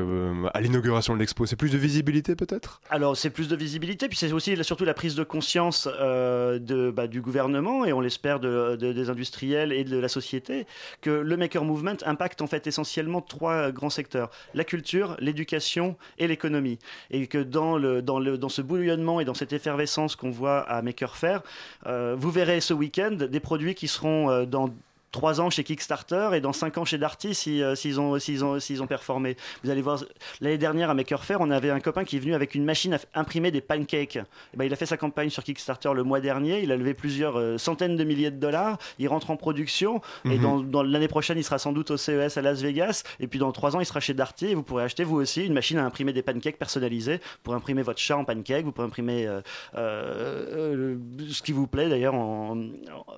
à 0.54 0.60
l'inauguration 0.60 1.14
de 1.14 1.18
l'expo? 1.20 1.46
C'est 1.46 1.56
plus 1.56 1.70
de 1.70 1.78
visibilité 1.78 2.36
peut-être? 2.36 2.80
Alors 2.90 3.16
c'est 3.16 3.30
plus 3.30 3.48
de 3.48 3.56
visibilité, 3.56 4.08
puis 4.08 4.18
c'est 4.18 4.32
aussi 4.32 4.56
surtout 4.64 4.84
la 4.84 4.94
prise 4.94 5.14
de 5.14 5.24
conscience 5.24 5.88
de, 5.88 6.90
bah, 6.90 7.06
du 7.06 7.20
gouvernement 7.20 7.84
et 7.84 7.92
on 7.92 8.00
l'espère 8.00 8.40
de, 8.40 8.76
de- 8.76 8.92
des 8.92 9.10
industriels 9.10 9.72
et 9.72 9.84
de 9.84 9.98
la 9.98 10.08
société 10.08 10.66
que 11.00 11.10
le 11.10 11.36
Maker 11.36 11.64
Movement 11.64 11.96
impacte 12.06 12.42
en 12.42 12.46
fait 12.46 12.66
essentiellement 12.66 13.20
trois 13.20 13.70
grands 13.70 13.90
secteurs 13.90 14.30
la 14.54 14.64
culture, 14.64 15.16
l'éducation 15.18 15.96
et 16.18 16.26
l'économie, 16.28 16.78
et 17.10 17.26
que 17.26 17.38
dans 17.38 17.63
dans 17.64 18.18
le 18.18 18.38
dans 18.38 18.48
ce 18.48 18.62
bouillonnement 18.62 19.20
et 19.20 19.24
dans 19.24 19.34
cette 19.34 19.52
effervescence 19.52 20.16
qu'on 20.16 20.30
voit 20.30 20.60
à 20.60 20.82
Maker 20.82 21.16
Faire, 21.16 21.42
euh, 21.86 22.14
vous 22.18 22.30
verrez 22.30 22.60
ce 22.60 22.74
week-end 22.74 23.12
des 23.12 23.40
produits 23.40 23.74
qui 23.74 23.88
seront 23.88 24.30
euh, 24.30 24.44
dans 24.44 24.70
trois 25.14 25.40
ans 25.40 25.48
chez 25.48 25.62
Kickstarter 25.62 26.30
et 26.34 26.40
dans 26.40 26.52
cinq 26.52 26.76
ans 26.76 26.84
chez 26.84 26.98
Darty 26.98 27.36
si, 27.36 27.62
euh, 27.62 27.76
s'ils 27.76 28.00
ont, 28.00 28.18
s'ils 28.18 28.42
ont, 28.44 28.58
ont 28.58 28.86
performé. 28.88 29.36
Vous 29.62 29.70
allez 29.70 29.80
voir, 29.80 30.02
l'année 30.40 30.58
dernière 30.58 30.90
à 30.90 30.94
Maker 30.94 31.24
Faire, 31.24 31.40
on 31.40 31.50
avait 31.50 31.70
un 31.70 31.78
copain 31.78 32.02
qui 32.02 32.16
est 32.16 32.18
venu 32.18 32.34
avec 32.34 32.56
une 32.56 32.64
machine 32.64 32.94
à 32.94 32.98
imprimer 33.20 33.52
des 33.52 33.60
pancakes. 33.60 34.18
Eh 34.18 34.56
ben, 34.56 34.64
il 34.64 34.72
a 34.72 34.76
fait 34.76 34.86
sa 34.86 34.96
campagne 34.96 35.30
sur 35.30 35.44
Kickstarter 35.44 35.92
le 35.94 36.02
mois 36.02 36.18
dernier, 36.18 36.62
il 36.64 36.72
a 36.72 36.76
levé 36.76 36.94
plusieurs 36.94 37.38
euh, 37.38 37.58
centaines 37.58 37.96
de 37.96 38.02
milliers 38.02 38.32
de 38.32 38.40
dollars, 38.40 38.76
il 38.98 39.06
rentre 39.06 39.30
en 39.30 39.36
production 39.36 40.00
et 40.24 40.30
Mhm. 40.30 40.42
dans, 40.42 40.58
dans 40.60 40.82
l'année 40.82 41.06
prochaine, 41.06 41.38
il 41.38 41.44
sera 41.44 41.58
sans 41.58 41.72
doute 41.72 41.92
au 41.92 41.96
CES 41.96 42.36
à 42.36 42.42
Las 42.42 42.60
Vegas 42.60 43.04
et 43.20 43.28
puis 43.28 43.38
dans 43.38 43.52
trois 43.52 43.76
ans, 43.76 43.80
il 43.80 43.86
sera 43.86 44.00
chez 44.00 44.14
Darty 44.14 44.46
et 44.46 44.54
vous 44.56 44.64
pourrez 44.64 44.82
acheter 44.82 45.04
vous 45.04 45.16
aussi 45.16 45.46
une 45.46 45.54
machine 45.54 45.78
à 45.78 45.84
imprimer 45.84 46.12
des 46.12 46.22
pancakes 46.22 46.58
personnalisés 46.58 47.20
pour 47.44 47.54
imprimer 47.54 47.82
votre 47.82 48.00
chat 48.00 48.16
en 48.16 48.24
pancake, 48.24 48.64
vous 48.64 48.72
pourrez 48.72 48.88
imprimer 48.88 49.28
euh, 49.28 49.40
euh, 49.76 50.96
euh, 50.96 50.96
ce 51.30 51.40
qui 51.40 51.52
vous 51.52 51.68
plaît 51.68 51.88
d'ailleurs. 51.88 52.14
En, 52.14 52.56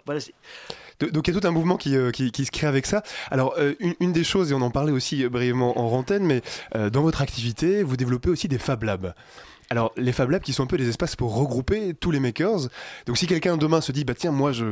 voilà, 0.05 0.21
Donc 1.01 1.27
il 1.27 1.35
y 1.35 1.37
a 1.37 1.41
tout 1.41 1.47
un 1.47 1.51
mouvement 1.51 1.77
qui, 1.77 1.86
euh, 1.95 2.11
qui, 2.11 2.45
se 2.45 2.51
crée 2.51 2.67
avec 2.67 2.87
ça. 2.87 3.03
Alors 3.31 3.55
euh, 3.59 3.75
une, 4.01 4.13
des 4.13 4.25
choses, 4.25 4.51
et 4.51 4.55
on 4.55 4.63
en 4.63 4.71
parlait 4.71 4.93
aussi 4.93 5.25
euh, 5.25 5.29
brièvement 5.29 5.79
en 5.79 5.89
rantaine, 5.89 6.25
mais 6.25 6.43
dans 6.75 7.03
votre 7.03 7.23
activité, 7.23 7.83
vous 7.83 7.97
développez 7.97 8.31
aussi 8.31 8.49
des 8.49 8.59
Fab 8.59 8.83
Labs. 8.83 9.15
Alors 9.71 9.93
les 9.97 10.13
Fab 10.13 10.31
Labs 10.31 10.43
qui 10.43 10.53
sont 10.53 10.65
un 10.65 10.67
peu 10.67 10.77
des 10.77 10.89
espaces 10.89 11.17
pour 11.17 11.37
regrouper 11.37 11.95
tous 11.95 12.11
les 12.11 12.21
makers. 12.21 12.69
Donc 13.07 13.19
si 13.19 13.27
quelqu'un 13.27 13.57
demain 13.57 13.81
se 13.81 13.93
dit, 13.93 14.05
bah 14.05 14.15
tiens, 14.15 14.33
moi 14.33 14.53
je... 14.53 14.67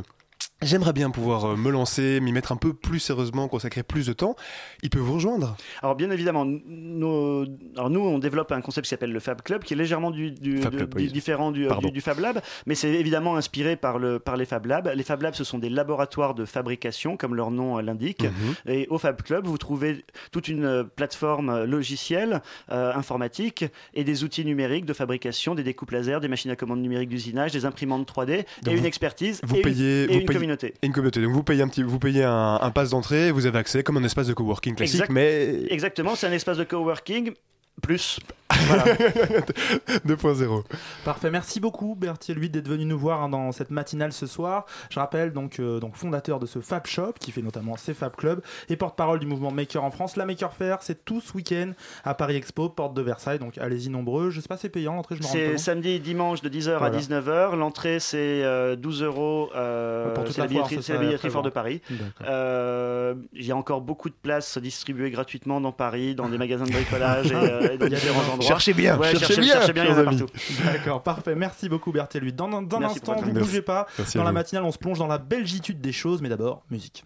J'aimerais 0.62 0.94
bien 0.94 1.10
pouvoir 1.10 1.44
euh, 1.44 1.56
me 1.56 1.70
lancer, 1.70 2.20
m'y 2.20 2.32
mettre 2.32 2.50
un 2.50 2.56
peu 2.56 2.72
plus 2.72 2.98
sérieusement, 2.98 3.48
consacrer 3.48 3.82
plus 3.82 4.06
de 4.06 4.14
temps. 4.14 4.34
Il 4.82 4.88
peut 4.88 4.98
vous 4.98 5.14
rejoindre. 5.14 5.56
Alors 5.82 5.94
bien 5.94 6.10
évidemment, 6.10 6.46
nos- 6.46 7.44
alors 7.76 7.90
nous 7.90 8.00
on 8.00 8.18
développe 8.18 8.50
un 8.50 8.62
concept 8.62 8.86
qui 8.86 8.88
s'appelle 8.90 9.12
le 9.12 9.20
Fab 9.20 9.42
Club, 9.42 9.62
qui 9.62 9.74
est 9.74 9.76
légèrement 9.76 10.10
du, 10.10 10.30
du- 10.30 10.58
Fab 10.62 10.72
de- 10.72 10.78
Club, 10.78 10.94
du- 10.94 11.04
oui. 11.04 11.12
différent 11.12 11.50
du, 11.50 11.66
Pardon. 11.66 11.88
du- 11.88 11.92
du 11.92 12.00
Fab 12.00 12.18
Lab, 12.18 12.40
mais 12.64 12.74
c'est 12.74 12.88
évidemment 12.94 13.36
inspiré 13.36 13.76
par, 13.76 13.98
le, 13.98 14.18
par 14.18 14.38
les 14.38 14.46
Fab 14.46 14.64
Labs. 14.64 14.90
Les 14.94 15.02
Fab 15.02 15.20
Labs, 15.20 15.34
ce 15.34 15.44
sont 15.44 15.58
des 15.58 15.68
laboratoires 15.68 16.34
de 16.34 16.46
fabrication, 16.46 17.18
comme 17.18 17.34
leur 17.34 17.50
nom 17.50 17.76
euh, 17.78 17.82
l'indique. 17.82 18.22
Mhm. 18.24 18.72
Et 18.72 18.86
au 18.88 18.96
Fab 18.96 19.20
Club, 19.20 19.46
vous 19.46 19.58
trouvez 19.58 20.04
toute 20.32 20.48
une 20.48 20.64
euh, 20.64 20.84
plateforme 20.84 21.50
euh, 21.50 21.66
logicielle, 21.66 22.40
euh, 22.70 22.94
informatique, 22.94 23.66
et 23.92 24.04
des 24.04 24.24
outils 24.24 24.46
numériques 24.46 24.86
de 24.86 24.94
fabrication, 24.94 25.54
des 25.54 25.62
découpes 25.64 25.90
laser, 25.90 26.20
des 26.20 26.28
machines 26.28 26.50
à 26.52 26.56
commande 26.56 26.80
numérique 26.80 27.10
d'usinage, 27.10 27.52
des 27.52 27.66
imprimantes 27.66 28.08
3D, 28.10 28.46
Donc 28.62 28.74
et 28.74 28.78
une 28.78 28.86
expertise, 28.86 29.40
Vous 29.42 29.56
et, 29.56 29.60
payez, 29.60 30.04
une, 30.04 30.10
et 30.10 30.20
vous 30.20 30.23
une 30.24 30.28
payez- 30.28 30.38
communauté. 30.38 30.74
une 30.82 30.92
communauté. 30.92 31.22
Donc 31.22 31.32
vous 31.32 31.42
payez 31.42 31.62
un 31.62 31.68
petit, 31.68 31.82
vous 31.82 31.98
payez 31.98 32.24
un, 32.24 32.58
un 32.60 32.70
pass 32.70 32.90
d'entrée, 32.90 33.30
vous 33.30 33.46
avez 33.46 33.58
accès 33.58 33.82
comme 33.82 33.96
un 33.96 34.04
espace 34.04 34.26
de 34.26 34.34
coworking 34.34 34.74
classique, 34.74 34.94
Exact- 34.96 35.10
mais 35.12 35.62
Exactement, 35.70 36.14
c'est 36.16 36.26
un 36.26 36.32
espace 36.32 36.58
de 36.58 36.64
coworking 36.64 37.32
plus. 37.82 38.18
2.0. 40.06 40.62
Parfait, 41.04 41.30
merci 41.30 41.60
beaucoup 41.60 41.94
Berthier 41.94 42.34
Luit 42.34 42.48
d'être 42.50 42.68
venu 42.68 42.84
nous 42.84 42.98
voir 42.98 43.22
hein, 43.22 43.28
dans 43.28 43.52
cette 43.52 43.70
matinale 43.70 44.12
ce 44.12 44.26
soir. 44.26 44.66
Je 44.90 44.98
rappelle 44.98 45.32
donc, 45.32 45.58
euh, 45.60 45.80
donc 45.80 45.96
fondateur 45.96 46.38
de 46.38 46.46
ce 46.46 46.60
Fab 46.60 46.86
Shop 46.86 47.12
qui 47.18 47.32
fait 47.32 47.42
notamment 47.42 47.76
ces 47.76 47.94
Fab 47.94 48.14
Club 48.16 48.42
et 48.68 48.76
porte-parole 48.76 49.18
du 49.18 49.26
mouvement 49.26 49.50
Maker 49.50 49.84
en 49.84 49.90
France. 49.90 50.16
La 50.16 50.26
Maker 50.26 50.52
Fair, 50.52 50.78
c'est 50.80 51.04
tout 51.04 51.20
ce 51.20 51.32
week-end 51.34 51.72
à 52.04 52.14
Paris 52.14 52.36
Expo, 52.36 52.68
porte 52.68 52.94
de 52.94 53.02
Versailles. 53.02 53.38
Donc 53.38 53.58
allez-y 53.58 53.88
nombreux. 53.90 54.30
Je 54.30 54.40
sais 54.40 54.48
pas, 54.48 54.56
c'est 54.56 54.68
payant 54.68 54.94
l'entrée, 54.94 55.16
je 55.16 55.20
me 55.22 55.26
rends 55.26 55.32
C'est 55.32 55.58
samedi 55.58 55.90
et 55.90 55.98
dimanche 55.98 56.40
de 56.42 56.48
10h 56.48 56.78
Voilà. 56.78 56.96
à 56.96 57.00
19h. 57.00 57.56
L'entrée, 57.56 58.00
c'est 58.00 58.42
euh, 58.44 58.76
12 58.76 59.02
euros. 59.02 59.50
euh, 59.56 60.12
Pour 60.14 60.24
toute 60.24 60.34
c'est 60.34 60.40
la 60.40 60.46
billetterie, 60.46 60.82
c'est 60.82 60.92
la 60.94 60.98
billetterie 61.00 61.30
Fort 61.30 61.42
de. 61.42 61.50
Paris. 61.50 61.80
Euh, 62.26 63.14
Il 63.32 63.44
y 63.46 63.52
a 63.52 63.56
encore 63.56 63.80
beaucoup 63.80 64.08
de 64.08 64.14
places 64.14 64.58
distribuées 64.58 65.10
gratuitement 65.10 65.60
dans 65.60 65.72
Paris, 65.72 66.14
dans 66.14 66.28
des 66.28 66.38
magasins 66.38 66.64
de 66.64 66.72
bricolage 66.72 67.30
et, 67.30 67.34
euh, 67.34 67.72
et 67.72 67.78
dans 67.78 67.86
Il 67.86 67.92
y 67.92 67.96
a 67.96 67.98
des 67.98 68.06
différents 68.06 68.32
endroits. 68.32 68.53
Cherchez 68.54 68.74
bien, 68.74 68.98
Ouais, 68.98 69.10
cherchez 69.12 69.26
cherchez, 69.26 69.40
bien, 69.42 69.52
cherchez 69.54 69.72
bien, 69.72 69.84
il 69.84 69.88
y 69.88 69.90
en 69.90 69.92
a 69.92 69.96
chers 69.96 70.08
amis. 70.08 70.18
partout. 70.20 70.32
D'accord, 70.64 71.02
parfait. 71.02 71.34
Merci 71.34 71.68
beaucoup 71.68 71.92
Berthier 71.92 72.20
Luit. 72.20 72.32
Dans 72.32 72.46
un, 72.52 72.62
dans 72.62 72.80
instant, 72.82 73.14
vous 73.16 73.26
Merci. 73.32 73.40
bougez 73.40 73.62
pas. 73.62 73.86
Merci 73.98 74.16
Dans 74.18 74.24
la 74.24 74.30
vous. 74.30 74.34
matinale, 74.34 74.64
on 74.64 74.72
se 74.72 74.78
plonge 74.78 74.98
dans 74.98 75.06
la 75.06 75.18
belgitude 75.18 75.80
des 75.80 75.92
choses, 75.92 76.20
mais 76.22 76.28
d'abord, 76.28 76.62
musique. 76.70 77.04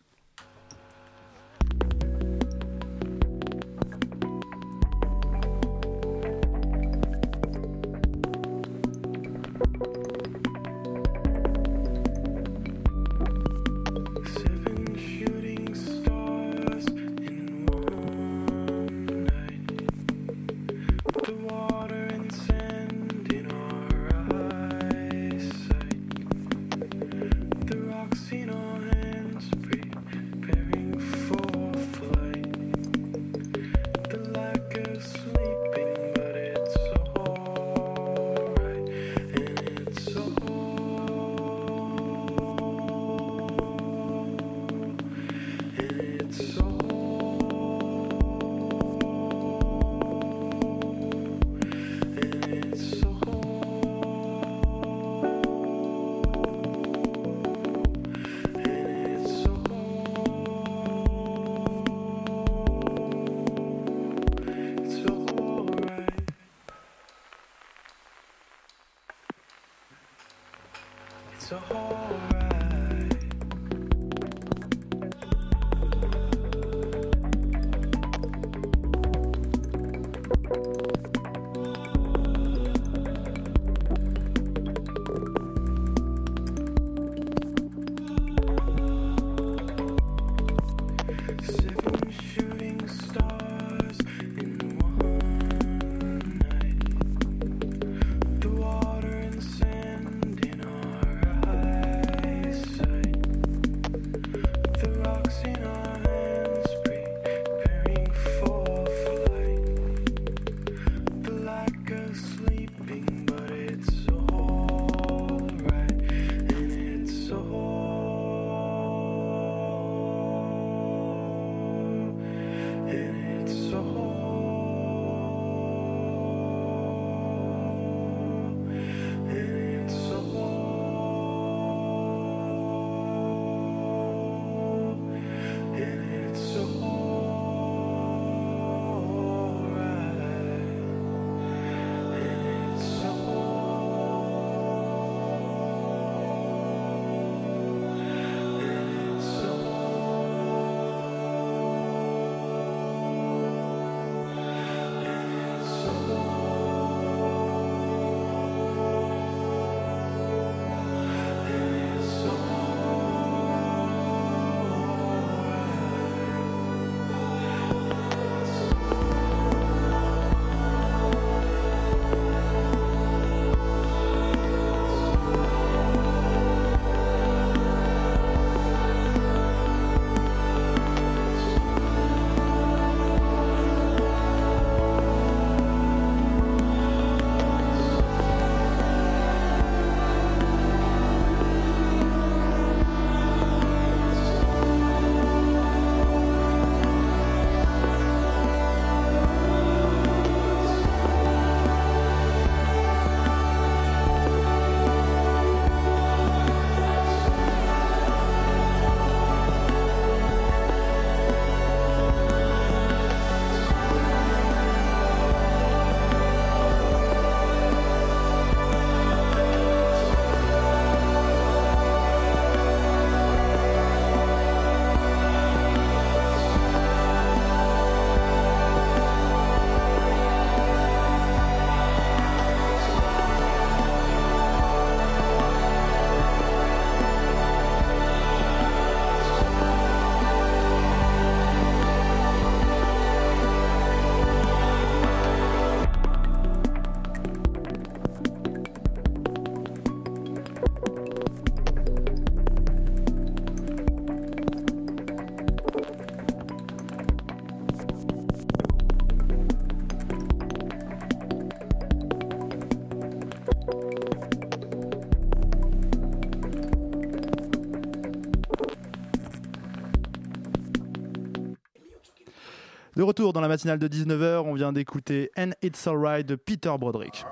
Retour 273.19 273.33
dans 273.33 273.41
la 273.41 273.49
matinale 273.49 273.81
de 273.81 273.89
19h, 273.89 274.43
on 274.47 274.55
vient 274.55 274.73
d'écouter 274.73 275.33
And 275.37 275.51
It's 275.61 275.89
Alright 275.89 276.25
de 276.25 276.37
Peter 276.37 276.71
Broderick. 276.79 277.25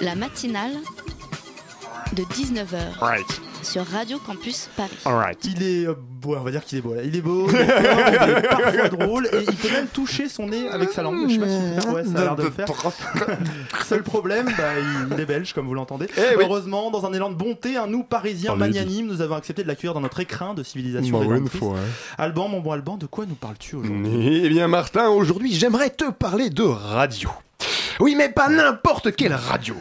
La 0.00 0.14
matinale 0.14 0.74
de 2.12 2.22
19h 2.22 3.00
Right. 3.00 3.26
sur 3.64 3.84
Radio 3.84 4.18
Campus 4.20 4.68
Paris. 4.76 4.96
Il 5.42 5.62
est 5.64 5.88
euh, 5.88 5.96
beau, 6.26 6.36
on 6.36 6.42
va 6.42 6.50
dire 6.50 6.64
qu'il 6.64 6.78
est 6.78 6.82
beau 6.82 6.94
là. 6.94 7.02
Il 7.02 7.16
est 7.16 7.20
beau, 7.20 7.46
il 7.48 7.56
est, 7.56 7.66
fort, 7.66 8.00
il 8.22 8.30
est 8.30 8.42
parfois 8.48 8.88
drôle 8.88 9.26
et 9.32 9.44
il 9.48 9.56
peut 9.56 9.70
même 9.70 9.86
toucher 9.86 10.28
son 10.28 10.48
nez 10.48 10.68
avec 10.68 10.90
sa 10.90 11.02
langue. 11.02 11.28
Je 11.28 11.34
sais 11.34 11.40
pas 11.40 11.46
si 11.48 11.88
ouais, 11.88 12.04
ça 12.04 12.18
a 12.18 12.22
l'air 12.22 12.36
de 12.36 12.42
le 12.42 12.50
faire. 12.50 12.66
Seul 13.84 14.02
problème, 14.02 14.46
bah, 14.56 14.64
il, 15.12 15.20
est 15.20 15.26
belge 15.26 15.52
comme 15.52 15.66
vous 15.66 15.74
l'entendez. 15.74 16.08
Eh 16.16 16.36
oui. 16.36 16.44
Heureusement, 16.44 16.90
dans 16.90 17.06
un 17.06 17.12
élan 17.12 17.30
de 17.30 17.34
bonté, 17.34 17.76
un 17.76 17.86
nous 17.86 18.02
parisien 18.02 18.52
On 18.52 18.56
l'a 18.56 18.68
dit. 18.68 18.78
magnanime, 18.78 19.06
nous 19.06 19.20
avons 19.20 19.36
accepté 19.36 19.62
de 19.62 19.68
l'accueillir 19.68 19.94
dans 19.94 20.00
notre 20.00 20.20
écrin 20.20 20.54
de 20.54 20.62
civilisation. 20.62 21.18
Bah 21.18 21.36
une 21.36 21.48
fois, 21.48 21.76
hein. 21.78 22.16
Alban, 22.18 22.48
mon 22.48 22.60
bon 22.60 22.72
Alban, 22.72 22.96
de 22.96 23.06
quoi 23.06 23.26
nous 23.26 23.34
parles-tu 23.34 23.76
aujourd'hui? 23.76 24.40
Eh 24.44 24.48
bien 24.48 24.68
Martin, 24.68 25.08
aujourd'hui 25.08 25.54
j'aimerais 25.54 25.90
te 25.90 26.10
parler 26.10 26.50
de 26.50 26.62
radio. 26.62 27.30
Oui, 28.00 28.14
mais 28.16 28.28
pas 28.28 28.48
n'importe 28.48 29.14
quelle 29.14 29.34
radio. 29.34 29.74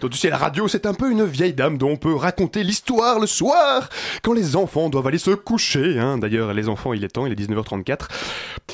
Donc, 0.00 0.10
tu 0.10 0.18
sais, 0.18 0.30
la 0.30 0.36
radio, 0.36 0.68
c'est 0.68 0.86
un 0.86 0.94
peu 0.94 1.10
une 1.10 1.24
vieille 1.24 1.52
dame 1.52 1.78
dont 1.78 1.90
on 1.90 1.96
peut 1.96 2.14
raconter 2.14 2.64
l'histoire 2.64 3.20
le 3.20 3.26
soir, 3.26 3.88
quand 4.22 4.32
les 4.32 4.56
enfants 4.56 4.88
doivent 4.88 5.06
aller 5.06 5.18
se 5.18 5.30
coucher. 5.30 5.98
Hein. 5.98 6.18
D'ailleurs, 6.18 6.52
les 6.52 6.68
enfants, 6.68 6.92
il 6.92 7.04
est 7.04 7.08
temps, 7.08 7.26
il 7.26 7.32
est 7.32 7.48
19h34. 7.48 8.08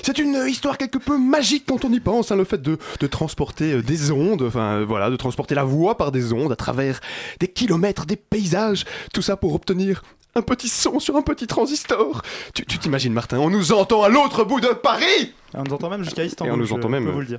C'est 0.02 0.18
une 0.18 0.44
histoire 0.48 0.78
quelque 0.78 0.98
peu 0.98 1.18
magique 1.18 1.64
quand 1.66 1.84
on 1.84 1.92
y 1.92 2.00
pense, 2.00 2.32
hein, 2.32 2.36
le 2.36 2.44
fait 2.44 2.62
de, 2.62 2.78
de 3.00 3.06
transporter 3.06 3.74
euh, 3.74 3.82
des 3.82 4.10
ondes, 4.10 4.42
enfin 4.42 4.78
euh, 4.78 4.84
voilà, 4.86 5.10
de 5.10 5.16
transporter 5.16 5.54
la 5.54 5.64
voix 5.64 5.96
par 5.96 6.12
des 6.12 6.32
ondes 6.32 6.52
à 6.52 6.56
travers 6.56 7.00
des 7.38 7.48
kilomètres, 7.48 8.06
des 8.06 8.16
paysages, 8.16 8.84
tout 9.12 9.22
ça 9.22 9.36
pour 9.36 9.54
obtenir 9.54 10.02
un 10.34 10.42
petit 10.42 10.68
son 10.68 11.00
sur 11.00 11.16
un 11.16 11.22
petit 11.22 11.46
transistor. 11.46 12.22
Tu 12.54 12.64
tu 12.66 12.78
t'imagines, 12.78 13.12
Martin, 13.12 13.38
on 13.38 13.50
nous 13.50 13.72
entend 13.72 14.02
à 14.02 14.08
l'autre 14.08 14.44
bout 14.44 14.60
de 14.60 14.68
Paris 14.68 15.34
On 15.54 15.64
nous 15.64 15.72
entend 15.74 15.90
même 15.90 16.04
jusqu'à 16.04 16.24
Istanbul. 16.24 16.52
et 16.52 16.54
on 16.54 16.58
nous 16.58 16.66
je 16.66 16.74
entend 16.74 16.88
même. 16.88 17.04
peux 17.04 17.10
vous 17.10 17.20
le 17.20 17.26
dire. 17.26 17.38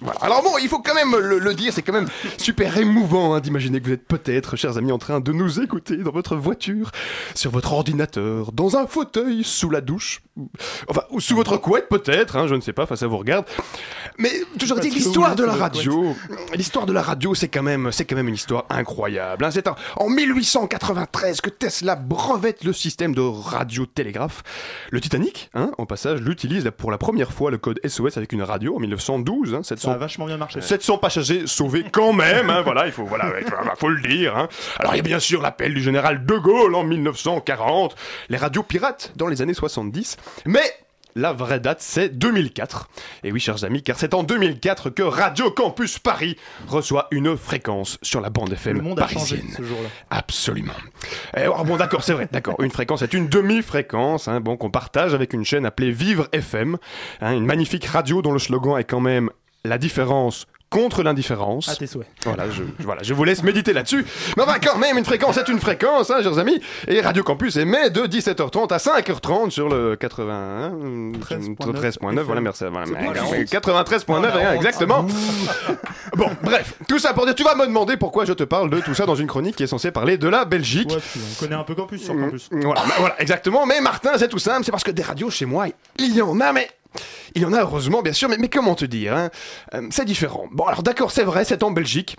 Voilà. 0.00 0.18
Alors 0.22 0.42
bon, 0.42 0.56
il 0.62 0.68
faut 0.68 0.78
quand 0.78 0.94
même 0.94 1.14
le, 1.16 1.38
le 1.38 1.54
dire, 1.54 1.72
c'est 1.74 1.82
quand 1.82 1.92
même 1.92 2.08
super 2.38 2.78
émouvant 2.78 3.34
hein, 3.34 3.40
d'imaginer 3.40 3.80
que 3.80 3.86
vous 3.86 3.92
êtes 3.92 4.06
peut-être, 4.06 4.56
chers 4.56 4.78
amis, 4.78 4.92
en 4.92 4.98
train 4.98 5.20
de 5.20 5.32
nous 5.32 5.60
écouter 5.60 5.96
dans 5.98 6.12
votre 6.12 6.36
voiture, 6.36 6.90
sur 7.34 7.50
votre 7.50 7.72
ordinateur, 7.74 8.52
dans 8.52 8.76
un 8.76 8.86
fauteuil, 8.86 9.44
sous 9.44 9.68
la 9.68 9.82
douche, 9.82 10.22
enfin, 10.88 11.02
ou 11.10 11.20
sous 11.20 11.36
votre 11.36 11.58
couette 11.58 11.88
peut-être, 11.90 12.36
hein, 12.36 12.46
je 12.48 12.54
ne 12.54 12.60
sais 12.62 12.72
pas, 12.72 12.84
enfin 12.84 12.96
ça 12.96 13.06
vous 13.06 13.18
regarde. 13.18 13.44
Mais 14.18 14.30
toujours 14.58 14.78
dit, 14.80 14.88
l'histoire 14.90 15.34
de 15.36 15.44
la 15.44 15.52
radio, 15.52 16.14
l'histoire 16.54 16.86
de 16.86 16.92
la 16.94 17.02
radio, 17.02 17.34
c'est 17.34 17.48
quand 17.48 17.62
même, 17.62 17.92
c'est 17.92 18.06
quand 18.06 18.16
même 18.16 18.28
une 18.28 18.34
histoire 18.34 18.64
incroyable. 18.70 19.44
hein. 19.44 19.50
C'est 19.50 19.68
en, 19.68 19.76
en 19.96 20.08
1893 20.08 21.40
que 21.42 21.50
Tesla 21.50 21.96
brevette 22.14 22.62
le 22.62 22.72
système 22.72 23.12
de 23.14 23.20
radiotélégraphe. 23.20 24.42
Le 24.90 25.00
Titanic, 25.00 25.50
hein, 25.54 25.72
en 25.78 25.86
passage, 25.86 26.20
l'utilise 26.20 26.70
pour 26.76 26.92
la 26.92 26.98
première 26.98 27.32
fois 27.32 27.50
le 27.50 27.58
code 27.58 27.80
SOS 27.84 28.16
avec 28.16 28.32
une 28.32 28.42
radio 28.42 28.76
en 28.76 28.78
1912. 28.78 29.54
Hein, 29.54 29.62
700, 29.64 29.88
Ça 29.88 29.94
a 29.94 29.98
vachement 29.98 30.26
bien 30.26 30.36
marché. 30.36 30.60
700 30.60 30.98
passagers 30.98 31.46
sauvés 31.46 31.84
quand 31.90 32.12
même, 32.12 32.50
hein, 32.50 32.62
voilà, 32.62 32.86
il 32.86 32.92
faut, 32.92 33.04
voilà, 33.04 33.28
ouais, 33.30 33.44
voilà, 33.48 33.74
faut 33.76 33.88
le 33.88 34.00
dire. 34.00 34.36
hein. 34.36 34.48
Alors 34.78 34.94
il 34.94 34.98
y 34.98 35.00
a 35.00 35.02
bien 35.02 35.18
sûr 35.18 35.42
l'appel 35.42 35.74
du 35.74 35.82
général 35.82 36.24
de 36.24 36.36
Gaulle 36.36 36.74
en 36.76 36.84
1940, 36.84 37.96
les 38.28 38.36
radios 38.36 38.62
pirates 38.62 39.12
dans 39.16 39.26
les 39.26 39.42
années 39.42 39.54
70, 39.54 40.16
mais 40.46 40.62
la 41.14 41.32
vraie 41.32 41.60
date, 41.60 41.80
c'est 41.80 42.08
2004. 42.08 42.88
Et 43.22 43.32
oui, 43.32 43.40
chers 43.40 43.64
amis, 43.64 43.82
car 43.82 43.98
c'est 43.98 44.14
en 44.14 44.22
2004 44.22 44.90
que 44.90 45.02
Radio 45.02 45.50
Campus 45.50 45.98
Paris 45.98 46.36
reçoit 46.68 47.08
une 47.10 47.36
fréquence 47.36 47.98
sur 48.02 48.20
la 48.20 48.30
bande 48.30 48.52
FM 48.52 48.76
Le 48.78 48.82
monde 48.82 49.00
a 49.00 49.06
changé 49.06 49.36
parisienne. 49.36 49.54
ce 49.56 49.62
jour-là. 49.62 49.88
Absolument. 50.10 50.72
Eh, 51.36 51.40
alors 51.40 51.64
bon, 51.64 51.76
d'accord, 51.76 52.02
c'est 52.02 52.14
vrai, 52.14 52.28
d'accord. 52.32 52.56
Une 52.60 52.70
fréquence 52.70 53.02
est 53.02 53.12
une 53.14 53.28
demi-fréquence, 53.28 54.28
hein, 54.28 54.40
bon, 54.40 54.56
qu'on 54.56 54.70
partage 54.70 55.14
avec 55.14 55.32
une 55.32 55.44
chaîne 55.44 55.66
appelée 55.66 55.90
Vivre 55.90 56.28
FM, 56.32 56.76
hein, 57.20 57.32
une 57.32 57.46
magnifique 57.46 57.84
radio 57.84 58.20
dont 58.22 58.32
le 58.32 58.38
slogan 58.38 58.78
est 58.78 58.84
quand 58.84 59.00
même 59.00 59.30
la 59.64 59.78
différence 59.78 60.46
contre 60.74 61.04
l'indifférence. 61.04 61.68
À 61.68 61.76
tes 61.76 61.86
souhaits. 61.86 62.08
Voilà, 62.24 62.50
je, 62.50 62.62
je- 62.78 62.84
voilà, 62.84 63.02
je 63.04 63.14
vous 63.14 63.22
laisse 63.22 63.44
méditer 63.44 63.72
là-dessus. 63.72 64.04
Mais 64.36 64.42
enfin, 64.42 64.56
quand 64.60 64.76
même, 64.76 64.98
une 64.98 65.04
fréquence 65.04 65.36
est 65.36 65.48
une 65.48 65.60
fréquence, 65.60 66.10
hein, 66.10 66.20
chers 66.20 66.36
amis. 66.38 66.60
Et 66.88 67.00
Radio 67.00 67.22
Campus 67.22 67.54
émet 67.56 67.90
de 67.90 68.00
17h30 68.06 68.72
à 68.72 68.78
5h30 68.78 69.50
sur 69.50 69.68
le 69.68 69.94
81, 69.94 70.70
13.9. 71.20 72.20
Voilà, 72.22 72.40
merci. 72.40 72.64
Voilà, 72.68 72.86
C'est 72.86 72.92
quoi, 72.92 73.00
mais- 73.30 73.38
la 73.38 73.44
93.9, 73.44 74.32
rien, 74.36 74.52
exactement. 74.54 75.06
Bon, 76.16 76.30
bref, 76.42 76.74
tout 76.88 76.98
ça 76.98 77.12
pour 77.12 77.24
dire, 77.26 77.34
tu 77.34 77.42
vas 77.42 77.54
me 77.56 77.66
demander 77.66 77.96
pourquoi 77.96 78.24
je 78.24 78.32
te 78.32 78.44
parle 78.44 78.70
de 78.70 78.78
tout 78.80 78.94
ça 78.94 79.04
dans 79.06 79.14
une 79.16 79.26
chronique 79.26 79.56
qui 79.56 79.62
est 79.64 79.66
censée 79.68 79.90
parler 79.90 80.16
de 80.16 80.28
la 80.28 80.44
Belgique. 80.44 80.90
Ouais, 80.90 80.98
on 80.98 81.40
connaît 81.40 81.56
un 81.56 81.64
peu 81.64 81.74
Campus 81.74 82.04
sur 82.04 82.14
Campus. 82.16 82.48
Mm, 82.52 82.60
Voilà, 82.60 82.82
bah, 82.86 82.94
voilà, 82.98 83.20
exactement. 83.20 83.66
Mais 83.66 83.80
Martin, 83.80 84.12
c'est 84.16 84.28
tout 84.28 84.38
simple, 84.38 84.64
c'est 84.64 84.70
parce 84.70 84.84
que 84.84 84.90
des 84.92 85.02
radios 85.02 85.30
chez 85.30 85.44
moi, 85.46 85.66
il 85.98 86.14
y 86.14 86.22
en 86.22 86.40
a, 86.40 86.52
mais. 86.52 86.68
Il 87.34 87.42
y 87.42 87.44
en 87.44 87.52
a 87.52 87.60
heureusement, 87.60 88.02
bien 88.02 88.12
sûr, 88.12 88.28
mais, 88.28 88.36
mais 88.38 88.48
comment 88.48 88.74
te 88.74 88.84
dire 88.84 89.14
hein 89.14 89.30
Euh, 89.74 89.88
C'est 89.90 90.04
différent. 90.04 90.46
Bon, 90.52 90.64
alors 90.64 90.82
d'accord, 90.82 91.10
c'est 91.10 91.24
vrai, 91.24 91.44
c'est 91.44 91.62
en 91.62 91.70
Belgique. 91.70 92.16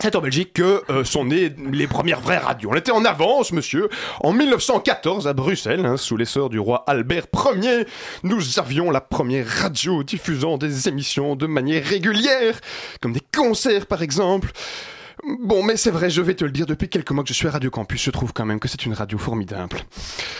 C'est 0.00 0.16
en 0.16 0.20
Belgique 0.20 0.52
que 0.54 0.82
euh, 0.90 1.04
sont 1.04 1.24
nées 1.24 1.52
les 1.72 1.86
premières 1.86 2.20
vraies 2.20 2.38
radios. 2.38 2.70
On 2.72 2.76
était 2.76 2.92
en 2.92 3.04
avance, 3.04 3.52
monsieur. 3.52 3.88
En 4.20 4.32
1914, 4.32 5.26
à 5.28 5.32
Bruxelles, 5.32 5.84
hein, 5.86 5.96
sous 5.96 6.16
l'essor 6.16 6.50
du 6.50 6.58
roi 6.58 6.84
Albert 6.86 7.26
Ier, 7.54 7.86
nous 8.22 8.58
avions 8.58 8.90
la 8.90 9.00
première 9.00 9.46
radio 9.46 10.02
diffusant 10.02 10.58
des 10.58 10.88
émissions 10.88 11.36
de 11.36 11.46
manière 11.46 11.84
régulière, 11.84 12.60
comme 13.00 13.12
des 13.12 13.22
concerts 13.34 13.86
par 13.86 14.02
exemple. 14.02 14.50
Bon, 15.40 15.62
mais 15.62 15.76
c'est 15.76 15.90
vrai, 15.90 16.10
je 16.10 16.20
vais 16.20 16.34
te 16.34 16.44
le 16.44 16.50
dire, 16.50 16.66
depuis 16.66 16.88
quelques 16.88 17.10
mois 17.10 17.22
que 17.24 17.28
je 17.28 17.34
suis 17.34 17.46
à 17.48 17.50
Radio 17.50 17.70
Campus, 17.70 18.02
je 18.02 18.10
trouve 18.10 18.32
quand 18.32 18.44
même 18.44 18.60
que 18.60 18.68
c'est 18.68 18.84
une 18.84 18.92
radio 18.92 19.16
formidable. 19.16 19.78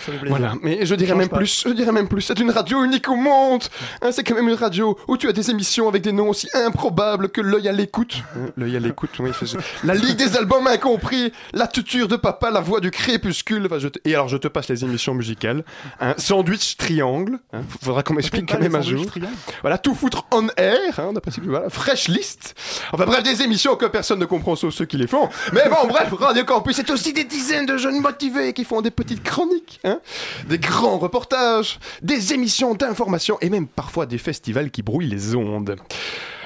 Ça. 0.04 0.12
Voilà, 0.28 0.54
mais 0.62 0.84
je 0.84 0.94
dirais 0.94 1.14
même 1.14 1.28
pas. 1.28 1.38
plus, 1.38 1.64
je 1.66 1.72
dirais 1.72 1.92
même 1.92 2.06
plus, 2.08 2.20
c'est 2.22 2.38
une 2.38 2.50
radio 2.50 2.84
unique 2.84 3.08
au 3.08 3.16
monde. 3.16 3.64
Hein, 4.02 4.10
c'est 4.12 4.22
quand 4.24 4.34
même 4.34 4.48
une 4.48 4.54
radio 4.56 4.98
où 5.08 5.16
tu 5.16 5.26
as 5.28 5.32
des 5.32 5.50
émissions 5.50 5.88
avec 5.88 6.02
des 6.02 6.12
noms 6.12 6.28
aussi 6.28 6.48
improbables 6.52 7.30
que 7.30 7.40
l'œil 7.40 7.66
à 7.68 7.72
l'écoute. 7.72 8.22
Hein, 8.36 8.50
l'œil 8.56 8.76
à 8.76 8.80
l'écoute, 8.80 9.10
oui. 9.20 9.30
c'est- 9.38 9.56
La 9.84 9.94
Ligue 9.94 10.16
des 10.16 10.36
albums 10.36 10.66
incompris, 10.66 11.32
la 11.54 11.66
tuture 11.66 12.06
de 12.08 12.16
papa, 12.16 12.50
la 12.50 12.60
voix 12.60 12.80
du 12.80 12.90
crépuscule. 12.90 13.64
Enfin, 13.66 13.78
je 13.78 13.88
te- 13.88 13.98
Et 14.04 14.14
alors, 14.14 14.28
je 14.28 14.36
te 14.36 14.48
passe 14.48 14.68
les 14.68 14.84
émissions 14.84 15.14
musicales. 15.14 15.64
Hein, 16.00 16.14
sandwich 16.18 16.76
triangle. 16.76 17.38
Hein, 17.54 17.62
faudra 17.82 18.02
qu'on 18.02 18.14
m'explique 18.14 18.50
quand 18.50 18.60
même 18.60 18.74
un 18.74 18.82
jour. 18.82 19.06
triangles. 19.06 19.32
Voilà, 19.62 19.78
tout 19.78 19.94
foutre 19.94 20.26
on 20.30 20.46
air, 20.58 20.98
hein, 21.00 21.12
d'après 21.14 21.30
ce 21.30 21.40
que 21.40 21.46
voilà, 21.46 21.70
fresh 21.70 22.08
list. 22.08 22.54
Enfin 22.92 23.06
bref, 23.06 23.22
des 23.22 23.40
émissions 23.42 23.76
que 23.76 23.86
personne 23.86 24.18
ne 24.18 24.26
comprend 24.26 24.56
sauf 24.56 24.73
ceux 24.74 24.84
qui 24.84 24.96
les 24.96 25.06
font. 25.06 25.28
Mais 25.52 25.68
bon, 25.68 25.86
bref, 25.88 26.12
Radio 26.12 26.44
Campus, 26.44 26.76
c'est 26.76 26.90
aussi 26.90 27.12
des 27.12 27.24
dizaines 27.24 27.66
de 27.66 27.76
jeunes 27.76 28.00
motivés 28.00 28.52
qui 28.52 28.64
font 28.64 28.82
des 28.82 28.90
petites 28.90 29.22
chroniques, 29.22 29.80
hein, 29.84 30.00
des 30.48 30.58
grands 30.58 30.98
reportages, 30.98 31.78
des 32.02 32.34
émissions 32.34 32.74
d'information 32.74 33.38
et 33.40 33.50
même 33.50 33.66
parfois 33.66 34.06
des 34.06 34.18
festivals 34.18 34.70
qui 34.70 34.82
brouillent 34.82 35.08
les 35.08 35.34
ondes. 35.34 35.76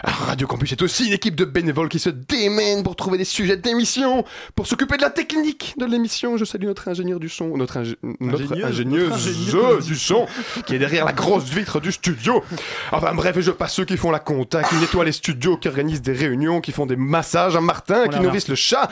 Radio 0.05 0.46
Campus 0.46 0.72
est 0.72 0.82
aussi 0.82 1.07
une 1.07 1.12
équipe 1.12 1.34
de 1.34 1.44
bénévoles 1.44 1.88
qui 1.88 1.99
se 1.99 2.09
démènent 2.11 2.82
pour 2.82 2.94
trouver 2.96 3.18
des 3.18 3.24
sujets 3.24 3.57
d'émission, 3.57 4.24
pour 4.55 4.66
s'occuper 4.66 4.96
de 4.96 5.03
la 5.03 5.11
technique 5.11 5.74
de 5.78 5.86
l'émission. 5.86 6.36
Je 6.36 6.44
salue 6.44 6.64
notre 6.66 6.88
ingénieur 6.88 7.18
du 7.18 7.28
son, 7.28 7.57
notre, 7.57 7.78
ingé- 7.78 7.96
notre 8.20 8.42
Ingénieuse, 8.64 9.12
ingénieuse 9.12 9.86
du 9.86 9.96
son, 9.96 10.26
qui 10.66 10.74
est 10.74 10.78
derrière 10.78 11.05
la 11.05 11.12
grosse 11.12 11.44
vitre 11.44 11.80
du 11.80 11.90
studio. 11.92 12.44
Enfin 12.92 13.12
bref, 13.14 13.38
je 13.40 13.51
passe 13.51 13.74
ceux 13.74 13.84
qui 13.84 13.96
font 13.96 14.11
la 14.11 14.20
compta, 14.20 14.62
qui 14.62 14.76
nettoient 14.76 15.05
les 15.05 15.12
studios, 15.12 15.57
qui 15.57 15.68
organisent 15.68 16.03
des 16.03 16.12
réunions, 16.12 16.61
qui 16.61 16.72
font 16.72 16.86
des 16.86 16.96
massages 16.96 17.57
à 17.57 17.61
Martin, 17.61 18.05
On 18.07 18.09
qui 18.09 18.20
nourrissent 18.20 18.49
le 18.49 18.55
chat. 18.55 18.88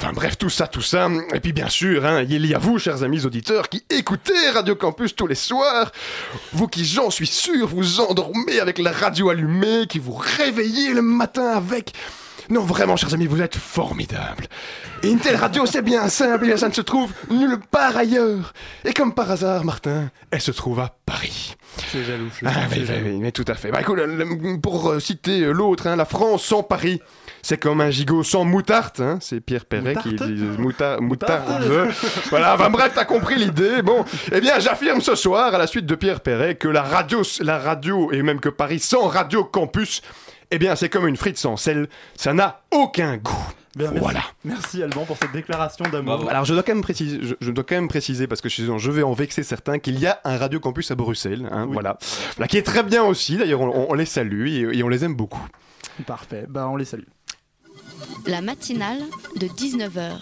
Enfin 0.00 0.12
bref, 0.12 0.38
tout 0.38 0.48
ça, 0.50 0.68
tout 0.68 0.80
ça. 0.82 1.08
Et 1.34 1.40
puis 1.40 1.52
bien 1.52 1.68
sûr, 1.68 2.06
hein, 2.06 2.22
il 2.28 2.46
y 2.46 2.54
a 2.54 2.58
vous, 2.58 2.78
chers 2.78 3.02
amis 3.02 3.26
auditeurs, 3.26 3.68
qui 3.68 3.82
écoutez 3.90 4.50
Radio 4.54 4.76
Campus 4.76 5.16
tous 5.16 5.26
les 5.26 5.34
soirs. 5.34 5.90
Vous 6.52 6.68
qui, 6.68 6.84
j'en 6.84 7.10
suis 7.10 7.26
sûr, 7.26 7.66
vous 7.66 7.98
endormez 7.98 8.60
avec 8.60 8.78
la 8.78 8.92
radio 8.92 9.30
allumée, 9.30 9.86
qui 9.88 9.98
vous 9.98 10.12
réveillez 10.36 10.94
le 10.94 11.02
matin 11.02 11.48
avec... 11.56 11.94
Non, 12.50 12.62
vraiment, 12.62 12.96
chers 12.96 13.12
amis, 13.12 13.26
vous 13.26 13.42
êtes 13.42 13.56
formidables. 13.56 14.46
Et 15.02 15.10
une 15.10 15.18
telle 15.20 15.36
radio, 15.36 15.66
c'est 15.66 15.82
bien 15.82 16.08
simple, 16.08 16.48
et 16.48 16.56
ça 16.56 16.68
ne 16.68 16.72
se 16.74 16.80
trouve 16.80 17.12
nulle 17.30 17.58
part 17.70 17.96
ailleurs. 17.96 18.52
Et 18.84 18.92
comme 18.92 19.12
par 19.14 19.30
hasard, 19.30 19.64
Martin, 19.64 20.10
elle 20.30 20.40
se 20.40 20.50
trouve 20.50 20.80
à 20.80 20.96
Paris. 21.04 21.56
C'est 21.92 22.02
jaloux. 22.04 22.28
je 22.40 22.46
Ah 22.46 22.52
oui, 22.70 22.86
jaloux. 22.86 23.04
oui, 23.06 23.18
mais 23.20 23.32
tout 23.32 23.44
à 23.48 23.54
fait. 23.54 23.70
Bah, 23.70 23.80
écoute, 23.82 23.98
pour 24.62 24.90
euh, 24.90 24.98
citer 24.98 25.42
euh, 25.42 25.52
l'autre, 25.52 25.86
hein, 25.86 25.96
la 25.96 26.06
France 26.06 26.42
sans 26.44 26.62
Paris, 26.62 27.00
c'est 27.42 27.58
comme 27.58 27.80
un 27.82 27.90
gigot 27.90 28.22
sans 28.24 28.44
moutarde. 28.44 29.00
Hein, 29.00 29.18
c'est 29.20 29.40
Pierre 29.40 29.66
Perret 29.66 29.94
qui 30.02 30.14
dit 30.14 30.42
mouta- 30.58 30.98
moutarde. 31.00 31.02
Moutarde. 31.60 31.92
voilà, 32.30 32.54
enfin 32.54 32.70
bref, 32.70 32.92
t'as 32.94 33.04
compris 33.04 33.36
l'idée. 33.36 33.82
Bon, 33.82 34.04
eh 34.32 34.40
bien, 34.40 34.58
j'affirme 34.58 35.00
ce 35.02 35.14
soir, 35.14 35.54
à 35.54 35.58
la 35.58 35.66
suite 35.66 35.86
de 35.86 35.94
Pierre 35.94 36.20
Perret, 36.20 36.54
que 36.56 36.68
la 36.68 36.82
radio, 36.82 37.22
la 37.40 37.58
radio, 37.58 38.10
et 38.10 38.22
même 38.22 38.40
que 38.40 38.48
Paris 38.48 38.80
sans 38.80 39.06
radio 39.06 39.44
campus, 39.44 40.02
eh 40.50 40.58
bien, 40.58 40.76
c'est 40.76 40.88
comme 40.88 41.06
une 41.06 41.16
frite 41.16 41.38
sans 41.38 41.56
sel, 41.56 41.88
ça 42.16 42.32
n'a 42.34 42.62
aucun 42.70 43.16
goût. 43.16 43.32
Bien, 43.76 43.88
merci. 43.90 44.00
Voilà. 44.00 44.22
Merci 44.44 44.82
Alban 44.82 45.04
pour 45.04 45.16
cette 45.18 45.30
déclaration 45.32 45.84
d'amour. 45.92 46.28
Alors 46.28 46.44
je 46.44 46.52
dois 46.54 46.62
quand 46.62 46.72
même 46.74 46.82
préciser, 46.82 47.20
je, 47.22 47.34
je 47.40 47.50
dois 47.52 47.62
quand 47.64 47.76
même 47.76 47.86
préciser 47.88 48.26
parce 48.26 48.40
que 48.40 48.48
je, 48.48 48.54
suis- 48.54 48.78
je 48.78 48.90
vais 48.90 49.02
en 49.02 49.12
vexer 49.12 49.42
certains 49.44 49.78
qu'il 49.78 49.98
y 50.00 50.06
a 50.06 50.20
un 50.24 50.36
Radio 50.36 50.58
Campus 50.58 50.90
à 50.90 50.94
Bruxelles, 50.96 51.48
hein, 51.52 51.66
voilà, 51.70 51.98
Voilà, 52.36 52.48
qui 52.48 52.56
est 52.56 52.62
très 52.62 52.82
bien 52.82 53.04
aussi. 53.04 53.36
D'ailleurs, 53.36 53.60
on, 53.60 53.86
on 53.90 53.94
les 53.94 54.06
salue 54.06 54.48
et, 54.48 54.78
et 54.78 54.82
on 54.82 54.88
les 54.88 55.04
aime 55.04 55.14
beaucoup. 55.14 55.46
Parfait, 56.06 56.46
bah 56.48 56.66
on 56.68 56.76
les 56.76 56.86
salue. 56.86 57.04
La 58.26 58.40
matinale 58.40 58.98
de 59.36 59.46
19h. 59.46 60.12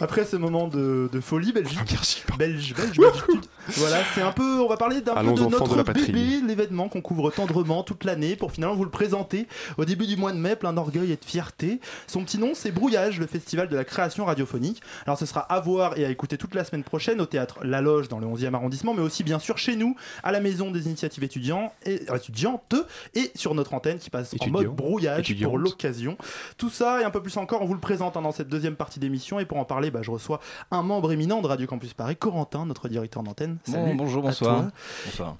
Après 0.00 0.24
ce 0.24 0.36
moment 0.36 0.68
de, 0.68 1.08
de 1.12 1.20
folie 1.20 1.52
belgique, 1.52 1.96
belge, 2.38 2.74
belge, 2.74 2.74
belge, 2.74 3.24
voilà, 3.68 3.98
c'est 4.14 4.22
un 4.22 4.32
peu, 4.32 4.60
on 4.60 4.68
va 4.68 4.76
parler 4.76 5.00
d'un 5.00 5.14
peu 5.14 5.22
de 5.22 5.42
notre 5.48 5.76
de 5.76 5.92
bébé, 5.92 6.40
l'événement 6.46 6.88
qu'on 6.88 7.00
couvre 7.00 7.30
tendrement 7.30 7.82
toute 7.82 8.04
l'année 8.04 8.36
pour 8.36 8.52
finalement 8.52 8.74
vous 8.74 8.84
le 8.84 8.90
présenter 8.90 9.46
au 9.78 9.84
début 9.84 10.06
du 10.06 10.16
mois 10.16 10.32
de 10.32 10.38
mai, 10.38 10.56
plein 10.56 10.72
d'orgueil 10.72 11.12
et 11.12 11.16
de 11.16 11.24
fierté. 11.24 11.80
Son 12.06 12.22
petit 12.24 12.38
nom, 12.38 12.52
c'est 12.54 12.70
Brouillage, 12.70 13.18
le 13.18 13.26
festival 13.26 13.68
de 13.68 13.76
la 13.76 13.84
création 13.84 14.26
radiophonique. 14.26 14.82
Alors 15.06 15.18
ce 15.18 15.26
sera 15.26 15.40
à 15.40 15.60
voir 15.60 15.98
et 15.98 16.04
à 16.04 16.10
écouter 16.10 16.36
toute 16.36 16.54
la 16.54 16.64
semaine 16.64 16.84
prochaine 16.84 17.20
au 17.20 17.26
théâtre 17.26 17.58
La 17.62 17.80
Loge 17.80 18.08
dans 18.08 18.18
le 18.18 18.26
11e 18.26 18.54
arrondissement, 18.54 18.94
mais 18.94 19.02
aussi 19.02 19.24
bien 19.24 19.38
sûr 19.38 19.58
chez 19.58 19.76
nous, 19.76 19.96
à 20.22 20.32
la 20.32 20.40
maison 20.40 20.70
des 20.70 20.86
initiatives 20.86 21.24
étudiants 21.24 21.72
et, 21.84 22.02
euh, 22.10 22.16
étudiantes 22.16 22.74
et 23.14 23.30
sur 23.34 23.54
notre 23.54 23.74
antenne 23.74 23.98
qui 23.98 24.10
passe 24.10 24.32
en 24.32 24.36
Étudiants. 24.36 24.52
mode 24.52 24.66
brouillage 24.66 25.20
Étudiantes. 25.20 25.50
pour 25.50 25.58
l'occasion. 25.58 26.16
Tout 26.58 26.70
ça 26.70 27.00
et 27.00 27.04
un 27.04 27.10
peu 27.10 27.22
plus 27.22 27.36
encore, 27.36 27.62
on 27.62 27.66
vous 27.66 27.74
le 27.74 27.80
présente 27.80 28.16
hein, 28.16 28.22
dans 28.22 28.32
cette 28.32 28.48
deuxième 28.48 28.76
partie 28.76 29.00
d'émission. 29.00 29.40
Et 29.40 29.44
pour 29.44 29.58
en 29.58 29.64
parler, 29.64 29.85
bah, 29.90 30.02
je 30.02 30.10
reçois 30.10 30.40
un 30.70 30.82
membre 30.82 31.12
éminent 31.12 31.40
de 31.42 31.46
Radio 31.46 31.66
Campus 31.66 31.94
Paris, 31.94 32.16
Corentin, 32.16 32.66
notre 32.66 32.88
directeur 32.88 33.22
d'antenne. 33.22 33.58
Bon, 33.68 33.94
bonjour, 33.94 34.22
bonsoir. 34.22 34.66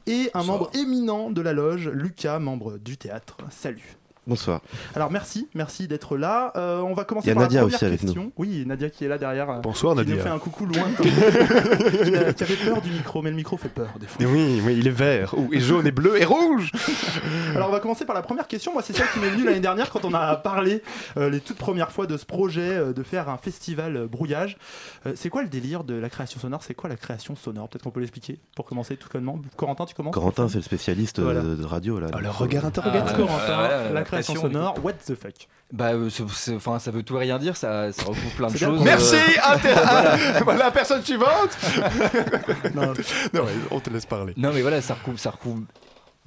Et 0.07 0.31
un 0.35 0.41
Bonsoir. 0.41 0.45
membre 0.45 0.71
éminent 0.75 1.31
de 1.31 1.41
la 1.41 1.53
loge, 1.53 1.89
Lucas, 1.89 2.39
membre 2.39 2.79
du 2.79 2.97
théâtre. 2.97 3.37
Salut. 3.51 3.97
Bonsoir. 4.27 4.61
Alors 4.97 5.11
merci, 5.13 5.49
merci 5.55 5.87
d'être 5.87 6.17
là. 6.17 6.53
Euh, 6.57 6.81
on 6.81 6.95
va 6.95 7.05
commencer 7.05 7.27
Il 7.27 7.29
y 7.29 7.33
a 7.33 7.35
par 7.35 7.43
Nadia 7.45 7.61
la 7.61 7.67
première 7.67 7.77
aussi 7.77 7.85
avec 7.85 8.01
question. 8.01 8.23
nous. 8.25 8.33
Oui, 8.37 8.65
Nadia 8.67 8.91
qui 8.91 9.05
est 9.05 9.09
là 9.09 9.19
derrière. 9.19 9.61
Bonsoir, 9.61 9.93
qui 9.95 9.99
Nadia. 9.99 10.17
nous 10.17 10.21
fait 10.23 10.29
un 10.29 10.39
coucou 10.39 10.67
lointain. 10.67 11.05
qui, 11.05 12.17
a- 12.17 12.33
qui 12.33 12.43
avait 12.43 12.57
peur 12.57 12.83
du 12.83 12.91
micro, 12.91 13.23
mais 13.23 13.31
le 13.31 13.37
micro 13.37 13.57
fait 13.57 13.69
peur 13.69 13.89
des 14.01 14.07
fois. 14.07 14.21
Et 14.23 14.27
oui, 14.27 14.61
oui, 14.65 14.77
il 14.79 14.87
est 14.89 14.91
vert, 14.91 15.35
ou- 15.39 15.49
et 15.53 15.61
jaune, 15.61 15.87
et 15.87 15.93
bleu, 15.93 16.21
et 16.21 16.25
rouge. 16.25 16.73
Alors 17.55 17.69
on 17.69 17.73
va 17.73 17.79
commencer 17.81 18.05
par 18.05 18.17
la 18.17 18.23
première 18.23 18.49
question. 18.49 18.73
Moi 18.73 18.83
c'est 18.83 18.97
celle 18.97 19.07
qui 19.13 19.21
m'est 19.21 19.29
venue 19.31 19.45
l'année 19.45 19.61
dernière 19.61 19.91
quand 19.91 20.05
on 20.05 20.13
a 20.13 20.35
parlé 20.37 20.83
euh, 21.17 21.31
les 21.31 21.41
toutes 21.41 21.59
premières 21.59 21.93
fois 21.93 22.07
de 22.07 22.17
ce 22.17 22.27
projet 22.27 22.61
euh, 22.77 22.93
de 22.93 23.03
faire 23.05 23.29
un 23.29 23.39
festival 23.39 23.97
euh, 23.97 24.07
brouillage. 24.09 24.57
Euh, 25.07 25.13
c'est 25.15 25.29
quoi 25.29 25.43
le 25.43 25.49
délire 25.49 25.85
de 25.85 25.95
la 25.95 26.09
création 26.11 26.41
sonore? 26.41 26.65
C'est 26.65 26.75
quoi 26.75 26.91
la 26.91 26.97
création 26.97 27.37
sonore? 27.37 27.69
Peut-être 27.69 27.85
qu'on 27.85 27.91
peut 27.91 28.01
l'expliquer 28.01 28.41
pour 28.57 28.65
commencer 28.65 28.97
tout 28.97 29.09
connement. 29.09 29.39
Corentin, 29.57 29.85
tu 29.87 29.95
commences? 29.95 30.15
Corentin, 30.15 30.49
c'est 30.49 30.57
le 30.59 30.63
spécialiste 30.63 31.21
Voilà. 31.21 31.43
de, 31.43 31.55
de 31.55 31.65
radio. 31.65 32.01
Là, 32.01 32.09
le 32.17 32.25
Donc, 32.25 32.33
regard 32.35 32.65
euh, 32.65 32.69
interrogateur. 32.69 33.15
Ah, 33.15 33.17
Corentin, 33.17 33.69
la, 33.69 33.91
la 33.93 34.03
création 34.03 34.16
pression, 34.17 34.41
sonore, 34.43 34.75
what 34.85 34.93
the 34.95 35.15
fuck 35.15 35.49
Bah, 35.73 35.93
euh, 35.95 36.09
enfin, 36.55 36.79
ça 36.79 36.91
veut 36.91 37.03
tout 37.03 37.17
et 37.17 37.21
rien 37.21 37.39
dire, 37.39 37.57
ça, 37.57 37.93
ça 37.93 38.03
recouvre 38.05 38.31
plein 38.37 38.49
de 38.49 38.57
choses. 38.57 38.83
Merci, 38.83 39.15
euh, 39.17 39.55
inter- 39.55 39.75
ah, 39.85 40.17
voilà, 40.45 40.71
personne 40.71 41.03
suivante. 41.03 41.57
Non, 42.75 42.93
Non, 43.35 43.43
ouais, 43.45 43.53
on 43.71 43.81
te 43.81 43.91
laisse 43.91 44.07
parler. 44.07 44.33
Non, 44.37 44.53
mais 44.53 44.63
voilà, 44.63 44.81
ça 44.83 44.95
recouvre, 44.95 45.19
ça 45.19 45.31
recouvre 45.31 45.63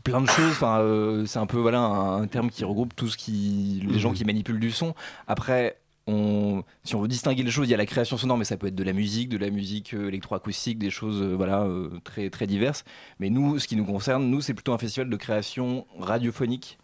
plein 0.04 0.22
de 0.22 0.28
choses. 0.30 0.52
Enfin, 0.52 0.80
euh, 0.80 1.26
c'est 1.26 1.40
un 1.40 1.46
peu 1.46 1.58
voilà 1.58 1.80
un, 1.80 2.22
un 2.24 2.28
terme 2.28 2.50
qui 2.50 2.64
regroupe 2.64 2.96
tout 2.96 3.08
ce 3.10 3.18
qui, 3.18 3.84
les 3.88 4.00
gens 4.00 4.14
qui 4.14 4.26
manipulent 4.26 4.60
du 4.60 4.72
son. 4.72 4.96
Après, 5.28 5.78
on, 6.08 6.64
si 6.84 6.96
on 6.96 7.02
veut 7.02 7.08
distinguer 7.08 7.44
les 7.44 7.52
choses, 7.52 7.68
il 7.68 7.72
y 7.72 7.76
a 7.76 7.78
la 7.78 7.86
création 7.86 8.18
sonore, 8.18 8.38
mais 8.38 8.46
ça 8.46 8.58
peut 8.58 8.68
être 8.68 8.76
de 8.76 8.84
la 8.84 8.94
musique, 8.94 9.30
de 9.30 9.38
la 9.38 9.52
musique 9.52 9.94
électroacoustique, 9.94 10.80
des 10.80 10.90
choses 10.90 11.22
euh, 11.22 11.36
voilà 11.36 11.62
euh, 11.64 11.90
très 12.04 12.30
très 12.32 12.48
diverses. 12.48 12.84
Mais 13.20 13.30
nous, 13.30 13.60
ce 13.60 13.68
qui 13.68 13.76
nous 13.76 13.86
concerne, 13.86 14.26
nous, 14.28 14.42
c'est 14.42 14.54
plutôt 14.56 14.74
un 14.74 14.78
festival 14.80 15.10
de 15.10 15.16
création 15.18 15.86
radiophonique. 16.00 16.80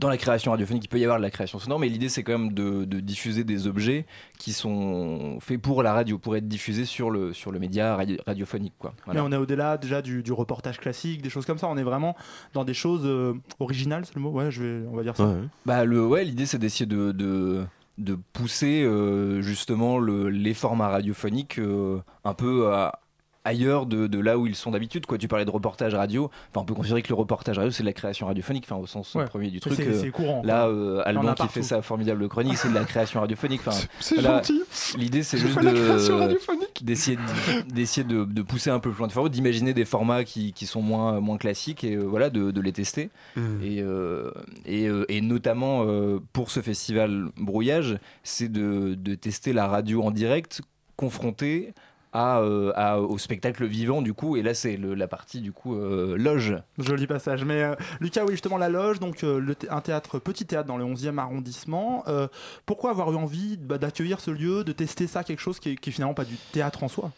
Dans 0.00 0.08
la 0.08 0.16
création 0.16 0.50
radiophonique, 0.50 0.84
il 0.84 0.88
peut 0.88 0.98
y 0.98 1.04
avoir 1.04 1.18
de 1.18 1.22
la 1.22 1.30
création 1.30 1.60
sonore, 1.60 1.78
mais 1.78 1.88
l'idée 1.88 2.08
c'est 2.08 2.24
quand 2.24 2.36
même 2.36 2.52
de, 2.52 2.84
de 2.84 2.98
diffuser 2.98 3.44
des 3.44 3.68
objets 3.68 4.06
qui 4.38 4.52
sont 4.52 5.38
faits 5.40 5.60
pour 5.60 5.82
la 5.84 5.92
radio, 5.92 6.18
pour 6.18 6.34
être 6.36 6.48
diffusés 6.48 6.84
sur 6.84 7.10
le, 7.10 7.32
sur 7.32 7.52
le 7.52 7.60
média 7.60 7.94
radio- 7.94 8.16
radiophonique. 8.26 8.74
Quoi. 8.78 8.92
Voilà. 9.04 9.22
Mais 9.22 9.28
on 9.28 9.32
est 9.32 9.40
au-delà 9.40 9.76
déjà 9.78 10.02
du, 10.02 10.22
du 10.24 10.32
reportage 10.32 10.78
classique, 10.78 11.22
des 11.22 11.30
choses 11.30 11.46
comme 11.46 11.58
ça. 11.58 11.68
On 11.68 11.76
est 11.76 11.84
vraiment 11.84 12.16
dans 12.54 12.64
des 12.64 12.74
choses 12.74 13.02
euh, 13.04 13.34
originales, 13.60 14.04
c'est 14.04 14.16
le 14.16 14.20
mot? 14.22 14.30
Ouais, 14.30 14.50
je 14.50 14.62
vais, 14.64 14.86
on 14.88 14.96
va 14.96 15.02
dire 15.04 15.16
ça. 15.16 15.32
Bah 15.64 15.84
le 15.84 16.04
ouais, 16.04 16.24
l'idée 16.24 16.46
c'est 16.46 16.58
d'essayer 16.58 16.86
de, 16.86 17.12
de 17.12 17.64
de 17.98 18.18
pousser 18.32 18.82
euh, 18.82 19.40
justement 19.42 19.98
le, 19.98 20.28
les 20.28 20.54
formats 20.54 20.88
radiophoniques 20.88 21.60
euh, 21.60 22.00
un 22.24 22.34
peu 22.34 22.72
à- 22.72 22.98
ailleurs 23.44 23.86
de, 23.86 24.06
de 24.06 24.18
là 24.18 24.38
où 24.38 24.46
ils 24.46 24.54
sont 24.54 24.70
d'habitude 24.70 25.04
quoi 25.06 25.18
tu 25.18 25.28
parlais 25.28 25.44
de 25.44 25.50
reportage 25.50 25.94
radio 25.94 26.30
enfin 26.50 26.62
on 26.62 26.64
peut 26.64 26.74
considérer 26.74 27.02
que 27.02 27.08
le 27.08 27.14
reportage 27.14 27.58
radio 27.58 27.70
c'est 27.70 27.82
de 27.82 27.86
la 27.88 27.92
création 27.92 28.26
radiophonique 28.26 28.64
enfin 28.66 28.80
au 28.80 28.86
sens 28.86 29.14
Ouais. 29.14 29.26
premier 29.26 29.50
du 29.50 29.60
truc 29.60 29.74
c'est- 29.74 29.86
euh, 29.86 30.00
c'est 30.00 30.10
courant, 30.10 30.40
là 30.44 30.66
euh, 30.66 31.02
Alban 31.04 31.34
qui 31.34 31.46
fait 31.48 31.62
sa 31.62 31.82
formidable 31.82 32.26
chronique 32.28 32.56
c'est 32.56 32.70
de 32.70 32.74
la 32.74 32.84
création 32.84 33.20
radiophonique 33.20 33.60
enfin 33.66 33.78
c'est 34.00 34.20
gentil. 34.20 34.62
l'idée 34.96 35.22
c'est 35.22 35.36
Je 35.36 35.46
juste 35.46 35.58
fais 35.58 35.64
la 35.64 35.72
création 35.72 36.16
de 36.16 36.20
radiophonique. 36.22 36.84
d'essayer 36.84 37.16
de, 37.18 37.70
d'essayer 37.74 38.04
de, 38.06 38.24
de 38.24 38.42
pousser 38.42 38.70
un 38.70 38.78
peu 38.80 38.90
plus 38.90 38.98
loin 39.00 39.08
de 39.08 39.12
faire 39.12 39.28
d'imaginer 39.28 39.74
des 39.74 39.84
formats 39.84 40.24
qui, 40.24 40.52
qui 40.54 40.64
sont 40.66 40.80
moins 40.82 41.20
moins 41.20 41.36
classiques 41.36 41.84
et 41.84 41.96
euh, 41.96 42.02
voilà 42.04 42.30
de, 42.30 42.50
de 42.50 42.60
les 42.60 42.72
tester 42.72 43.10
Mm. 43.36 43.62
et, 43.62 43.80
euh, 43.82 44.30
et, 44.64 44.86
euh, 44.88 45.04
et 45.08 45.20
notamment 45.20 45.84
euh, 45.86 46.18
pour 46.32 46.50
ce 46.50 46.60
festival 46.60 47.26
Brouillage, 47.36 47.98
c'est 48.22 48.48
de, 48.50 48.94
de 48.94 49.14
tester 49.14 49.52
la 49.52 49.66
radio 49.66 50.02
en 50.02 50.10
direct 50.10 50.62
confrontée 50.96 51.74
à, 52.14 52.38
euh, 52.40 52.72
à- 52.76 53.00
au 53.00 53.18
spectacle 53.18 53.66
vivant 53.66 54.00
du 54.00 54.14
coup 54.14 54.36
et 54.36 54.42
là 54.42 54.54
c'est 54.54 54.78
la 54.78 55.08
partie 55.08 55.40
du 55.40 55.52
coup 55.52 55.74
euh, 55.74 56.16
loge 56.16 56.56
Joli 56.78 57.06
passage. 57.06 57.44
Mais 57.44 57.62
euh, 57.62 57.74
Lucas, 58.00 58.24
oui, 58.24 58.32
justement, 58.32 58.56
la 58.56 58.68
loge, 58.68 59.00
donc 59.00 59.24
euh, 59.24 59.38
le 59.38 59.54
un 59.68 59.80
théâtre, 59.80 60.18
petit 60.18 60.46
théâtre 60.46 60.66
dans 60.68 60.76
le 60.76 60.84
11e 60.84 61.18
arrondissement. 61.18 62.04
Euh, 62.08 62.28
pourquoi 62.66 62.90
avoir 62.90 63.12
eu 63.12 63.16
envie 63.16 63.56
bah, 63.56 63.78
d'accueillir 63.78 64.20
ce 64.20 64.30
lieu, 64.30 64.64
de 64.64 64.72
tester 64.72 65.06
ça, 65.06 65.24
quelque 65.24 65.40
chose 65.40 65.58
qui 65.58 65.70
est, 65.70 65.76
qui 65.76 65.90
est 65.90 65.92
finalement 65.92 66.14
pas 66.14 66.24
du 66.24 66.36
théâtre 66.52 66.82
en 66.82 66.88
soi? 66.88 67.10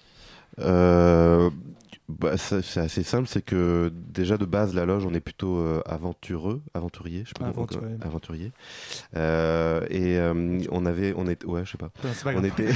Euh, 0.59 1.51
bah, 2.09 2.37
c'est 2.37 2.79
assez 2.79 3.03
simple, 3.03 3.27
c'est 3.27 3.43
que 3.43 3.93
déjà 3.93 4.37
de 4.39 4.45
base 4.45 4.75
la 4.75 4.87
loge 4.87 5.05
on 5.05 5.13
est 5.13 5.21
plutôt 5.21 5.57
euh, 5.59 5.83
aventureux, 5.87 6.63
aventurier, 6.73 7.25
je 7.25 7.31
sais 7.31 7.35
pas 7.37 7.47
Aventurier. 7.47 7.97
aventurier. 8.01 8.53
Euh, 9.17 9.85
et 9.91 10.17
euh, 10.17 10.61
on 10.71 10.87
avait, 10.87 11.15
on 11.17 11.27
était, 11.27 11.47
ouais, 11.47 11.65
je 11.65 11.73
sais 11.73 11.79
pas. 11.79 11.91
On 12.37 12.45
était, 12.45 12.69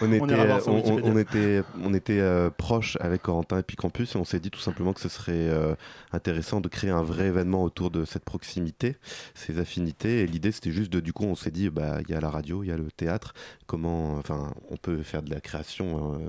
on 0.00 0.12
était, 0.12 0.22
on, 0.66 0.76
Wikipédia. 0.76 1.02
on 1.04 1.16
était, 1.18 1.62
on 1.82 1.94
était 1.94 2.50
proche 2.56 2.96
avec 3.00 3.22
Corentin 3.22 3.58
et 3.58 3.62
puis 3.62 3.76
Campus 3.76 4.14
et 4.14 4.18
on 4.18 4.24
s'est 4.24 4.40
dit 4.40 4.50
tout 4.50 4.60
simplement 4.60 4.92
que 4.92 5.00
ce 5.00 5.08
serait 5.08 5.50
intéressant 6.12 6.60
de 6.60 6.68
créer 6.68 6.90
un 6.90 7.02
vrai 7.02 7.26
événement 7.26 7.62
autour 7.62 7.90
de 7.90 8.04
cette 8.04 8.24
proximité, 8.24 8.96
ces 9.34 9.58
affinités. 9.58 10.20
Et 10.20 10.26
l'idée 10.26 10.52
c'était 10.52 10.70
juste 10.70 10.92
de, 10.92 11.00
du 11.00 11.12
coup, 11.12 11.24
on 11.24 11.34
s'est 11.34 11.50
dit, 11.50 11.68
bah 11.70 11.98
il 12.06 12.10
y 12.12 12.16
a 12.16 12.20
la 12.20 12.30
radio, 12.30 12.62
il 12.62 12.68
y 12.68 12.72
a 12.72 12.76
le 12.76 12.90
théâtre, 12.90 13.34
comment, 13.66 14.14
enfin, 14.14 14.52
on 14.70 14.76
peut 14.76 15.02
faire 15.02 15.22
de 15.22 15.30
la 15.30 15.40
création 15.40 16.20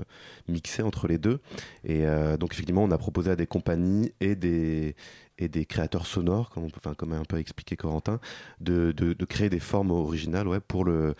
mixée 0.48 0.82
entre 0.82 1.06
les 1.06 1.18
deux. 1.18 1.40
Et 1.84 2.04
donc 2.38 2.52
effectivement, 2.52 2.84
on 2.84 2.90
a 2.90 2.98
proposé 2.98 3.30
à 3.30 3.36
des 3.36 3.46
compagnies 3.46 4.12
et 4.20 4.34
des 4.36 4.94
créateurs 5.66 6.06
sonores, 6.06 6.50
comme, 6.50 6.64
on 6.64 6.70
peut, 6.70 6.80
enfin, 6.84 6.94
comme 6.94 7.12
a 7.12 7.16
un 7.16 7.24
peu 7.24 7.38
expliqué 7.38 7.76
Corentin, 7.76 8.20
de 8.60 9.24
créer 9.28 9.50
des 9.50 9.60
formes 9.60 9.90
originales 9.90 10.48
ouais, 10.48 10.60
pour 10.60 10.84
le 10.84 11.14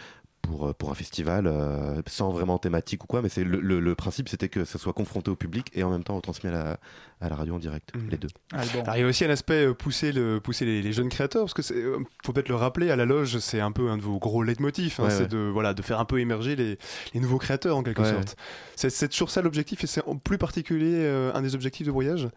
pour, 0.47 0.68
euh, 0.68 0.72
pour 0.72 0.90
un 0.90 0.95
festival 0.95 1.47
euh, 1.47 2.01
sans 2.07 2.30
vraiment 2.30 2.59
thématique 2.59 3.05
ou 3.05 3.07
quoi, 3.07 3.22
mais 3.22 3.28
c'est 3.28 3.45
le, 3.45 3.61
le- 3.61 3.80
le 3.80 3.95
principe 3.95 4.28
c'était 4.28 4.49
que 4.49 4.64
ça 4.64 4.78
soit 4.78 4.92
confronté 4.92 5.30
au 5.30 5.36
public 5.36 5.70
et 5.74 5.82
en 5.82 5.90
même 5.90 6.05
temps 6.05 6.14
retransmis 6.16 6.51
à 6.51 6.53
la, 6.53 6.78
à 7.20 7.28
la 7.28 7.36
radio 7.36 7.55
en 7.55 7.59
direct, 7.59 7.92
les 8.11 8.16
deux. 8.18 8.28
Alors, 8.53 8.97
il 8.97 9.01
y 9.01 9.03
a 9.03 9.07
aussi 9.07 9.24
un 9.24 9.30
aspect 9.30 9.66
euh, 9.66 9.74
pousser, 9.74 10.12
le, 10.12 10.40
pousser 10.40 10.64
les, 10.64 10.82
les 10.82 10.92
jeunes 10.92 11.09
créateurs, 11.09 11.42
parce 11.45 11.55
que 11.55 11.62
c'est, 11.62 11.82
faut 12.24 12.32
peut-être 12.32 12.49
le 12.49 12.55
rappeler, 12.57 12.90
à 12.90 12.97
la 12.97 13.05
loge, 13.07 13.38
c'est 13.38 13.61
un 13.61 13.72
peu 13.72 13.88
un 13.90 13.97
de 13.97 14.03
vos 14.03 14.18
gros 14.18 14.42
leitmotifs, 14.42 15.01
hein, 15.01 15.05
Ouais, 15.05 15.11
c'est 15.11 15.20
ouais. 15.22 15.28
de, 15.28 15.38
voilà, 15.53 15.74
de 15.74 15.82
faire 15.82 15.99
un 16.01 16.05
peu 16.05 16.20
émerger 16.20 16.57
les, 16.57 16.78
les 17.14 17.20
nouveaux 17.20 17.38
créateurs 17.38 17.76
en 17.76 17.82
quelque 17.82 18.03
Ouais, 18.03 18.11
sorte. 18.12 18.36
C'est, 18.76 18.90
c'est 18.90 19.09
toujours 19.09 19.30
ça 19.30 19.42
l'objectif, 19.42 19.82
et 19.84 19.86
c'est 19.86 20.05
en 20.07 20.16
plus 20.16 20.38
particulier 20.38 20.97
euh, 20.99 21.32
un 21.34 21.42
des 21.42 21.55
objectifs 21.55 21.86
de 21.86 21.92
voyage 21.92 22.28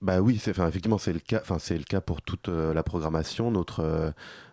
Bah 0.00 0.20
oui, 0.20 0.38
c'est, 0.38 0.52
enfin, 0.52 0.68
effectivement, 0.68 0.98
c'est 0.98 1.12
le 1.12 1.18
cas. 1.18 1.40
Enfin, 1.42 1.58
c'est 1.58 1.76
le 1.76 1.84
cas 1.84 2.00
pour 2.00 2.22
toute 2.22 2.48
euh, 2.48 2.72
la 2.72 2.82
programmation. 2.84 3.50
Notre, 3.50 3.80
euh, 3.80 4.10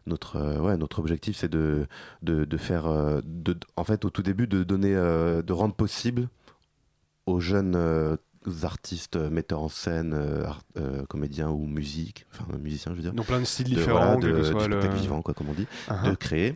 notre, 0.07 0.37
euh, 0.37 0.59
ouais, 0.59 0.75
notre 0.77 0.99
objectif, 0.99 1.37
c'est 1.37 1.49
de, 1.49 1.85
de, 2.23 2.45
de 2.45 2.57
faire, 2.57 2.85
de, 3.23 3.55
en 3.75 3.83
fait, 3.83 4.05
au 4.05 4.09
tout 4.09 4.23
début, 4.23 4.47
de 4.47 4.63
donner, 4.63 4.93
de 4.93 5.53
rendre 5.53 5.75
possible 5.75 6.29
aux 7.27 7.39
jeunes 7.39 8.17
artistes, 8.63 9.15
metteurs 9.17 9.61
en 9.61 9.69
scène, 9.69 10.13
art- 10.45 10.61
comédiens 11.09 11.49
ou 11.49 11.65
musique, 11.65 12.25
enfin 12.31 12.45
musiciens, 12.59 12.91
je 12.91 12.97
veux 12.97 13.01
dire. 13.03 13.13
Donc 13.13 13.25
plein 13.27 13.39
de 13.39 13.45
styles 13.45 13.69
De- 13.69 13.75
différents, 13.75 14.17
voilà, 14.19 14.21
de, 14.21 14.31
que 14.31 14.37
le- 14.37 14.43
spectacle 14.43 14.95
vivant, 14.95 15.21
quoi, 15.21 15.33
comme 15.33 15.49
on 15.49 15.53
dit, 15.53 15.67
Uh-huh. 15.87 16.09
de 16.11 16.15
créer. 16.15 16.55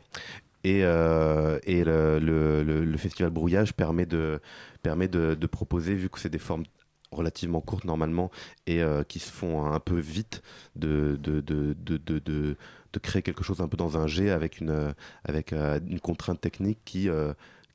Et, 0.63 0.81
euh, 0.83 1.57
et 1.63 1.83
le, 1.83 2.19
le- 2.19 2.63
le- 2.63 2.83
le 2.83 2.97
festival 2.97 3.31
Brouillage 3.31 3.73
permet 3.73 4.05
de, 4.05 4.39
permet 4.83 5.07
de, 5.07 5.33
de 5.33 5.47
proposer, 5.47 5.95
vu 5.95 6.09
que 6.09 6.19
c'est 6.19 6.29
des 6.29 6.37
formes 6.37 6.63
relativement 7.11 7.61
courtes 7.61 7.85
normalement 7.85 8.31
et 8.67 8.81
euh, 8.81 9.03
qui 9.03 9.19
se 9.19 9.31
font 9.31 9.65
un 9.65 9.79
peu 9.79 9.99
vite, 9.99 10.41
de, 10.75 11.17
de, 11.21 11.41
de, 11.41 11.73
de, 11.73 11.97
de, 12.19 12.55
créer 13.01 13.21
quelque 13.21 13.43
chose 13.43 13.61
un 13.61 13.67
peu 13.67 13.77
dans 13.77 13.97
un 13.97 14.07
jet 14.07 14.29
avec 14.29 14.59
une, 14.59 14.69
euh, 14.71 14.91
avec, 15.23 15.53
euh, 15.53 15.79
une 15.87 15.99
contrainte 15.99 16.41
technique 16.41 16.79
qui, 16.85 17.09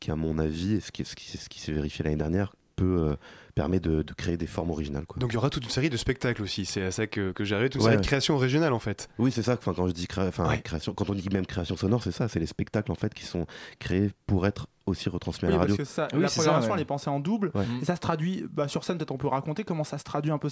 qui, 0.01 0.11
à 0.11 0.16
mon 0.16 0.39
avis, 0.39 0.74
et 0.74 0.80
ce 0.80 0.93
qui, 0.93 1.05
ce 1.05 1.16
qui, 1.16 1.37
ce 1.37 1.49
qui 1.49 1.61
s'est 1.61 1.72
vérifié 1.72 2.05
l'année 2.05 2.16
dernière, 2.16 2.55
peut, 2.76 3.16
permet 3.55 3.80
de, 3.80 4.02
de 4.02 4.12
créer 4.14 4.36
des 4.36 4.46
formes 4.46 4.70
originales. 4.70 5.07
Quoi. 5.07 5.18
Donc 5.20 5.30
il 5.30 5.34
y 5.34 5.36
aura 5.36 5.50
toute 5.50 5.64
une 5.64 5.70
série 5.70 5.90
de 5.90 5.96
spectacles 5.96 6.42
aussi, 6.42 6.64
c'est 6.64 6.82
à 6.82 6.90
ça 6.90 7.07
que, 7.07 7.30
que 7.32 7.42
toute 7.44 7.50
une 7.50 7.55
Ouais, 7.80 7.84
série 7.84 7.96
ouais. 7.96 8.00
de 8.02 8.07
créations 8.07 8.34
originales 8.34 8.72
en 8.72 8.78
fait. 8.78 9.09
Oui, 9.18 9.30
c'est 9.30 9.42
ça. 9.42 9.57
Quand 9.57 9.86
je 9.86 9.92
dis 9.92 10.07
créa- 10.07 10.30
création, 10.62 10.92
quand 10.94 11.09
on 11.11 11.14
dit 11.14 11.28
même 11.32 11.46
création 11.46 11.76
sonore, 11.76 12.02
c'est 12.02 12.12
ça. 12.12 12.28
C'est 12.28 12.40
les 12.40 12.46
spectacles 12.46 12.90
en 12.90 12.96
fait 12.96 13.14
qui 13.14 13.24
sont 13.24 13.46
créés 13.78 14.11
pour 14.26 14.46
être 14.46 14.66
aussi 14.86 15.09
retransmis 15.09 15.48
à 15.48 15.52
la 15.52 15.59
radio. 15.59 15.76
parce 15.76 15.88
que 15.88 15.94
ça, 15.94 16.09
la 16.12 16.28
programmation, 16.28 16.74
elle 16.74 16.80
est 16.82 16.84
pensée 16.84 17.09
en 17.09 17.18
double. 17.18 17.52
Et 17.80 17.86
ça 17.86 17.96
se 17.96 18.00
traduit 18.00 18.44
bah, 18.52 18.68
sur 18.68 18.84
scène. 18.84 18.98
Peut-être 18.98 19.12
on 19.12 19.16
peut 19.16 19.28
raconter 19.28 19.64
comment 19.64 19.84
ça 19.84 19.96
se 19.96 20.05
traduit 20.05 20.30
un 20.30 20.36
peu. 20.38 20.48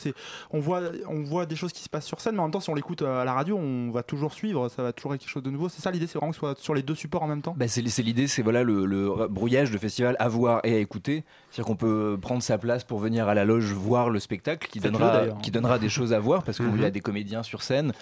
On 0.52 0.58
voit, 0.60 0.80
on 1.06 1.22
voit 1.22 1.44
des 1.44 1.54
choses 1.56 1.72
qui 1.72 1.82
se 1.82 1.88
passent 1.90 2.06
sur 2.06 2.18
scène, 2.20 2.34
mais 2.34 2.40
en 2.40 2.44
même 2.44 2.50
temps, 2.52 2.60
si 2.60 2.70
on 2.70 2.74
l'écoute 2.74 3.02
euh, 3.02 3.20
à 3.20 3.24
la 3.26 3.34
radio, 3.34 3.58
on 3.58 3.90
va 3.90 4.02
toujours 4.02 4.32
suivre. 4.32 4.68
Ça 4.70 4.82
va 4.82 4.92
toujours 4.94 5.12
être 5.14 5.20
quelque 5.20 5.28
chose 5.30 5.42
de 5.42 5.50
nouveau. 5.50 5.68
C'est 5.68 5.82
ça 5.82 5.90
l'idée, 5.90 6.06
c'est 6.06 6.16
vraiment 6.18 6.30
que 6.30 6.36
ce 6.36 6.40
soit 6.40 6.58
sur 6.58 6.72
les 6.72 6.82
deux 6.82 6.94
supports 6.94 7.22
en 7.22 7.26
même 7.28 7.42
temps? 7.42 7.54
Bah, 7.58 7.68
c'est 7.68 7.86
c'est 7.88 8.02
l'idée, 8.02 8.26
c'est 8.26 8.40
voilà 8.42 8.62
le, 8.62 8.86
le 8.86 9.28
brouillage 9.28 9.70
de 9.70 9.76
festival 9.76 10.16
à 10.18 10.28
voir 10.28 10.60
et 10.64 10.76
à 10.76 10.78
écouter. 10.78 11.24
C'est-à-dire 11.50 11.66
qu'on 11.66 11.76
peut 11.76 12.16
prendre 12.20 12.42
sa 12.42 12.56
place 12.56 12.84
pour 12.84 12.91
venir 12.98 13.28
à 13.28 13.34
la 13.34 13.44
loge 13.44 13.72
voir 13.72 14.10
le 14.10 14.20
spectacle 14.20 14.68
qui 14.68 14.80
donnera, 14.80 15.26
qui 15.42 15.50
donnera 15.50 15.78
des 15.78 15.88
choses 15.88 16.12
à 16.12 16.18
voir 16.20 16.42
parce 16.42 16.58
qu'il 16.58 16.66
Mhm. 16.66 16.80
y 16.82 16.84
a 16.84 16.90
des 16.90 17.00
comédiens 17.00 17.42
sur 17.42 17.62
scène. 17.62 17.92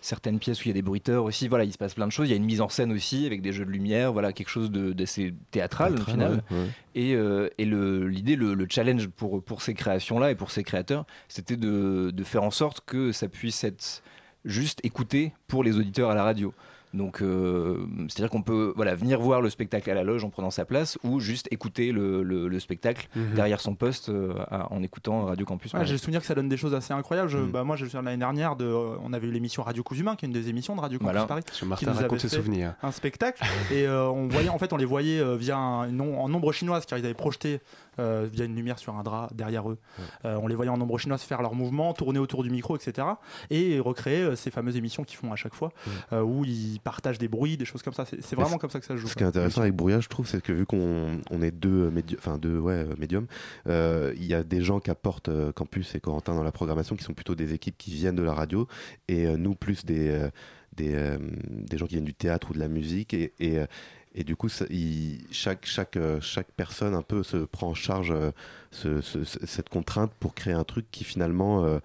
Certaines 0.00 0.38
pièces 0.38 0.60
où 0.60 0.64
il 0.64 0.68
y 0.68 0.70
a 0.70 0.74
des 0.74 0.82
bruiteurs 0.82 1.24
aussi, 1.24 1.48
voilà, 1.48 1.64
il 1.64 1.72
se 1.72 1.78
passe 1.78 1.94
plein 1.94 2.06
de 2.06 2.12
choses. 2.12 2.28
Il 2.28 2.30
y 2.32 2.34
a 2.34 2.36
une 2.36 2.44
mise 2.44 2.60
en 2.60 2.68
scène 2.68 2.92
aussi 2.92 3.24
avec 3.24 3.40
des 3.40 3.52
jeux 3.54 3.64
de 3.64 3.70
lumière, 3.70 4.12
voilà, 4.12 4.34
quelque 4.34 4.50
chose 4.50 4.70
d'assez 4.70 5.32
théâtral 5.50 5.94
au 5.94 6.04
final. 6.04 6.42
ouais, 6.50 6.56
ouais. 6.58 6.66
Et, 6.94 7.14
euh, 7.14 7.48
et 7.56 7.64
le- 7.64 8.06
l'idée, 8.06 8.36
le, 8.36 8.52
le 8.52 8.66
challenge 8.68 9.08
pour, 9.08 9.42
pour 9.42 9.62
ces 9.62 9.72
créations-là 9.72 10.30
et 10.30 10.34
pour 10.34 10.50
ces 10.50 10.62
créateurs, 10.62 11.06
c'était 11.28 11.56
de, 11.56 12.10
de 12.12 12.24
faire 12.24 12.42
en 12.42 12.50
sorte 12.50 12.82
que 12.84 13.12
ça 13.12 13.28
puisse 13.28 13.64
être 13.64 14.02
juste 14.44 14.80
écouté 14.84 15.32
pour 15.48 15.64
les 15.64 15.78
auditeurs 15.78 16.10
à 16.10 16.14
la 16.14 16.22
radio. 16.22 16.52
Donc, 16.94 17.20
euh, 17.22 17.84
c'est-à-dire 18.08 18.30
qu'on 18.30 18.42
peut 18.42 18.72
voilà, 18.76 18.94
venir 18.94 19.20
voir 19.20 19.40
le 19.40 19.50
spectacle 19.50 19.90
à 19.90 19.94
la 19.94 20.04
loge 20.04 20.24
en 20.24 20.30
prenant 20.30 20.50
sa 20.50 20.64
place 20.64 20.96
ou 21.04 21.20
juste 21.20 21.48
écouter 21.50 21.92
le, 21.92 22.22
le- 22.22 22.48
le 22.48 22.60
spectacle 22.60 23.08
Mhm. 23.16 23.34
derrière 23.34 23.60
son 23.60 23.74
poste 23.74 24.08
euh, 24.08 24.32
à- 24.50 24.72
en 24.72 24.82
écoutant 24.82 25.24
Radio 25.26 25.44
Campus. 25.44 25.72
Ouais, 25.74 25.84
j'ai 25.84 25.92
le 25.92 25.98
souvenir 25.98 26.20
que 26.20 26.26
ça 26.26 26.34
donne 26.34 26.48
des 26.48 26.56
choses 26.56 26.74
assez 26.74 26.92
incroyables. 26.94 27.28
Mm. 27.28 27.32
Je- 27.32 27.38
bah, 27.50 27.64
moi, 27.64 27.76
je 27.76 27.84
me 27.84 27.88
souviens 27.88 28.02
l'année 28.02 28.16
dernière, 28.18 28.56
de, 28.56 28.64
euh, 28.64 28.96
on 29.02 29.12
avait 29.12 29.26
eu 29.26 29.32
l'émission 29.32 29.62
Radio 29.62 29.82
Cousumain, 29.82 30.14
qui 30.16 30.24
est 30.24 30.28
une 30.28 30.32
des 30.34 30.48
émissions 30.48 30.76
de 30.76 30.80
Radio 30.80 30.98
Campus 30.98 31.12
Voilà. 31.12 31.26
Paris. 31.26 31.42
Sur 31.52 31.64
qui 31.66 31.68
Martin 31.70 31.86
nous 31.86 31.92
avait 31.92 32.02
raconte 32.04 32.20
ses 32.20 32.28
souvenirs. 32.28 32.74
Un 32.82 32.90
spectacle. 32.92 33.42
et 33.72 33.86
euh, 33.86 34.08
on 34.08 34.28
voyait, 34.28 34.48
en 34.48 34.58
fait, 34.58 34.72
on 34.72 34.76
les 34.76 34.84
voyait 34.84 35.18
euh, 35.20 35.36
via 35.36 35.56
un, 35.56 35.98
en 36.00 36.32
ombre 36.32 36.52
chinoise, 36.52 36.86
car 36.86 36.98
ils 36.98 37.04
avaient 37.04 37.14
projeté 37.14 37.60
euh, 38.00 38.26
via 38.30 38.44
une 38.44 38.56
lumière 38.56 38.78
sur 38.78 38.94
un 38.96 39.02
drap 39.04 39.28
derrière 39.34 39.70
eux. 39.70 39.78
Euh, 40.24 40.36
on 40.42 40.46
les 40.48 40.54
voyait 40.56 40.70
en 40.70 40.80
ombre 40.80 40.98
chinoise 40.98 41.22
faire 41.22 41.42
leurs 41.42 41.54
mouvements, 41.54 41.92
tourner 41.94 42.18
autour 42.18 42.42
du 42.42 42.50
micro, 42.50 42.76
etc. 42.76 43.06
Et 43.50 43.78
recréer 43.78 44.22
euh, 44.22 44.36
ces 44.36 44.50
fameuses 44.50 44.76
émissions 44.76 45.04
qu'ils 45.04 45.16
font 45.18 45.32
à 45.32 45.36
chaque 45.36 45.54
fois, 45.54 45.72
euh, 46.12 46.20
où 46.22 46.44
ils 46.44 46.80
partagent 46.84 47.18
des 47.18 47.28
bruits, 47.28 47.56
des 47.56 47.64
choses 47.64 47.82
comme 47.82 47.94
ça. 47.94 48.04
C'est 48.04 48.36
vraiment 48.36 48.58
comme 48.58 48.70
ça 48.70 48.78
que 48.78 48.86
ça 48.86 48.94
se 48.94 49.00
joue. 49.00 49.08
Ce 49.08 49.14
qui 49.16 49.22
est 49.22 49.26
intéressant 49.26 49.62
avec 49.62 49.74
Brouillage, 49.74 50.04
je 50.04 50.08
trouve, 50.10 50.28
c'est 50.28 50.40
que 50.42 50.52
vu 50.52 50.66
qu'on 50.66 51.18
on 51.30 51.42
est 51.42 51.50
deux 51.50 51.90
médiums, 51.90 52.18
enfin 52.20 52.38
deux 52.38 52.58
ouais, 52.58 52.74
euh, 52.74 52.94
médiums, 52.98 53.26
euh, 53.66 54.12
il 54.16 54.24
y 54.26 54.34
a 54.34 54.44
des 54.44 54.60
gens 54.62 54.78
qui 54.80 54.90
apportent 54.90 55.28
euh, 55.30 55.50
Campus 55.52 55.94
et 55.94 56.00
Corentin 56.00 56.34
dans 56.34 56.44
la 56.44 56.52
programmation 56.52 56.94
qui 56.94 57.02
sont 57.02 57.14
plutôt 57.14 57.34
des 57.34 57.54
équipes 57.54 57.76
qui 57.78 57.90
viennent 57.90 58.14
de 58.16 58.22
la 58.22 58.34
radio 58.34 58.68
et 59.08 59.26
euh, 59.26 59.36
nous 59.36 59.54
plus 59.54 59.84
des, 59.84 60.08
euh, 60.10 60.28
des, 60.76 60.94
euh, 60.94 61.18
des 61.48 61.78
gens 61.78 61.86
qui 61.86 61.94
viennent 61.94 62.04
du 62.04 62.14
théâtre 62.14 62.50
ou 62.50 62.54
de 62.54 62.58
la 62.60 62.68
musique 62.68 63.14
et, 63.14 63.32
et, 63.40 63.58
euh, 63.58 63.66
et 64.14 64.22
du 64.22 64.36
coup, 64.36 64.48
ça- 64.48 64.66
il- 64.70 65.24
chaque, 65.32 65.64
chaque, 65.66 65.96
euh, 65.96 66.20
chaque 66.20 66.52
personne 66.56 66.94
un 66.94 67.02
peu 67.02 67.22
se 67.22 67.38
prend 67.38 67.68
en 67.70 67.74
charge 67.74 68.12
euh, 68.12 68.30
ce- 68.70 69.00
ce- 69.00 69.24
ce- 69.24 69.44
cette 69.46 69.68
contrainte 69.70 70.12
pour 70.20 70.34
créer 70.34 70.54
un 70.54 70.64
truc 70.64 70.86
qui 70.92 71.02
finalement 71.04 71.64
euh, 71.64 71.78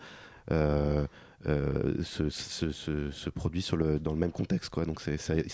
euh, 0.52 1.06
euh, 1.06 1.06
se, 2.04 2.30
se- 2.30 2.72
se- 2.72 3.12
se 3.12 3.30
produit 3.30 3.62
sur 3.62 3.78
le, 3.78 4.00
dans 4.00 4.12
le 4.12 4.18
même 4.20 4.32
contexte. 4.32 4.70
Quoi. 4.70 4.86
Donc 4.86 5.02
c'est 5.02 5.14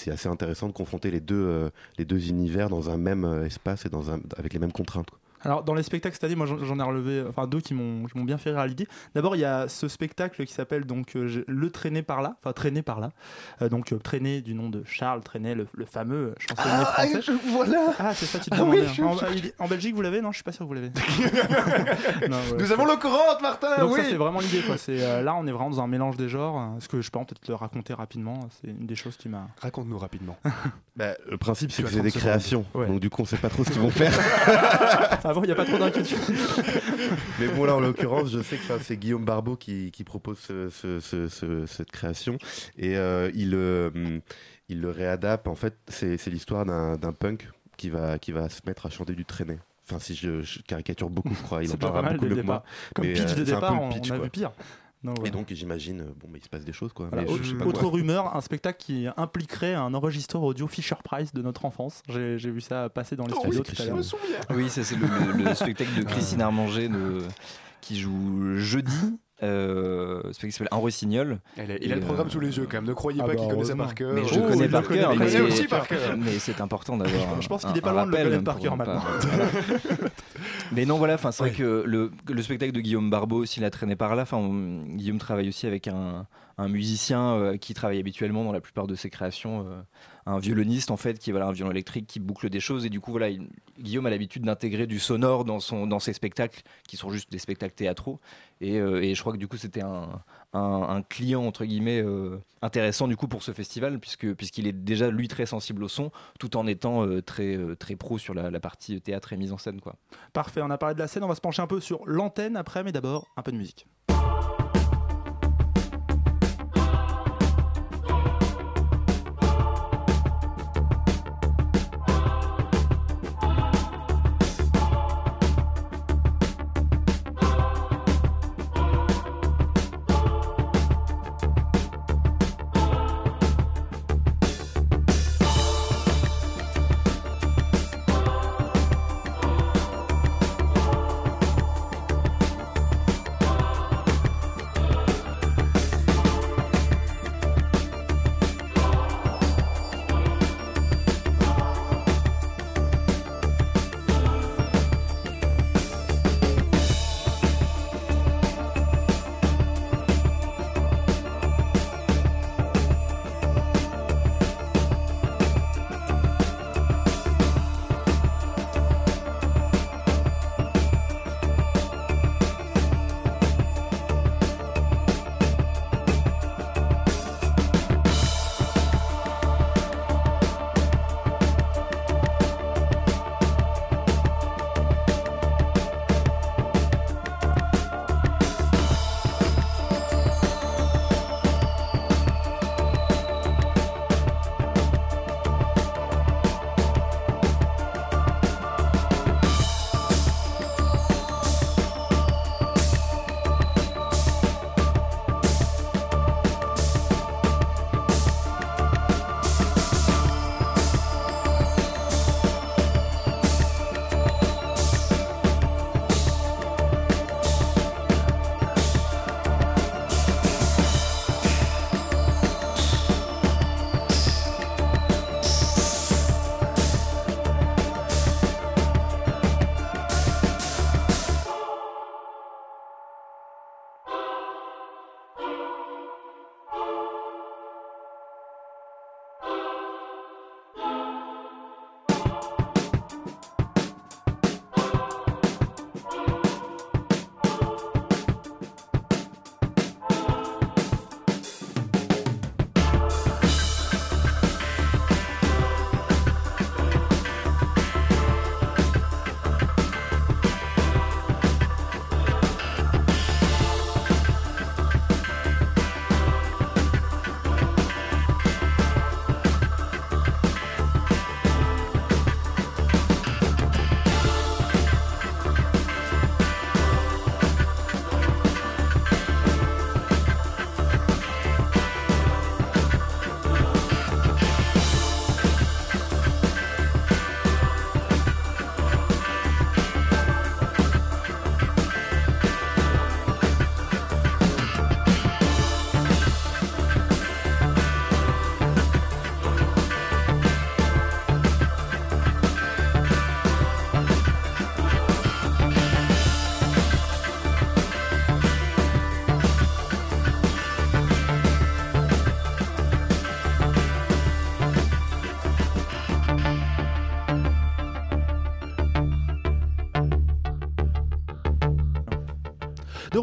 assez 0.10 0.28
intéressant 0.30 0.68
de 0.68 0.74
confronter 0.74 1.12
les 1.12 1.20
deux, 1.22 1.36
euh, 1.36 1.70
les 1.98 2.06
deux 2.06 2.30
univers 2.30 2.70
dans 2.70 2.90
un 2.90 2.98
même 2.98 3.24
euh, 3.26 3.46
espace 3.46 3.86
et 3.86 3.90
dans 3.90 4.12
un, 4.12 4.20
avec 4.38 4.54
les 4.54 4.60
mêmes 4.60 4.72
contraintes. 4.72 5.10
quoi. 5.10 5.20
Alors, 5.46 5.64
dans 5.64 5.74
les 5.76 5.84
spectacles 5.84 6.16
cette 6.16 6.24
année, 6.26 6.36
moi 6.36 6.46
j'en 6.48 6.80
ai 6.80 6.84
relevé 6.84 7.24
enfin, 7.30 7.48
deux 7.48 7.62
qui 7.62 7.74
m'ont 7.74 8.06
bien 8.16 8.38
fait 8.38 8.50
rire 8.50 8.60
à 8.60 8.68
l'idée. 8.68 8.88
D'abord, 9.14 9.36
il 9.36 9.40
y 9.40 9.46
a 9.46 9.68
ce 9.70 9.88
spectacle 9.88 10.46
qui 10.46 10.54
s'appelle 10.54 10.86
donc 10.86 11.16
euh, 11.16 11.44
Le 11.48 11.70
Traîner 11.70 12.02
par 12.02 12.22
là, 12.22 12.36
enfin 12.42 12.52
Traîner 12.52 12.82
par 12.82 13.00
là. 13.00 13.12
Euh, 13.62 13.70
donc, 13.70 13.94
euh, 13.94 13.98
Traîner 14.00 14.42
du 14.42 14.54
nom 14.56 14.70
de 14.70 14.84
Charles 14.86 15.22
Trenet, 15.22 15.56
le, 15.56 15.68
le 15.74 15.86
fameux 15.86 16.34
chansonnier 16.40 16.76
Ah, 16.82 16.86
français. 16.86 17.22
je- 17.22 17.32
voilà. 17.52 17.94
Ah, 18.00 18.14
c'est 18.14 18.26
ça, 18.26 18.40
tu 18.40 18.50
te 18.50 18.56
Ah 18.56 18.60
demandais. 18.60 18.82
oui, 18.82 18.86
hein. 18.88 18.94
je- 18.96 19.04
en, 19.62 19.66
en 19.66 19.68
Belgique, 19.68 19.96
vous 19.96 20.02
l'avez? 20.02 20.22
Non, 20.22 20.32
je 20.32 20.38
suis 20.38 20.44
pas 20.44 20.52
sûr 20.52 20.66
que 20.66 20.70
vous 20.70 20.74
l'avez. 20.74 20.92
Ouais, 22.26 22.30
Nous 22.60 22.72
avons 22.72 22.86
l'eau 22.86 22.98
courante, 22.98 23.42
Martin. 23.42 23.78
Donc 23.80 23.92
oui. 23.94 24.02
ça 24.02 24.10
c'est 24.10 24.16
vraiment 24.16 24.40
l'idée 24.40 24.62
quoi. 24.62 24.78
C'est 24.78 25.02
euh, 25.04 25.22
là 25.22 25.36
on 25.36 25.46
est 25.48 25.52
vraiment 25.52 25.70
dans 25.70 25.82
un 25.82 25.88
mélange 25.88 26.18
des 26.18 26.30
genres. 26.30 26.58
euh, 26.60 26.80
Ce 26.80 26.88
que 26.88 27.02
je 27.02 27.10
peux 27.12 27.20
peut-être 27.20 27.48
le 27.48 27.56
raconter 27.56 27.94
rapidement. 27.94 28.40
C'est 28.62 28.70
une 28.70 28.86
des 28.86 28.96
choses 28.96 29.16
qui 29.18 29.30
m'a. 29.30 29.48
Raconte-nous 29.62 29.98
rapidement. 29.98 30.38
Bah, 30.98 31.08
le 31.30 31.36
principe, 31.38 31.74
c'est 31.74 31.84
que 31.84 31.90
c'est 31.90 31.96
des 32.00 32.10
30 32.10 32.12
secondes. 32.14 32.22
créations. 32.30 32.66
Ouais. 32.74 32.88
Donc, 32.88 33.02
du 33.02 33.10
coup, 33.10 33.22
on 33.22 33.26
sait 33.26 33.36
pas 33.36 33.50
trop 33.50 33.66
ce 33.66 33.70
qu'ils 33.70 33.82
vont 33.82 33.90
faire. 33.90 34.14
Avant 35.36 35.44
il 35.44 35.48
n'y 35.48 35.52
a 35.52 35.56
pas 35.56 35.66
trop 35.66 35.78
d'inquiétude. 35.78 36.18
Mais 37.40 37.48
bon, 37.50 37.66
là, 37.66 37.76
en 37.76 37.82
l'occurrence, 37.82 38.32
je 38.32 38.42
sais 38.42 38.56
que 38.56 38.64
enfin, 38.64 38.78
c'est 38.82 38.96
Guillaume 38.96 39.26
Barbeau 39.26 39.58
qui, 39.58 39.92
qui 39.92 40.06
propose 40.06 40.40
ce- 40.40 40.70
ce- 40.70 41.02
ce- 41.02 41.28
ce- 41.28 41.66
cette 41.66 41.92
création. 41.92 42.38
Et 42.78 42.96
euh, 42.98 43.30
il, 43.36 43.52
euh, 43.54 43.90
il 44.70 44.80
le 44.80 44.90
réadapte. 44.90 45.48
En 45.50 45.56
fait, 45.56 45.76
c'est 45.90 46.26
l'histoire 46.28 46.66
d'un 46.66 47.12
punk 47.12 47.50
qui 47.76 47.90
va, 47.90 48.18
qui 48.18 48.32
va 48.32 48.48
se 48.48 48.62
mettre 48.66 48.86
à 48.86 48.90
chanter 48.90 49.14
du 49.14 49.26
traîner. 49.26 49.58
Enfin, 49.88 50.00
si 50.00 50.16
je, 50.16 50.42
je 50.42 50.60
caricature 50.62 51.10
beaucoup, 51.10 51.36
je 51.36 51.44
crois. 51.44 51.64
Il 51.64 51.72
en 51.72 51.76
parlera 51.76 52.14
beaucoup 52.14 52.26
le 52.26 52.36
départ. 52.36 52.64
Comme 52.94 53.06
Mais, 53.06 53.14
pitch 53.14 53.32
euh, 53.34 53.36
de 53.36 53.44
départ, 53.44 53.74
le 53.74 53.80
on, 53.80 53.90
pitch, 53.90 54.12
on 54.12 54.14
a 54.16 54.18
vu 54.20 54.30
pire. 54.30 54.52
Non, 55.06 55.14
Et 55.24 55.30
donc, 55.30 55.48
j'imagine, 55.54 56.02
euh, 56.02 56.06
bon, 56.20 56.28
mais 56.32 56.40
il 56.40 56.44
se 56.44 56.50
passe 56.50 56.66
des 56.66 56.74
choses, 56.74 56.92
quoi. 56.94 57.08
Voilà, 57.12 57.28
Mais 57.30 57.38
je 57.44 57.50
sais 57.52 57.56
pas 57.56 57.66
autre 57.66 57.82
quoi. 57.82 57.92
rumeur, 57.92 58.36
un 58.36 58.42
spectacle 58.42 58.78
qui 58.84 59.08
impliquerait 59.18 59.74
un 59.76 59.94
enregistreur 59.94 60.42
audio 60.44 60.68
Fisher 60.68 60.96
Price 61.04 61.34
de 61.34 61.42
notre 61.42 61.66
enfance. 61.66 62.02
J'ai 62.10 62.38
vu 62.38 62.62
ça 62.62 62.90
passer 62.90 63.16
dans 63.16 63.28
les 63.28 63.34
Oh 63.36 63.40
studios 63.42 63.62
oui, 63.68 63.76
tout 63.76 63.82
à 63.82 63.86
l'heure. 63.86 63.98
Oui, 64.56 64.70
ça 64.70 64.84
c'est 64.84 64.96
le, 64.96 65.06
le- 65.08 65.44
le 65.44 65.54
spectacle 65.56 65.94
de 65.98 66.04
Christine 66.10 66.42
Armanger 66.42 66.90
de- 66.90 67.20
qui 67.82 68.00
joue 68.00 68.56
jeudi. 68.58 69.18
Euh, 69.44 70.20
spectacle 70.32 70.46
qui 70.48 70.52
s'appelle 70.54 70.68
Un 70.72 70.78
rossignol. 70.78 71.40
Il 71.58 71.62
a, 71.72 71.76
il 71.82 71.90
Et, 71.90 71.92
a 71.92 71.96
le 71.96 72.02
programme 72.02 72.28
euh, 72.28 72.30
sous 72.30 72.40
les 72.40 72.56
yeux 72.58 72.68
quand 72.70 72.78
même. 72.78 72.86
Ne 72.86 72.94
croyez 72.94 73.20
ah 73.22 73.26
pas 73.26 73.34
bah, 73.34 73.36
qu'il 73.36 73.46
ça 73.48 73.54
heureusement. 73.54 73.84
par 73.84 73.94
cœur. 73.96 74.14
Mais 74.14 74.24
je 74.26 74.36
le 74.36 74.42
Oh, 74.46 74.48
connais 74.50 74.66
il 74.66 74.72
par 74.72 74.88
cœur. 74.88 75.16
mais- 75.16 75.42
aussi 75.42 75.68
par 75.68 75.88
cœur. 75.88 76.00
Mais 76.18 76.40
c'est 76.40 76.62
important 76.62 76.96
d'avoir. 76.98 77.42
Je 77.42 77.48
pense 77.50 77.66
qu'il 77.66 77.78
est 77.78 77.82
pas 77.82 77.92
loin 77.92 78.06
de 78.08 78.12
le 78.16 78.24
connaître 78.24 78.44
par 78.46 78.60
cœur 78.60 78.78
pas- 78.78 78.86
maintenant. 78.86 79.04
Mais 80.72 80.86
non, 80.86 80.98
voilà, 80.98 81.16
enfin, 81.16 81.32
c'est 81.32 81.44
vrai 81.44 81.52
que 81.52 81.84
le, 81.86 82.42
spectacle 82.42 82.72
de 82.72 82.80
Guillaume 82.82 83.10
Barbeau 83.10 83.38
aussi 83.44 83.60
l'a 83.60 83.70
traîné 83.70 83.96
par 83.96 84.16
là. 84.16 84.24
Enfin, 84.24 84.38
on- 84.38 84.82
Guillaume 84.96 85.18
travaille 85.20 85.48
aussi 85.50 85.68
avec 85.68 85.88
un, 85.88 86.26
un 86.58 86.68
musicien 86.70 87.34
euh, 87.36 87.58
qui 87.58 87.74
travaille 87.74 88.00
habituellement 88.00 88.44
dans 88.44 88.52
la 88.54 88.62
plupart 88.62 88.88
de 88.88 88.96
ses 88.96 89.10
créations, 89.10 89.62
euh, 89.68 89.82
un 90.26 90.40
violoniste 90.40 90.92
en 90.92 90.98
fait, 90.98 91.20
qui 91.20 91.32
voilà, 91.32 91.48
un 91.48 91.52
violon 91.52 91.72
électrique 91.72 92.08
qui 92.08 92.20
boucle 92.20 92.50
des 92.50 92.60
choses. 92.60 92.86
Et 92.86 92.90
du 92.90 93.00
coup, 93.00 93.12
voilà, 93.12 93.30
il- 93.30 93.48
Guillaume 93.80 94.06
a 94.06 94.10
l'habitude 94.10 94.44
d'intégrer 94.44 94.88
du 94.88 95.00
sonore 95.00 95.46
dans, 95.46 95.60
son, 95.60 95.86
dans 95.86 96.00
ses 96.00 96.14
spectacles, 96.14 96.62
qui 96.88 96.98
sont 96.98 97.10
juste 97.12 97.32
des 97.32 97.40
spectacles 97.40 97.76
théâtraux. 97.76 98.20
Et, 98.62 98.80
euh, 98.80 99.04
et 99.04 99.14
je 99.16 99.22
crois 99.22 99.34
que 99.34 99.38
du 99.38 99.48
coup, 99.48 99.58
c'était 99.58 99.82
un, 99.82 100.22
un, 100.54 101.02
client 101.02 101.46
entre 101.46 101.66
guillemets 101.66 102.02
euh, 102.02 102.38
intéressant 102.62 103.08
du 103.08 103.18
coup 103.18 103.28
pour 103.28 103.44
ce 103.44 103.52
festival, 103.52 104.00
puisque 104.00 104.34
puisqu'il 104.34 104.68
est 104.68 104.72
déjà 104.74 105.10
lui 105.10 105.28
très 105.28 105.46
sensible 105.46 105.84
au 105.84 105.90
son, 105.90 106.12
tout 106.40 106.56
en 106.58 106.66
étant 106.66 107.06
euh, 107.06 107.22
très 107.22 107.58
très 107.78 107.96
pro 107.96 108.18
sur 108.18 108.34
la, 108.34 108.50
la 108.50 108.60
partie 108.60 109.02
théâtre 109.02 109.34
et 109.34 109.38
mise 109.38 109.52
en 109.52 109.58
scène, 109.58 109.82
quoi. 109.82 109.96
Parfait, 110.34 110.62
on 110.64 110.70
a 110.70 110.78
parlé 110.78 110.96
de 110.96 111.00
la 111.00 111.08
scène, 111.08 111.24
on 111.24 111.28
va 111.28 111.36
se 111.36 111.42
pencher 111.42 111.62
un 111.62 111.68
peu 111.68 111.82
sur 111.82 112.06
l'antenne 112.06 112.56
après, 112.56 112.84
mais 112.84 112.92
d'abord 112.92 113.28
un 113.36 113.42
peu 113.42 113.52
de 113.52 113.58
musique. 113.58 113.86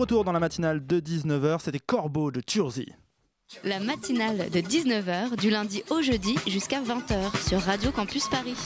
Retour 0.02 0.24
dans 0.24 0.32
la 0.32 0.40
matinale 0.40 0.84
de 0.84 0.98
19h, 0.98 1.60
c'était 1.60 1.78
Corbeau 1.78 2.32
de 2.32 2.40
Turzi. 2.40 2.88
La 3.62 3.78
matinale 3.78 4.50
de 4.50 4.58
19h 4.58 5.36
du 5.36 5.48
lundi 5.48 5.84
au 5.90 6.02
jeudi 6.02 6.34
jusqu'à 6.48 6.80
20h 6.82 7.48
sur 7.48 7.60
Radio 7.60 7.92
Campus 7.92 8.26
Paris. 8.26 8.56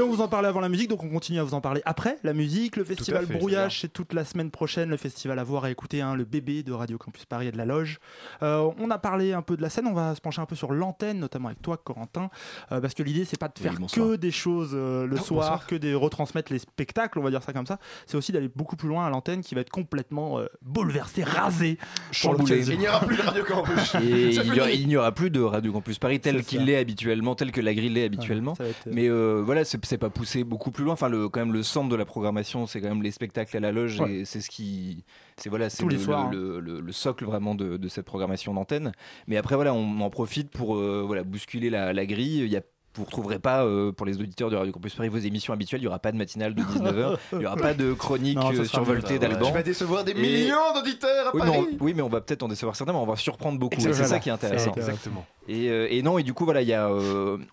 Et 0.00 0.02
on 0.02 0.08
vous 0.08 0.22
en 0.22 0.28
parlait 0.28 0.48
avant 0.48 0.60
la 0.60 0.70
musique, 0.70 0.88
donc 0.88 1.04
on 1.04 1.10
continue 1.10 1.40
à 1.40 1.44
vous 1.44 1.52
en 1.52 1.60
parler 1.60 1.82
après 1.84 2.16
la 2.22 2.32
musique. 2.32 2.76
Le 2.76 2.84
festival 2.84 3.26
fait, 3.26 3.34
Brouillage, 3.34 3.82
c'est 3.82 3.92
toute 3.92 4.14
la 4.14 4.24
semaine 4.24 4.50
prochaine. 4.50 4.88
Le 4.88 4.96
festival 4.96 5.38
à 5.38 5.44
voir 5.44 5.66
et 5.66 5.72
écouter, 5.72 6.00
hein, 6.00 6.14
le 6.14 6.24
bébé 6.24 6.62
de 6.62 6.72
Radio 6.72 6.96
Campus 6.96 7.26
Paris 7.26 7.48
et 7.48 7.52
de 7.52 7.58
la 7.58 7.66
Loge. 7.66 7.98
Euh, 8.42 8.70
on 8.78 8.90
a 8.90 8.96
parlé 8.96 9.34
un 9.34 9.42
peu 9.42 9.58
de 9.58 9.62
la 9.62 9.68
scène, 9.68 9.86
on 9.86 9.92
va 9.92 10.14
se 10.14 10.22
pencher 10.22 10.40
un 10.40 10.46
peu 10.46 10.56
sur 10.56 10.72
l'antenne, 10.72 11.18
notamment 11.18 11.48
avec 11.48 11.60
toi, 11.60 11.76
Corentin, 11.76 12.30
euh, 12.72 12.80
parce 12.80 12.94
que 12.94 13.02
l'idée, 13.02 13.26
c'est 13.26 13.38
pas 13.38 13.48
de 13.48 13.58
faire 13.58 13.74
que 13.92 14.16
des 14.16 14.30
choses 14.30 14.70
euh, 14.72 15.06
le 15.06 15.18
soir, 15.18 15.50
bonsoir. 15.50 15.66
que 15.66 15.74
de 15.74 15.92
retransmettre 15.92 16.50
les 16.50 16.60
spectacles, 16.60 17.18
on 17.18 17.22
va 17.22 17.28
dire 17.30 17.42
ça 17.42 17.52
comme 17.52 17.66
ça. 17.66 17.78
C'est 18.06 18.16
aussi 18.16 18.32
d'aller 18.32 18.48
beaucoup 18.48 18.76
plus 18.76 18.88
loin 18.88 19.04
à 19.06 19.10
l'antenne 19.10 19.42
qui 19.42 19.54
va 19.54 19.60
être 19.60 19.68
complètement 19.70 20.38
euh, 20.38 20.46
bouleversée, 20.62 21.24
rasée. 21.24 21.76
pour 21.76 21.86
Chamboulé. 22.12 22.54
l'occasion. 22.54 22.72
Il 22.74 22.78
n'y 22.80 22.88
aura 22.88 23.00
plus 23.00 23.16
de 23.18 23.22
Radio 23.22 23.44
Campus. 23.44 23.94
Et 23.96 24.30
il 24.34 24.50
n'y 24.52 24.60
aura, 24.60 24.70
une- 24.70 24.80
il 24.80 24.88
n'y 24.88 24.96
aura 24.96 25.12
plus 25.12 25.28
de 25.30 25.42
Radio 25.42 25.72
Campus 25.72 25.98
Paris 25.98 26.20
tel 26.20 26.38
C'est 26.38 26.42
qu'il 26.44 26.58
ça. 26.60 26.64
l'est 26.64 26.76
habituellement, 26.78 27.34
tel 27.34 27.52
que 27.52 27.60
la 27.60 27.74
grille 27.74 27.90
l'est 27.90 28.04
habituellement. 28.06 28.54
Être, 28.58 28.88
Mais 28.90 29.08
euh, 29.10 29.42
voilà, 29.44 29.64
c'est 29.66 29.89
c'est 29.90 29.98
pas 29.98 30.08
poussé 30.10 30.44
beaucoup 30.44 30.70
plus 30.70 30.84
loin. 30.84 30.94
Enfin, 30.94 31.08
le, 31.08 31.28
quand 31.28 31.40
même, 31.40 31.52
le 31.52 31.62
centre 31.62 31.88
de 31.88 31.96
la 31.96 32.04
programmation, 32.04 32.66
c'est 32.66 32.80
quand 32.80 32.88
même 32.88 33.02
les 33.02 33.10
spectacles 33.10 33.56
à 33.56 33.60
la 33.60 33.72
loge 33.72 34.00
Ouais. 34.00 34.12
et 34.20 34.24
c'est 34.24 34.40
ce 34.40 34.48
qui, 34.48 35.04
c'est 35.36 35.50
voilà, 35.50 35.68
c'est 35.68 35.84
le, 35.84 36.10
hein. 36.14 36.30
le, 36.32 36.60
le- 36.60 36.80
le 36.80 36.92
socle 36.92 37.24
vraiment 37.24 37.54
de, 37.54 37.76
de 37.76 37.88
cette 37.88 38.06
programmation 38.06 38.54
d'antenne. 38.54 38.92
Mais 39.26 39.36
après, 39.36 39.56
voilà, 39.56 39.74
on 39.74 40.00
en 40.00 40.10
profite 40.10 40.50
pour 40.50 40.76
euh, 40.76 41.02
voilà 41.06 41.24
bousculer 41.24 41.70
la, 41.70 41.92
la 41.92 42.06
grille. 42.06 42.38
Il 42.38 42.48
y 42.50 42.56
a 42.56 42.62
vous 42.94 43.02
ne 43.02 43.06
retrouverez 43.06 43.38
pas, 43.38 43.64
euh, 43.64 43.92
pour 43.92 44.04
les 44.04 44.16
auditeurs 44.20 44.50
de 44.50 44.56
Radio 44.56 44.72
Campus 44.72 44.94
Paris, 44.96 45.08
vos 45.08 45.18
émissions 45.18 45.52
habituelles. 45.52 45.80
Il 45.80 45.84
n'y 45.84 45.88
aura 45.88 46.00
pas 46.00 46.10
de 46.10 46.16
matinale 46.16 46.54
de 46.54 46.62
19h. 46.62 47.16
Il 47.32 47.38
n'y 47.38 47.46
aura 47.46 47.56
pas 47.56 47.72
de 47.74 47.92
chronique 47.92 48.36
Non, 48.36 48.50
euh, 48.52 48.64
survoltée 48.64 49.18
d'Alban. 49.20 49.46
Tu 49.46 49.52
vas 49.52 49.62
décevoir 49.62 50.02
des 50.04 50.12
Et- 50.12 50.14
millions 50.14 50.72
d'auditeurs 50.74 51.28
à 51.28 51.30
Oui 51.34 51.42
mais, 51.44 51.50
Paris. 51.50 51.78
on, 51.80 51.84
oui, 51.84 51.94
mais 51.94 52.02
on 52.02 52.08
va 52.08 52.20
peut-être 52.20 52.42
en 52.42 52.48
décevoir 52.48 52.74
certains, 52.74 52.92
mais 52.92 52.98
on 52.98 53.06
va 53.06 53.16
surprendre 53.16 53.58
beaucoup. 53.58 53.80
C'est 53.80 53.92
ça 53.94 54.18
qui 54.18 54.28
est 54.28 54.32
intéressant. 54.32 54.72
Exactement. 54.74 55.24
Et, 55.48 55.68
euh, 55.70 55.86
et 55.90 56.02
non, 56.02 56.18
et 56.18 56.22
du 56.24 56.34
coup, 56.34 56.44
voilà, 56.44 56.62
il 56.62 56.68
y 56.68 56.74
a 56.74 56.90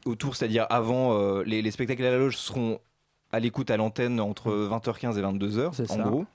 autour, 0.05 0.35
c'est-à-dire 0.35 0.65
avant, 0.69 1.39
les, 1.41 1.61
les 1.61 1.71
spectacles 1.71 2.03
à 2.05 2.11
la 2.11 2.17
loge 2.17 2.37
seront 2.37 2.79
à 3.31 3.39
l'écoute 3.39 3.69
à 3.71 3.77
l'antenne 3.77 4.19
entre 4.21 4.51
20h15 4.51 5.17
et 5.17 5.21
22h, 5.21 5.69
C'est 5.73 5.91
en 5.91 5.95
ça. 5.97 6.03
gros. 6.03 6.25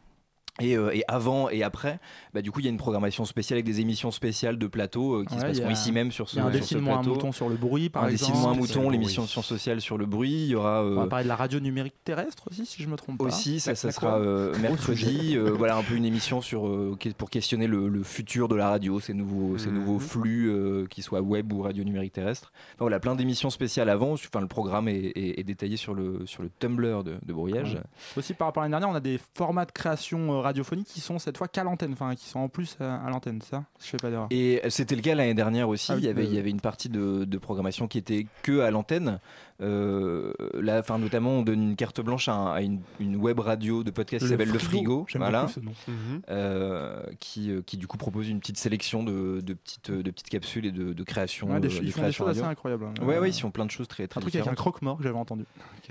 Et, 0.60 0.76
euh, 0.76 0.94
et 0.94 1.02
avant 1.08 1.48
et 1.48 1.62
après, 1.62 1.98
bah, 2.34 2.42
du 2.42 2.50
coup, 2.52 2.60
il 2.60 2.64
y 2.64 2.68
a 2.68 2.70
une 2.70 2.76
programmation 2.76 3.24
spéciale 3.24 3.56
avec 3.56 3.64
des 3.64 3.80
émissions 3.80 4.10
spéciales 4.10 4.58
de 4.58 4.66
plateau 4.66 5.14
euh, 5.20 5.24
qui 5.24 5.32
Ouais, 5.34 5.40
se 5.40 5.46
passeront 5.46 5.68
a- 5.68 5.72
ici 5.72 5.92
même 5.92 6.12
sur 6.12 6.28
ce, 6.28 6.36
y 6.36 6.40
a 6.40 6.44
un 6.44 6.52
sur 6.52 6.64
ce 6.66 6.76
un 6.76 7.02
mouton 7.02 7.32
sur 7.32 7.48
le 7.48 7.56
bruit, 7.56 7.88
par 7.88 8.04
un 8.04 8.08
exemple. 8.08 8.36
à 8.36 8.50
un 8.50 8.54
mouton, 8.54 8.90
l'émission 8.90 9.26
Science 9.26 9.46
sociale 9.46 9.80
sur 9.80 9.96
le 9.96 10.04
bruit. 10.04 10.30
Il 10.44 10.48
y 10.48 10.54
aura 10.54 10.84
On 10.84 10.94
va 10.94 11.02
euh, 11.02 11.06
parler 11.06 11.24
de 11.24 11.28
la 11.28 11.36
radio 11.36 11.58
numérique 11.58 11.94
terrestre 12.04 12.48
aussi, 12.50 12.66
si 12.66 12.82
je 12.82 12.88
me 12.88 12.96
trompe 12.96 13.16
pas. 13.18 13.24
aussi, 13.24 13.60
ça, 13.60 13.74
sera 13.74 14.18
mercredi. 14.60 15.36
voilà, 15.56 15.76
un 15.76 15.82
peu 15.82 15.94
une 15.94 16.04
émission 16.04 16.40
sur, 16.40 16.70
pour 17.16 17.30
questionner 17.30 17.66
le, 17.66 17.88
le 17.88 18.02
futur 18.02 18.48
de 18.48 18.54
la 18.54 18.68
radio, 18.68 19.00
ces 19.00 19.14
nouveaux, 19.14 19.56
ces 19.58 19.68
Mhm. 19.70 19.74
nouveaux 19.78 19.98
flux, 20.00 20.52
qu'ils 20.90 21.02
soient 21.04 21.20
web 21.22 21.52
ou 21.52 21.62
radio 21.62 21.82
numérique 21.84 22.12
terrestre. 22.12 22.52
Enfin, 22.74 22.76
voilà, 22.80 23.00
plein 23.00 23.14
d'émissions 23.14 23.50
spéciales 23.50 23.88
avant. 23.88 24.12
Enfin, 24.12 24.40
le 24.40 24.48
programme 24.48 24.88
est, 24.88 24.96
est- 25.16 25.40
est 25.40 25.44
détaillé 25.44 25.76
sur 25.76 25.94
le, 25.94 26.26
sur 26.26 26.42
le 26.42 26.50
Tumblr 26.58 27.04
de, 27.04 27.14
de 27.24 27.32
Brouillage. 27.32 27.78
Aussi 28.16 28.34
par 28.34 28.48
rapport 28.48 28.62
à 28.62 28.66
l'année 28.66 28.72
dernière, 28.72 28.90
on 28.90 28.94
a 28.94 29.00
des 29.00 29.18
formats 29.34 29.64
de 29.64 29.72
création 29.72 30.41
euh, 30.42 30.46
radiophonique 30.46 30.86
qui 30.86 31.00
sont 31.00 31.18
cette 31.18 31.38
fois 31.38 31.48
qu'à 31.48 31.64
l'antenne, 31.64 31.92
enfin 31.92 32.14
qui 32.14 32.28
sont 32.28 32.40
en 32.40 32.48
plus 32.48 32.76
à, 32.80 32.96
à 32.96 33.10
l'antenne, 33.10 33.40
ça? 33.42 33.64
Je 33.80 33.86
fais 33.86 33.96
pas 33.96 34.10
d'erreur. 34.10 34.26
Et 34.30 34.60
c'était 34.68 34.96
le 34.96 35.02
cas 35.02 35.14
l'année 35.14 35.34
dernière 35.34 35.68
aussi. 35.68 35.92
Ah 35.92 35.94
oui, 35.94 36.02
il, 36.02 36.06
y 36.06 36.08
avait, 36.08 36.22
euh, 36.22 36.26
il 36.26 36.34
y 36.34 36.38
avait 36.38 36.50
une 36.50 36.60
partie 36.60 36.88
de, 36.88 37.24
de 37.24 37.38
programmation 37.38 37.88
qui 37.88 37.98
était 37.98 38.26
que 38.42 38.60
à 38.60 38.70
l'antenne. 38.70 39.18
Euh, 39.60 40.32
là, 40.54 40.78
enfin, 40.80 40.98
notamment, 40.98 41.30
on 41.30 41.42
donne 41.42 41.62
une 41.62 41.76
carte 41.76 42.00
blanche 42.00 42.28
à, 42.28 42.34
un- 42.34 42.52
à 42.52 42.62
une, 42.62 42.80
une 43.00 43.16
web 43.16 43.38
radio 43.38 43.84
de 43.84 43.90
podcast 43.90 44.24
qui 44.24 44.30
s'appelle 44.30 44.50
Le 44.50 44.58
Frigo. 44.58 45.06
Voilà. 45.14 45.46
ce 45.48 45.60
nom. 45.60 45.72
Mhm. 45.86 46.22
euh, 46.30 47.02
qui, 47.20 47.50
euh, 47.50 47.62
qui 47.64 47.76
du 47.76 47.86
coup 47.86 47.96
propose 47.98 48.28
une 48.28 48.40
petite 48.40 48.58
sélection 48.58 49.02
de, 49.04 49.40
de 49.40 49.54
petites, 49.54 49.90
de 49.90 50.10
petites 50.10 50.28
capsules 50.30 50.66
et 50.66 50.72
de, 50.72 50.92
de 50.92 51.02
créations. 51.04 51.48
Ouais, 51.52 51.60
des 51.60 51.68
euh, 51.76 51.80
de 51.80 51.84
ils 51.84 51.92
font 51.92 52.02
des 52.02 52.12
choses 52.12 52.28
assez 52.30 52.42
incroyables. 52.42 52.84
hein. 52.84 52.94
Ouais, 53.04 53.16
Euh, 53.16 53.20
ouais, 53.20 53.30
ils 53.30 53.40
font 53.40 53.50
plein 53.50 53.66
de 53.66 53.70
choses 53.70 53.88
très, 53.88 54.08
très 54.08 54.18
Un 54.18 54.22
truc 54.22 54.34
avec 54.34 54.48
un 54.48 54.54
croque-mort 54.54 54.96
que 54.96 55.04
j'avais 55.04 55.18
entendu. 55.18 55.44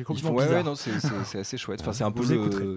Font- 0.05 0.31
ouais, 0.33 0.47
ouais, 0.47 0.63
non, 0.63 0.75
c'est- 0.75 0.91
assez 1.37 1.57
chouette. 1.57 1.81
Enfin, 1.81 1.93
c'est 1.93 2.03
un 2.03 2.11
peu 2.11 2.23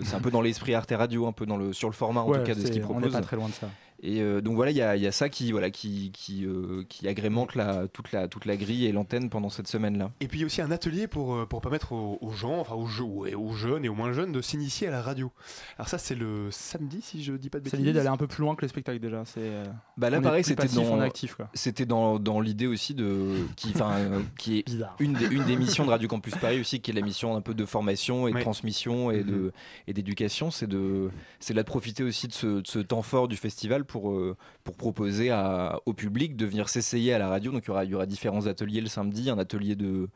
c'est 0.04 0.14
un 0.14 0.20
peu 0.20 0.30
dans 0.30 0.42
l'esprit 0.42 0.74
Arte 0.74 0.92
Radio, 0.96 1.26
un 1.26 1.32
peu 1.32 1.46
dans 1.46 1.56
le 1.56 1.72
sur 1.72 1.88
le 1.88 1.94
format 1.94 2.20
en 2.20 2.28
Ouais, 2.28 2.38
tout 2.38 2.44
cas 2.44 2.54
de 2.54 2.60
ce 2.60 2.66
qu'ils 2.66 2.74
on 2.84 2.86
n'est 2.86 2.92
proposent. 3.00 3.12
pas 3.12 3.20
très 3.20 3.36
loin 3.36 3.48
de 3.48 3.52
ça. 3.54 3.68
Et 4.02 4.20
euh, 4.20 4.40
donc 4.42 4.56
voilà, 4.56 4.70
il 4.70 4.76
y 4.76 4.82
a, 4.82 4.96
il 4.96 5.02
y 5.02 5.06
a 5.06 5.12
ça 5.12 5.28
qui 5.28 5.50
voilà 5.52 5.70
qui 5.70 6.10
qui, 6.12 6.44
euh, 6.44 6.84
qui 6.88 7.08
agrémente 7.08 7.54
la, 7.54 7.88
toute 7.88 8.12
la 8.12 8.28
toute 8.28 8.44
la 8.44 8.56
grille 8.56 8.84
et 8.86 8.92
l'antenne 8.92 9.30
pendant 9.30 9.48
cette 9.48 9.68
semaine-là. 9.68 10.10
Et 10.20 10.28
puis 10.28 10.38
il 10.38 10.40
y 10.42 10.44
a 10.44 10.46
aussi 10.46 10.60
un 10.60 10.70
atelier 10.70 11.06
pour, 11.06 11.34
euh, 11.34 11.46
pour 11.46 11.60
permettre 11.60 11.92
aux, 11.92 12.18
aux 12.20 12.32
gens, 12.32 12.58
enfin 12.58 12.74
aux, 12.74 12.86
jeunes 12.86 13.84
et 13.84 13.88
aux 13.88 13.94
moins 13.94 14.12
jeunes 14.12 14.32
de 14.32 14.42
s'initier 14.42 14.88
à 14.88 14.90
la 14.90 15.00
radio. 15.00 15.30
Alors 15.78 15.88
ça 15.88 15.96
c'est 15.98 16.14
le 16.16 16.48
samedi 16.50 17.00
si 17.02 17.22
je 17.22 17.32
dis 17.34 17.48
pas 17.50 17.60
de 17.60 17.64
C'est 17.64 17.72
bêtises. 17.76 17.86
l'idée 17.86 17.92
d'aller 17.98 18.08
un 18.08 18.16
peu 18.18 18.26
plus 18.26 18.42
loin 18.42 18.54
que 18.56 18.62
les 18.62 18.68
spectacles 18.68 18.98
déjà. 19.00 19.24
C'est. 19.24 19.50
Bah 19.96 20.10
là 20.10 20.18
on 20.18 20.22
pareil, 20.22 20.44
c'était 20.44 20.66
dans 20.68 20.82
on 20.82 21.00
est 21.00 21.06
actif 21.06 21.34
quoi. 21.36 21.48
c'était 21.54 21.86
dans, 21.86 22.18
dans 22.18 22.40
l'idée 22.40 22.66
aussi 22.66 22.94
de 22.94 23.46
qui 23.56 23.72
euh, 23.80 24.20
est 24.48 24.66
Bizarre. 24.66 24.96
une 24.98 25.14
des, 25.14 25.26
une 25.26 25.44
des 25.44 25.56
missions 25.56 25.84
de 25.86 25.90
Radio 25.90 26.08
Campus 26.08 26.34
Paris 26.36 26.60
aussi, 26.60 26.80
qui 26.80 26.90
est 26.90 26.94
la 26.94 27.00
mission 27.00 27.36
un 27.36 27.40
peu 27.40 27.54
de 27.54 27.64
formation 27.64 28.26
et 28.28 28.32
de 28.32 28.34
Ouais. 28.36 28.42
transmission 28.42 29.10
et 29.12 29.22
de 29.22 29.52
et 29.86 29.92
d'éducation, 29.94 30.50
c'est 30.50 30.66
de 30.66 31.10
c'est 31.40 31.54
là 31.54 31.62
de 31.62 31.66
profiter 31.68 32.02
aussi 32.02 32.26
de 32.28 32.32
ce, 32.32 32.46
de 32.60 32.66
ce 32.66 32.80
temps 32.80 33.02
fort 33.02 33.28
du 33.28 33.36
festival 33.36 33.84
pour 33.84 33.93
euh, 34.10 34.36
pour 34.64 34.76
proposer 34.76 35.30
à- 35.30 35.78
au 35.86 35.92
public 35.92 36.36
de 36.36 36.46
venir 36.46 36.68
s'essayer 36.68 37.12
à 37.12 37.18
la 37.18 37.28
radio. 37.28 37.52
Donc 37.52 37.64
il 37.64 37.68
y 37.68 37.70
aura 37.70 37.84
il 37.84 37.90
y 37.90 37.94
aura 37.94 38.06
différents 38.06 38.46
ateliers 38.46 38.80
le 38.80 38.88
samedi, 38.88 39.30
un 39.30 39.38
atelier 39.38 39.74
de 39.76 40.08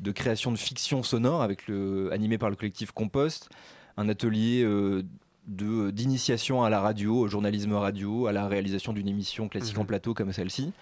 de 0.00 0.12
création 0.12 0.50
de 0.50 0.56
fiction 0.56 1.02
sonore 1.02 1.42
avec 1.42 1.66
le 1.68 2.10
animé 2.12 2.38
par 2.38 2.48
le 2.50 2.56
collectif 2.56 2.90
Compost, 2.92 3.50
un 3.98 4.08
atelier 4.08 4.62
euh, 4.64 5.02
de 5.46 5.90
d'initiation 5.90 6.62
à 6.62 6.70
la 6.70 6.80
radio, 6.80 7.18
au 7.20 7.28
journalisme 7.28 7.72
radio, 7.74 8.26
à 8.26 8.32
la 8.32 8.46
réalisation 8.48 8.92
d'une 8.92 9.08
émission 9.08 9.48
classique 9.48 9.78
en 9.78 9.84
plateau 9.84 10.14
comme 10.14 10.32
celle-ci 10.32 10.72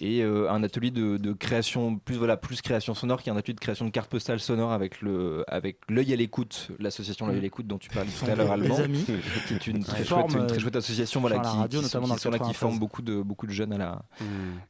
et 0.00 0.22
euh, 0.22 0.50
un 0.50 0.62
atelier 0.62 0.90
de, 0.90 1.16
de 1.16 1.32
création 1.32 1.96
plus 1.96 2.16
voilà 2.16 2.36
plus 2.36 2.62
création 2.62 2.94
sonore 2.94 3.22
qui 3.22 3.28
est 3.28 3.32
un 3.32 3.36
atelier 3.36 3.54
de 3.54 3.60
création 3.60 3.84
de 3.84 3.90
cartes 3.90 4.10
postales 4.10 4.40
sonores 4.40 4.72
avec 4.72 5.00
le 5.02 5.44
avec 5.46 5.78
l'œil 5.88 6.12
à 6.12 6.16
l'écoute 6.16 6.68
l'association 6.78 7.26
l'œil 7.26 7.38
à 7.38 7.40
l'écoute 7.40 7.66
dont 7.66 7.78
tu 7.78 7.90
parlais 7.90 8.10
tout 8.10 8.24
à 8.30 8.34
l'heure 8.34 8.56
Les 8.56 8.64
allemand 8.64 8.76
amis. 8.78 9.04
qui 9.46 9.54
est 9.54 9.66
une 9.66 9.84
très 9.84 10.02
Qui 10.02 10.08
chouette, 10.08 10.32
une 10.32 10.46
très 10.46 10.56
euh, 10.56 10.60
chouette 10.60 10.76
association 10.76 11.20
voilà 11.20 11.38
qui, 11.38 11.56
radio, 11.56 11.80
qui 11.80 11.88
sont, 11.88 12.00
qui 12.00 12.10
le 12.12 12.18
sont 12.18 12.30
là 12.30 12.38
qui 12.38 12.44
93. 12.44 12.56
forment 12.56 12.78
beaucoup 12.78 13.02
de 13.02 13.22
beaucoup 13.22 13.46
de 13.46 13.52
jeunes 13.52 13.72
à 13.72 13.78
la 13.78 14.02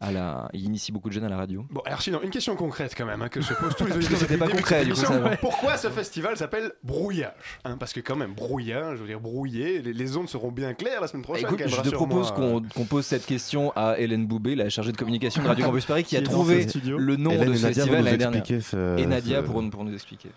à 0.01 0.13
la 0.13 0.49
ils 0.53 0.65
initient 0.65 0.93
beaucoup 0.93 1.09
de 1.09 1.15
jeunes 1.15 1.25
à 1.25 1.29
la 1.29 1.37
radio 1.37 1.65
Bon, 1.71 1.81
alors 1.85 2.03
sinon, 2.03 2.21
une 2.23 2.31
question 2.31 2.57
concrète 2.57 2.95
quand 2.97 3.07
même, 3.07 3.23
hein, 3.23 3.29
que 3.29 3.41
se 3.41 3.55
posent 3.55 3.77
tous 3.77 3.87
les 3.87 3.93
auditeurs. 3.97 4.19
C'était 4.19 4.37
pas 4.37 4.49
concret, 4.49 4.85
du 4.85 4.93
coup, 4.93 4.97
ça. 4.99 5.37
Pourquoi 5.41 5.77
ce 5.77 5.89
festival 5.89 6.37
s'appelle 6.37 6.73
Brouillage 6.83 7.61
hein, 7.65 7.77
Parce 7.79 7.93
que 7.93 8.01
quand 8.01 8.17
même, 8.17 8.35
brouillage, 8.35 8.97
je 8.97 9.03
veux 9.03 9.07
dire 9.09 9.21
brouillé, 9.21 9.81
les, 9.83 9.93
les 9.93 10.17
ondes 10.17 10.29
seront 10.29 10.51
bien 10.51 10.75
claires 10.75 11.01
la 11.01 11.07
semaine 11.07 11.23
prochaine. 11.23 11.47
Écoute, 11.47 11.63
je 11.67 11.81
te 11.81 11.91
propose 11.91 12.33
qu'on 12.33 12.63
qu'on 12.75 12.85
pose 12.85 13.05
cette 13.07 13.27
question 13.27 13.73
à 13.77 13.99
Hélène 13.99 14.27
Boubé, 14.27 14.55
la 14.57 14.69
chargée 14.69 14.91
de 14.93 14.97
communication 14.97 15.20
de 15.29 15.47
Radio 15.49 15.65
Campus 15.67 15.85
Paris, 15.87 16.03
qui, 16.05 16.11
Qui 16.11 16.17
a 16.17 16.23
trouvé 16.23 16.67
le 16.85 17.17
nom 17.17 17.31
Hélène 17.31 17.49
de 17.51 17.55
ce 17.55 17.67
festival 17.67 17.99
nous 17.99 18.05
l'année 18.05 18.17
dernière. 18.17 18.41
expliquer 18.41 18.61
ce- 18.63 18.99
Et 18.99 19.07
Nadia 19.07 19.41
ce- 19.41 19.47
pour, 19.47 19.71
pour 19.71 19.85
nous 19.85 19.93
expliquer. 19.95 20.31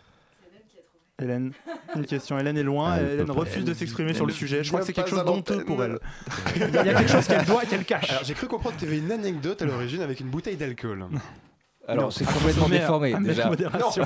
Hélène, 1.22 1.52
une 1.96 2.06
question. 2.06 2.40
Hélène 2.40 2.58
est 2.58 2.64
loin. 2.64 2.94
Ah, 2.94 2.98
elle 3.00 3.12
Hélène 3.14 3.32
refuse 3.32 3.64
de 3.64 3.74
s'exprimer 3.74 4.14
sur 4.14 4.26
le 4.26 4.34
sujet. 4.34 4.64
Je 4.64 4.70
crois 4.70 4.80
que 4.82 4.86
c'est 4.88 4.94
quelque 4.94 5.12
chose 5.12 5.24
d'honteux 5.24 5.64
pour 5.64 5.84
elle. 5.84 6.00
Il 6.56 6.62
y 6.62 6.78
a 6.78 6.94
quelque 6.96 7.12
chose 7.12 7.28
qu'elle 7.28 7.46
doit 7.46 7.64
et 7.64 7.68
qu'elle 7.68 7.86
cache. 7.86 8.12
J'ai 8.24 8.34
cru 8.34 8.48
comprendre 8.48 8.76
qu'il 8.78 8.88
y 8.90 8.92
avait 8.92 9.00
une 9.00 9.12
anecdote 9.12 9.62
à 9.62 9.66
l'origine 9.66 10.02
avec 10.02 10.20
une 10.20 10.28
bouteille 10.30 10.58
d'alcool. 10.58 11.06
Alors, 11.88 12.14
c'est 12.14 12.26
complètement 12.26 12.70
déformé. 12.70 13.14
déjà. 13.22 13.50
modération. 13.50 14.04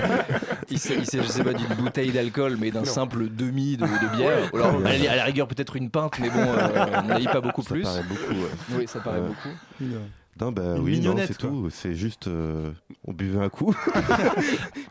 Il 0.70 0.78
s'agissait 0.78 1.42
pas 1.42 1.52
d'une 1.52 1.74
bouteille 1.74 2.12
d'alcool, 2.12 2.56
mais 2.58 2.70
d'un 2.70 2.84
simple 2.84 3.28
demi 3.28 3.76
de, 3.76 3.84
de 3.84 4.16
bière. 4.16 4.50
Alors, 4.54 4.76
à, 4.86 4.96
la, 4.96 5.12
à 5.12 5.16
la 5.16 5.24
rigueur, 5.24 5.48
peut-être 5.48 5.74
une 5.76 5.90
pinte, 5.90 6.18
mais 6.20 6.30
bon, 6.30 6.38
euh, 6.38 6.86
on 7.04 7.18
n'a 7.18 7.32
pas 7.32 7.40
beaucoup 7.40 7.62
Ça 7.62 7.74
plus. 7.74 7.82
paraît 7.82 8.02
beaucoup. 8.04 8.32
ouais. 8.40 8.78
Oui, 8.78 8.86
ça 8.86 9.00
paraît 9.00 9.18
Ouais. 9.20 9.26
beaucoup. 9.26 9.94
Non, 10.40 10.52
bah 10.52 10.76
Une 10.76 10.82
oui, 10.84 11.06
c'est 11.26 11.36
tout. 11.36 11.68
C'est 11.70 11.94
juste, 11.94 12.28
euh, 12.28 12.70
on 13.06 13.12
buvait 13.12 13.44
un 13.44 13.48
coup. 13.50 13.74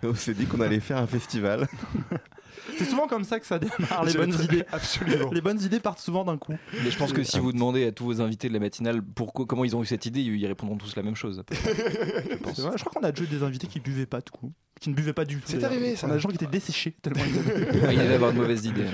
Et 0.03 0.05
on 0.07 0.13
s'est 0.13 0.33
dit 0.33 0.45
qu'on 0.45 0.59
allait 0.61 0.79
faire 0.81 0.97
un 0.97 1.07
festival. 1.07 1.67
C'est 2.79 2.85
souvent 2.89 3.07
comme 3.07 3.23
ça 3.23 3.39
que 3.39 3.45
ça 3.45 3.59
démarre, 3.59 4.03
les 4.05 4.13
bonnes 4.13 4.33
idées. 4.43 4.63
Absolument. 4.71 5.29
Les 5.31 5.41
bonnes 5.41 5.61
idées 5.61 5.79
partent 5.79 5.99
souvent 5.99 6.23
d'un 6.23 6.37
coup. 6.37 6.55
Mais 6.83 6.89
je 6.91 6.97
pense 6.97 7.13
que 7.13 7.23
si 7.23 7.39
vous 7.39 7.51
demandez 7.51 7.85
à 7.85 7.91
tous 7.91 8.05
vos 8.05 8.21
invités 8.21 8.47
de 8.47 8.53
la 8.53 8.59
matinale 8.59 9.01
pourquoi, 9.03 9.45
comment 9.45 9.65
ils 9.65 9.75
ont 9.75 9.83
eu 9.83 9.85
cette 9.85 10.05
idée, 10.05 10.21
ils 10.21 10.47
répondront 10.47 10.77
tous 10.77 10.95
la 10.95 11.03
même 11.03 11.15
chose. 11.15 11.43
Vrai, 11.51 12.77
je 12.77 12.83
crois 12.83 12.91
qu'on 13.01 13.03
a 13.07 13.11
déjà 13.11 13.23
eu 13.23 13.27
des 13.27 13.43
invités 13.43 13.67
qui 13.67 13.79
buvaient 13.79 14.05
pas 14.05 14.21
tout, 14.21 14.51
qui 14.79 14.89
ne 14.89 14.95
buvaient 14.95 15.13
pas 15.13 15.25
du 15.25 15.37
tout. 15.37 15.43
C'est 15.45 15.63
arrivé, 15.63 15.95
ça. 15.95 16.07
On 16.07 16.11
a 16.11 16.13
des 16.15 16.19
gens 16.19 16.29
qui 16.29 16.35
étaient 16.35 16.45
desséchés 16.47 16.95
tellement 17.01 17.23
ils 17.27 17.37
avaient- 17.39 17.93
il 17.93 17.99
allait 17.99 18.15
avoir 18.15 18.31
de 18.33 18.37
mauvaises 18.37 18.65
idées. 18.65 18.85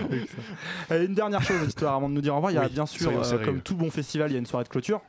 Euh, 0.91 1.05
Une 1.05 1.13
dernière 1.15 1.41
chose, 1.43 1.67
histoire 1.67 1.95
avant 1.95 2.09
de 2.09 2.13
nous 2.13 2.21
dire 2.21 2.33
au 2.33 2.37
revoir, 2.37 2.51
il 2.51 2.55
y 2.55 2.57
a 2.57 2.63
Oui, 2.63 2.69
bien 2.71 2.85
sûr, 2.85 3.11
euh, 3.11 3.45
comme 3.45 3.61
tout 3.61 3.75
bon 3.75 3.89
festival, 3.91 4.29
il 4.31 4.33
y 4.33 4.35
a 4.35 4.39
une 4.39 4.45
soirée 4.45 4.63
de 4.65 4.69
clôture. 4.69 5.01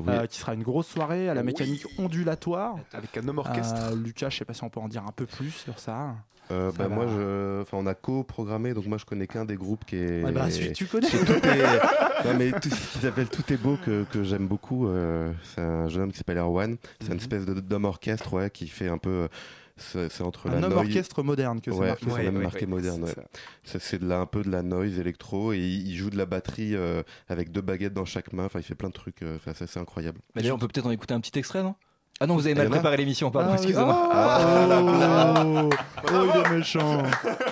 Oui. 0.00 0.06
euh, 0.08 0.26
qui 0.26 0.40
sera 0.40 0.54
une 0.54 0.64
grosse 0.64 0.88
soirée 0.88 1.28
à 1.28 1.34
la 1.34 1.44
mécanique 1.44 1.86
ondulatoire. 1.98 2.74
Avec 2.92 3.16
un 3.16 3.28
homme 3.28 3.38
orchestre. 3.38 3.80
Euh, 3.92 3.94
Lucas, 3.94 4.28
je 4.28 4.38
sais 4.38 4.44
pas 4.44 4.52
si 4.52 4.64
on 4.64 4.68
peut 4.68 4.80
en 4.80 4.88
dire 4.88 5.04
un 5.06 5.12
peu 5.12 5.24
plus 5.24 5.52
sur 5.52 5.78
ça. 5.78 6.16
Euh, 6.50 6.70
bah, 6.72 6.88
va. 6.88 6.94
moi, 6.94 7.06
je... 7.06 7.62
enfin, 7.62 7.78
on 7.78 7.86
a 7.86 7.94
co-programmé, 7.94 8.74
donc 8.74 8.86
moi 8.86 8.98
je 8.98 9.04
connais 9.04 9.26
qu'un 9.26 9.44
des 9.44 9.56
groupes 9.56 9.84
qui 9.86 9.96
est. 9.96 10.22
Ouais, 10.22 10.32
bah, 10.32 10.50
celui 10.50 10.68
que 10.68 10.72
tu 10.74 10.86
connais. 10.86 11.08
Tout 11.08 11.16
est... 11.46 12.24
non, 12.26 12.38
mais 12.38 12.52
tout 12.52 12.68
ce 12.70 12.92
qui 12.92 12.98
s'appelle 12.98 13.28
Tout 13.28 13.50
est 13.52 13.56
beau 13.56 13.76
que, 13.84 14.04
que 14.12 14.22
j'aime 14.24 14.46
beaucoup. 14.46 14.86
euh, 14.88 15.32
c'est 15.54 15.62
un 15.62 15.88
jeune 15.88 16.02
homme 16.02 16.12
qui 16.12 16.18
s'appelle 16.18 16.38
Erwan. 16.38 16.76
C'est 17.00 17.06
une 17.08 17.14
Mhm. 17.14 17.18
espèce 17.20 17.46
de- 17.46 17.60
d'homme 17.60 17.86
orchestre 17.86 18.32
ouais, 18.34 18.50
qui 18.50 18.66
fait 18.68 18.88
un 18.88 18.98
peu 18.98 19.28
C'est 19.76 20.20
entre 20.20 20.48
Un 20.48 20.60
la 20.60 20.66
homme 20.68 20.72
noise- 20.74 20.86
orchestre 20.86 21.22
moderne 21.24 21.60
que 21.60 21.72
c'est 21.72 21.76
ouais, 21.78 21.86
marqué. 21.88 22.04
c'est 22.06 22.12
Ouais, 22.12 22.22
même 22.24 22.36
ouais, 22.36 22.42
marqué 22.44 22.60
ouais, 22.60 22.66
moderne. 22.70 23.04
c'est 23.06 23.18
ouais. 23.18 23.26
Ça, 23.64 23.78
C'est 23.80 23.98
de 23.98 24.06
la, 24.06 24.20
un 24.20 24.26
peu 24.26 24.42
de 24.42 24.50
la 24.50 24.62
noise 24.62 24.98
électro 25.00 25.52
et 25.52 25.58
il 25.58 25.88
il 25.88 25.96
joue 25.96 26.10
de 26.10 26.16
la 26.18 26.26
batterie 26.26 26.76
euh, 26.76 27.02
avec 27.28 27.50
deux 27.50 27.60
baguettes 27.62 27.94
dans 27.94 28.04
chaque 28.04 28.32
main. 28.32 28.44
Enfin, 28.44 28.60
il 28.60 28.64
fait 28.64 28.74
plein 28.76 28.90
de 28.90 28.94
trucs. 28.94 29.22
euh, 29.22 29.34
Enfin, 29.36 29.52
ça, 29.54 29.66
c'est 29.66 29.80
incroyable. 29.80 30.18
Mais 30.36 30.42
d'ailleurs, 30.42 30.56
on 30.56 30.60
peut 30.60 30.68
peut-être 30.68 30.86
en 30.86 30.90
écouter 30.92 31.14
un 31.14 31.20
petit 31.20 31.36
extrait, 31.38 31.62
non? 31.64 31.74
Ah 32.20 32.26
non, 32.28 32.34
vous 32.36 32.46
avez 32.46 32.54
mal 32.54 32.70
préparé 32.70 32.96
l'émission, 32.96 33.30
pardon, 33.30 33.50
Ah, 33.52 33.56
excusez-moi. 33.56 34.08
Ah, 34.12 35.42
oh, 35.44 35.70
oh, 36.12 36.24
il 36.32 36.40
est 36.40 36.56
méchant. 36.58 37.02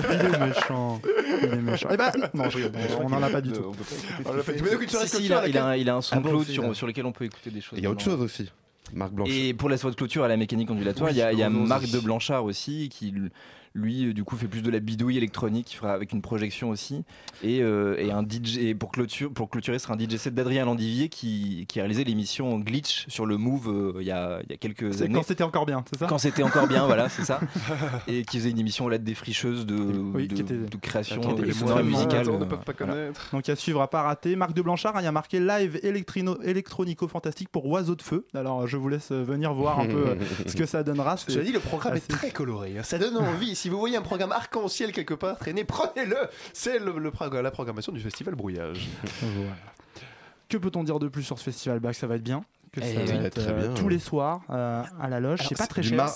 Il 0.08 0.14
est 0.34 0.38
méchant. 0.46 1.00
Il 1.42 1.48
est 1.48 1.56
méchant. 1.56 1.88
Eh 1.92 1.96
ben, 1.96 2.12
non, 2.32 2.48
je 2.48 2.56
rigole, 2.58 2.72
on 3.02 3.08
n'en 3.08 3.22
a 3.22 3.28
pas 3.28 3.40
du 3.40 3.50
tout. 3.52 3.72
Il, 5.20 5.32
a, 5.32 5.96
un- 5.96 6.00
son 6.00 6.16
Ah 6.16 6.20
de 6.20 6.44
c'est 6.44 6.52
sur, 6.52 6.76
sur 6.76 6.86
lequel 6.86 7.06
on 7.06 7.12
peut 7.12 7.24
écouter 7.24 7.50
des 7.50 7.60
choses. 7.60 7.78
Il 7.78 7.82
y 7.84 7.86
a 7.86 7.90
autre 7.90 8.02
chose 8.02 8.20
aussi. 8.20 8.50
Marc 8.94 9.12
Blanche. 9.12 9.28
Et 9.32 9.52
pour 9.54 9.68
la 9.68 9.76
soirée 9.78 9.92
de 9.94 9.96
clôture 9.98 10.22
à 10.24 10.28
la 10.28 10.36
mécanique 10.36 10.70
ondulatoire, 10.70 11.10
Oui, 11.10 11.16
il 11.16 11.18
y 11.18 11.22
a, 11.22 11.32
y 11.32 11.42
a 11.42 11.50
Marc 11.50 11.82
aussi. 11.84 11.92
de 11.92 11.98
Blanchard 12.00 12.44
aussi 12.44 12.88
qui 12.90 13.12
lui 13.74 14.06
euh, 14.08 14.12
du 14.12 14.24
coup 14.24 14.36
fait 14.36 14.48
plus 14.48 14.62
de 14.62 14.70
la 14.70 14.80
bidouille 14.80 15.16
électronique 15.16 15.66
qui 15.66 15.76
fera 15.76 15.92
avec 15.94 16.12
une 16.12 16.20
projection 16.22 16.70
aussi 16.70 17.04
et, 17.42 17.62
euh, 17.62 17.96
et 17.98 18.10
un 18.12 18.22
DJ 18.22 18.58
et 18.58 18.74
pour 18.74 18.90
clôture 18.92 19.32
pour 19.32 19.48
clôturer 19.50 19.78
ce 19.78 19.84
sera 19.86 19.94
un 19.94 19.98
DJ 19.98 20.16
set 20.16 20.34
d'Adrien 20.34 20.64
Landivier 20.66 21.08
qui, 21.08 21.64
qui 21.68 21.80
a 21.80 21.82
réalisé 21.82 22.04
l'émission 22.04 22.58
Glitch 22.58 23.06
sur 23.08 23.24
le 23.26 23.36
Move 23.38 23.68
euh, 23.68 23.92
il 24.00 24.06
y 24.06 24.10
a, 24.10 24.40
il 24.44 24.50
y 24.50 24.54
a 24.54 24.56
quelques 24.58 24.92
C'est 24.94 25.04
années 25.04 25.14
quand 25.14 25.22
c'était 25.22 25.44
encore 25.44 25.64
bien, 25.66 25.84
c'est 25.90 25.98
ça? 26.00 26.06
Quand 26.06 26.18
c'était 26.18 26.42
encore 26.42 26.66
bien 26.66 26.84
voilà 26.86 27.08
c'est 27.08 27.24
ça 27.24 27.40
et 28.08 28.22
qui 28.24 28.38
faisait 28.38 28.50
une 28.50 28.58
émission 28.58 28.88
là 28.88 28.98
de 28.98 29.04
défricheuse 29.04 29.64
de, 29.66 29.74
Oui, 29.74 30.28
de, 30.28 30.34
qui 30.34 30.42
était- 30.42 30.54
de 30.54 30.76
création 30.76 31.20
euh, 31.22 31.52
moins 31.64 31.82
musicale 31.82 32.16
amateurs 32.28 32.38
ne 32.38 32.44
euh, 32.44 32.48
peuvent 32.48 32.64
pas 32.64 32.72
voilà. 32.78 32.92
connaître. 32.94 33.28
Donc 33.32 33.48
à 33.48 33.56
suivre 33.56 33.80
à 33.82 33.88
pas 33.88 34.02
rater. 34.02 34.36
Marc 34.36 34.52
de 34.54 34.62
Blanchard, 34.62 34.96
hein, 34.96 35.00
il 35.00 35.04
y 35.04 35.08
a 35.08 35.12
marqué 35.12 35.40
live 35.40 35.78
électrino- 35.82 36.40
électronico-fantastique 36.42 37.48
pour 37.48 37.66
Oiseau 37.66 37.94
de 37.94 38.02
Feu. 38.02 38.26
Alors 38.34 38.66
je 38.66 38.76
vous 38.76 38.88
laisse 38.88 39.12
euh, 39.12 39.22
venir 39.22 39.52
voir 39.54 39.80
un 39.80 39.86
peu 39.86 40.08
euh, 40.08 40.14
ce 40.46 40.56
que 40.56 40.66
ça 40.66 40.82
donnera. 40.82 41.16
Je 41.28 41.40
dit, 41.40 41.52
le 41.52 41.60
programme 41.60 41.94
est 41.94 41.98
assez- 41.98 42.08
très 42.08 42.30
coloré. 42.30 42.74
hein. 42.78 42.82
Ça 42.82 42.98
donne 42.98 43.16
envie. 43.18 43.54
Si 43.62 43.68
vous 43.68 43.78
voyez 43.78 43.96
un 43.96 44.02
programme 44.02 44.32
arc-en-ciel 44.32 44.90
quelque 44.90 45.14
part 45.14 45.38
traîner, 45.38 45.62
prenez-le. 45.64 46.16
C'est 46.52 46.80
la 46.80 47.50
programmation 47.52 47.92
du 47.92 48.00
festival 48.00 48.34
Brouillage. 48.34 48.88
Que 50.48 50.56
peut-on 50.56 50.82
dire 50.82 50.98
de 50.98 51.06
plus 51.06 51.22
sur 51.22 51.38
ce 51.38 51.44
festival 51.44 51.80
que 51.80 51.92
ça 51.92 52.08
va 52.08 52.16
être 52.16 52.24
bien. 52.24 52.44
Que 52.72 52.80
Eh 52.82 52.94
ça 52.94 53.00
oui. 53.02 53.06
va 53.06 53.18
va 53.18 53.26
être 53.26 53.34
très 53.34 53.50
euh, 53.52 53.60
bien, 53.66 53.74
tous 53.74 53.84
ouais. 53.84 53.90
les 53.92 53.98
soirs 53.98 54.40
euh, 54.48 54.82
à 54.98 55.08
la 55.10 55.20
loge. 55.20 55.40
C'est 55.46 55.58
pas 55.58 55.66
très 55.66 55.82
du 55.82 55.88
cher. 55.88 56.08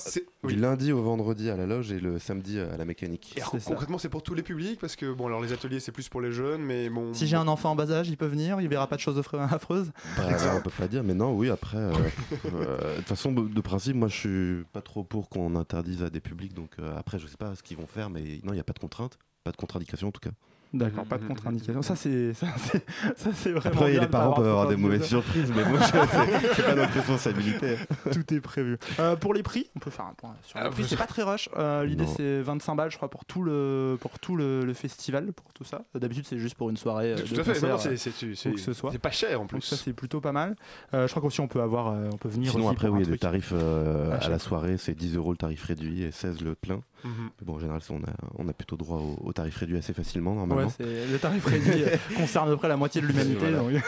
Du 0.43 0.57
lundi 0.57 0.91
au 0.91 1.03
vendredi 1.03 1.51
à 1.51 1.57
la 1.57 1.67
loge 1.67 1.93
et 1.93 2.01
le 2.01 2.19
samedi 2.19 2.59
à 2.59 2.79
la 2.79 2.85
mécanique. 2.87 3.35
Et 3.37 3.43
alors, 3.43 3.57
concrètement, 3.63 3.99
c'est 3.99 4.09
pour 4.09 4.23
tous 4.23 4.33
les 4.33 4.43
publics 4.43 4.81
parce 4.81 4.97
que 4.97 5.13
bon, 5.13 5.27
alors 5.27 5.43
les 5.43 5.53
ateliers 5.53 5.81
c'est 5.81 5.93
plus 5.93 6.09
pour 6.09 6.23
les 6.23 6.33
jeunes, 6.33 6.63
mais 6.63 6.89
bon. 6.89 7.13
Si 7.13 7.27
j'ai 7.27 7.37
un 7.37 7.47
enfant 7.47 7.73
en 7.73 7.77
bas 7.77 7.91
âge, 7.91 8.09
il 8.09 8.17
peut 8.17 8.25
venir, 8.27 8.59
il 8.63 8.69
verra 8.69 8.87
pas 8.87 8.97
de 8.97 9.03
choses 9.03 9.19
affreuses. 9.19 9.93
Bah, 10.17 10.25
on 10.57 10.63
peut 10.63 10.71
pas 10.71 10.89
dire, 10.89 11.05
mais 11.05 11.13
non, 11.15 11.35
oui, 11.35 11.51
après. 11.51 11.77
euh, 11.77 11.93
euh, 12.55 12.93
De 12.93 12.97
toute 13.01 13.09
façon, 13.09 13.33
de, 13.33 13.61
principe, 13.61 13.97
moi 13.97 14.09
je 14.09 14.17
suis 14.17 14.65
pas 14.73 14.81
trop 14.81 15.05
pour 15.05 15.29
qu'on 15.29 15.57
interdise 15.57 16.03
à 16.03 16.09
des 16.09 16.21
publics, 16.21 16.55
donc 16.55 16.71
euh, 16.79 16.97
après, 16.97 17.19
je 17.19 17.27
sais 17.27 17.37
pas 17.37 17.55
ce 17.55 17.63
qu'ils 17.63 17.77
vont 17.77 17.87
faire, 17.87 18.09
mais 18.09 18.23
non, 18.45 18.53
il 18.53 18.55
n'y 18.55 18.61
a 18.61 18.65
pas 18.65 18.73
de 18.73 18.79
contrainte, 18.79 19.19
pas 19.45 19.51
de 19.51 19.57
contre-indication 19.59 20.09
en 20.09 20.13
tout 20.13 20.21
cas. 20.21 20.31
D'accord, 20.75 21.05
Mhm, 21.05 21.09
pas 21.09 21.17
de 21.19 21.23
mhm, 21.23 21.29
contre-indication. 21.29 21.83
Ça, 21.83 21.97
c'est 21.97 22.35
ça, 22.35 22.47
c'est- 22.59 22.85
ça, 23.17 23.31
c'est 23.33 23.53
vraiment. 23.53 23.77
Après, 23.77 23.93
bien 23.93 24.01
les 24.01 24.07
parents 24.09 24.33
peuvent 24.35 24.49
avoir 24.49 24.69
des 24.69 24.77
mauvaises 24.77 25.05
surprises, 25.07 25.53
mais 25.57 25.65
bon, 25.65 25.77
c'est 25.81 25.93
c'est 26.57 26.63
pas 26.65 26.75
notre 26.75 26.93
responsabilité. 26.93 27.77
Tout 28.13 28.35
est 28.35 28.41
prévu. 28.41 28.77
Euh, 28.99 29.17
pour 29.17 29.33
les 29.33 29.43
prix, 29.43 29.69
on 29.77 29.79
peut 29.79 29.91
faire 29.91 30.07
un 30.07 30.15
point 30.15 30.35
sur 30.43 30.59
les 30.59 30.65
Ah, 30.67 30.71
prix. 30.71 30.85
C'est 30.85 30.97
pas 30.97 31.07
très 31.07 31.23
rush. 31.23 31.49
Euh, 31.57 31.85
L'idée 31.85 32.05
Non. 32.05 32.15
c'est 32.17 32.41
25 32.43 32.75
balles, 32.75 32.91
je 32.91 32.97
crois, 32.97 33.09
pour 33.09 33.25
tout 33.25 33.43
le 33.43 33.97
pour 34.01 34.19
tout 34.19 34.37
le, 34.37 34.65
le 34.65 34.75
festival, 34.75 35.33
pour 35.33 35.53
tout 35.53 35.65
ça. 35.65 35.83
D'habitude, 35.95 36.27
c'est 36.29 36.39
juste 36.39 36.57
pour 36.57 36.69
une 36.69 36.77
soirée 36.77 37.13
euh, 37.13 37.17
Tout 37.17 37.41
à 37.41 37.45
fait. 37.45 37.61
Non, 37.67 37.75
euh, 37.75 37.79
c'est- 37.79 37.97
c'est 37.97 38.51
que 38.51 38.59
ce 38.61 38.73
soit. 38.73 38.91
c'est 38.93 38.99
pas 38.99 39.11
cher 39.13 39.41
en 39.41 39.45
donc 39.45 39.63
ça 39.65 39.77
plus. 39.77 39.83
c'est 39.85 39.93
plutôt 39.93 40.21
pas 40.21 40.33
mal. 40.33 40.57
Euh, 40.95 41.07
je 41.07 41.13
crois 41.13 41.23
qu'aussi 41.23 41.41
on 41.41 41.49
peut 41.49 41.63
avoir, 41.63 41.89
euh, 41.89 42.11
on 42.13 42.17
peut 42.17 42.29
venir. 42.29 42.51
Sinon, 42.51 42.65
aussi 42.67 42.73
après, 42.75 42.89
oui, 42.89 42.97
un 42.97 42.99
il 42.99 43.05
y 43.05 43.09
a 43.09 43.13
des 43.13 43.19
truc. 43.19 43.21
tarifs 43.21 43.53
euh, 43.55 44.19
À 44.21 44.29
la 44.29 44.39
soirée, 44.39 44.77
c'est 44.79 44.95
10 44.95 45.17
euros 45.17 45.31
le 45.31 45.37
tarif 45.39 45.63
réduit 45.65 46.03
et 46.03 46.11
16 46.11 46.41
le 46.43 46.55
plein. 46.55 46.81
Mhm. 47.05 47.31
Mais 47.41 47.47
bon, 47.47 47.55
en 47.55 47.59
général, 47.59 47.81
on 47.91 48.03
a, 48.03 48.13
on 48.39 48.49
a 48.49 48.53
plutôt 48.53 48.77
droit 48.77 48.99
au, 48.99 49.19
au 49.23 49.33
tarif 49.33 49.57
réduit 49.57 49.77
assez 49.77 49.93
facilement, 49.93 50.35
normalement. 50.35 50.73
le 50.81 51.17
tarif 51.19 51.45
réduit 51.45 51.83
euh, 51.85 51.97
concerne 52.17 52.49
à 52.49 52.53
peu 52.53 52.57
près 52.57 52.69
la 52.69 52.77
moitié 52.77 53.01
de 53.01 53.07
l'humanité. 53.07 53.51
Voilà. 53.51 53.59
donc- 53.59 53.83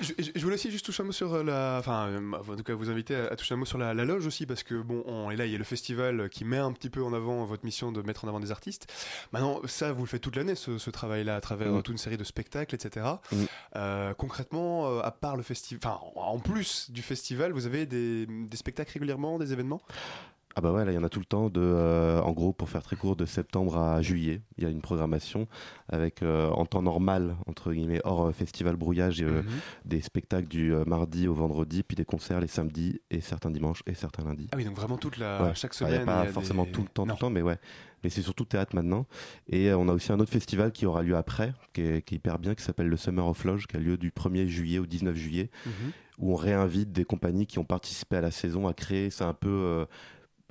je, 0.00 0.12
je- 0.22 0.30
je 0.34 0.40
voulais 0.42 0.54
aussi 0.54 0.70
juste 0.70 0.84
toucher 0.86 1.02
un 1.02 1.06
mot 1.06 1.12
sur 1.12 1.32
euh, 1.34 1.42
la. 1.42 1.76
Enfin, 1.80 2.06
euh, 2.08 2.32
en 2.32 2.56
tout 2.56 2.62
cas, 2.62 2.74
vous 2.74 2.90
inviter 2.90 3.14
à, 3.16 3.26
à 3.32 3.36
toucher 3.36 3.54
un 3.54 3.58
mot 3.58 3.64
sur 3.64 3.78
la, 3.78 3.94
la 3.94 4.04
loge 4.04 4.26
aussi, 4.26 4.46
parce 4.46 4.62
que 4.62 4.74
bon, 4.80 5.02
on, 5.06 5.30
et 5.30 5.36
là, 5.36 5.46
il 5.46 5.52
y 5.52 5.54
a 5.54 5.58
le 5.58 5.64
festival 5.64 6.28
qui 6.28 6.44
met 6.44 6.58
un 6.58 6.72
petit 6.72 6.90
peu 6.90 7.02
en 7.02 7.12
avant 7.12 7.44
votre 7.44 7.64
mission 7.64 7.92
de 7.92 8.02
mettre 8.02 8.24
en 8.24 8.28
avant 8.28 8.40
des 8.40 8.50
artistes. 8.50 8.86
Maintenant, 9.32 9.60
ça, 9.66 9.92
vous 9.92 10.02
le 10.02 10.08
faites 10.08 10.22
toute 10.22 10.36
l'année, 10.36 10.54
ce, 10.54 10.78
ce 10.78 10.90
travail-là, 10.90 11.36
à 11.36 11.40
travers 11.40 11.68
Mm. 11.72 11.76
euh, 11.76 11.82
toute 11.82 11.92
une 11.92 11.98
série 11.98 12.16
de 12.16 12.24
spectacles, 12.24 12.74
etc. 12.74 13.06
Mm. 13.32 13.36
Euh, 13.76 14.14
concrètement, 14.14 14.98
à 15.00 15.10
part 15.10 15.36
le 15.36 15.42
festival. 15.42 15.80
Enfin, 15.84 15.98
en 16.16 16.38
plus 16.38 16.90
du 16.90 17.02
festival, 17.02 17.52
vous 17.52 17.66
avez 17.66 17.86
des, 17.86 18.26
des 18.26 18.56
spectacles 18.56 18.92
régulièrement, 18.92 19.38
des 19.38 19.52
événements? 19.52 19.80
Ah 20.56 20.60
bah 20.60 20.72
ouais, 20.72 20.84
là 20.84 20.92
il 20.92 20.94
y 20.94 20.98
en 20.98 21.02
a 21.04 21.08
tout 21.08 21.18
le 21.18 21.24
temps. 21.24 21.48
De, 21.50 21.60
euh, 21.60 22.20
en 22.20 22.32
gros, 22.32 22.52
pour 22.52 22.68
faire 22.68 22.82
très 22.82 22.94
court, 22.96 23.16
de 23.16 23.24
septembre 23.26 23.76
à 23.76 24.00
juillet, 24.02 24.42
il 24.56 24.64
y 24.64 24.66
a 24.66 24.70
une 24.70 24.80
programmation 24.82 25.48
avec 25.88 26.22
euh, 26.22 26.48
en 26.50 26.64
temps 26.64 26.82
normal, 26.82 27.36
entre 27.46 27.72
guillemets, 27.72 28.00
hors 28.04 28.26
euh, 28.26 28.32
festival 28.32 28.76
brouillage, 28.76 29.20
euh, 29.22 29.42
Mhm. 29.42 29.48
des 29.84 30.00
spectacles 30.00 30.46
du 30.48 30.72
mardi 30.86 31.26
au 31.26 31.34
vendredi, 31.34 31.82
puis 31.82 31.96
des 31.96 32.04
concerts 32.04 32.40
les 32.40 32.46
samedis 32.46 33.00
et 33.10 33.20
certains 33.20 33.50
dimanches 33.50 33.82
et 33.86 33.94
certains 33.94 34.24
lundis. 34.24 34.48
Ah 34.52 34.56
oui, 34.56 34.64
donc 34.64 34.76
vraiment 34.76 34.96
toute 34.96 35.16
la. 35.18 35.42
Ouais. 35.42 35.54
Chaque 35.54 35.72
il 35.72 35.86
y 35.86 35.90
semaine. 35.90 36.02
a 36.02 36.04
pas 36.04 36.22
il 36.22 36.26
y 36.26 36.28
a 36.28 36.32
forcément 36.32 36.64
des- 36.64 36.70
tout 36.72 36.82
le 36.82 36.88
temps, 36.88 37.04
Non. 37.06 37.14
tout 37.14 37.16
le 37.16 37.20
temps, 37.20 37.30
mais 37.30 37.42
ouais. 37.42 37.58
Mais 38.04 38.10
c'est 38.10 38.22
surtout 38.22 38.44
théâtre 38.44 38.76
maintenant. 38.76 39.06
Et 39.48 39.72
on 39.72 39.88
a 39.88 39.92
aussi 39.92 40.12
un 40.12 40.20
autre 40.20 40.30
festival 40.30 40.72
qui 40.72 40.84
aura 40.86 41.02
lieu 41.02 41.16
après, 41.16 41.54
qui 41.72 41.80
est, 41.80 42.02
qui 42.02 42.14
est 42.14 42.18
hyper 42.18 42.38
bien, 42.38 42.54
qui 42.54 42.62
s'appelle 42.62 42.88
le 42.88 42.96
Summer 42.98 43.26
of 43.26 43.42
Lodge, 43.44 43.66
qui 43.66 43.76
a 43.76 43.80
lieu 43.80 43.96
du 43.96 44.10
1er 44.10 44.46
juillet 44.46 44.78
au 44.78 44.84
19 44.86 45.16
juillet, 45.16 45.50
Mhm. 45.66 45.72
où 46.18 46.32
on 46.32 46.36
réinvite 46.36 46.92
des 46.92 47.04
compagnies 47.06 47.46
qui 47.46 47.58
ont 47.58 47.64
participé 47.64 48.16
à 48.16 48.20
la 48.20 48.30
saison 48.30 48.68
à 48.68 48.74
créer. 48.74 49.08
C'est 49.10 49.24
un 49.24 49.32
peu. 49.34 49.86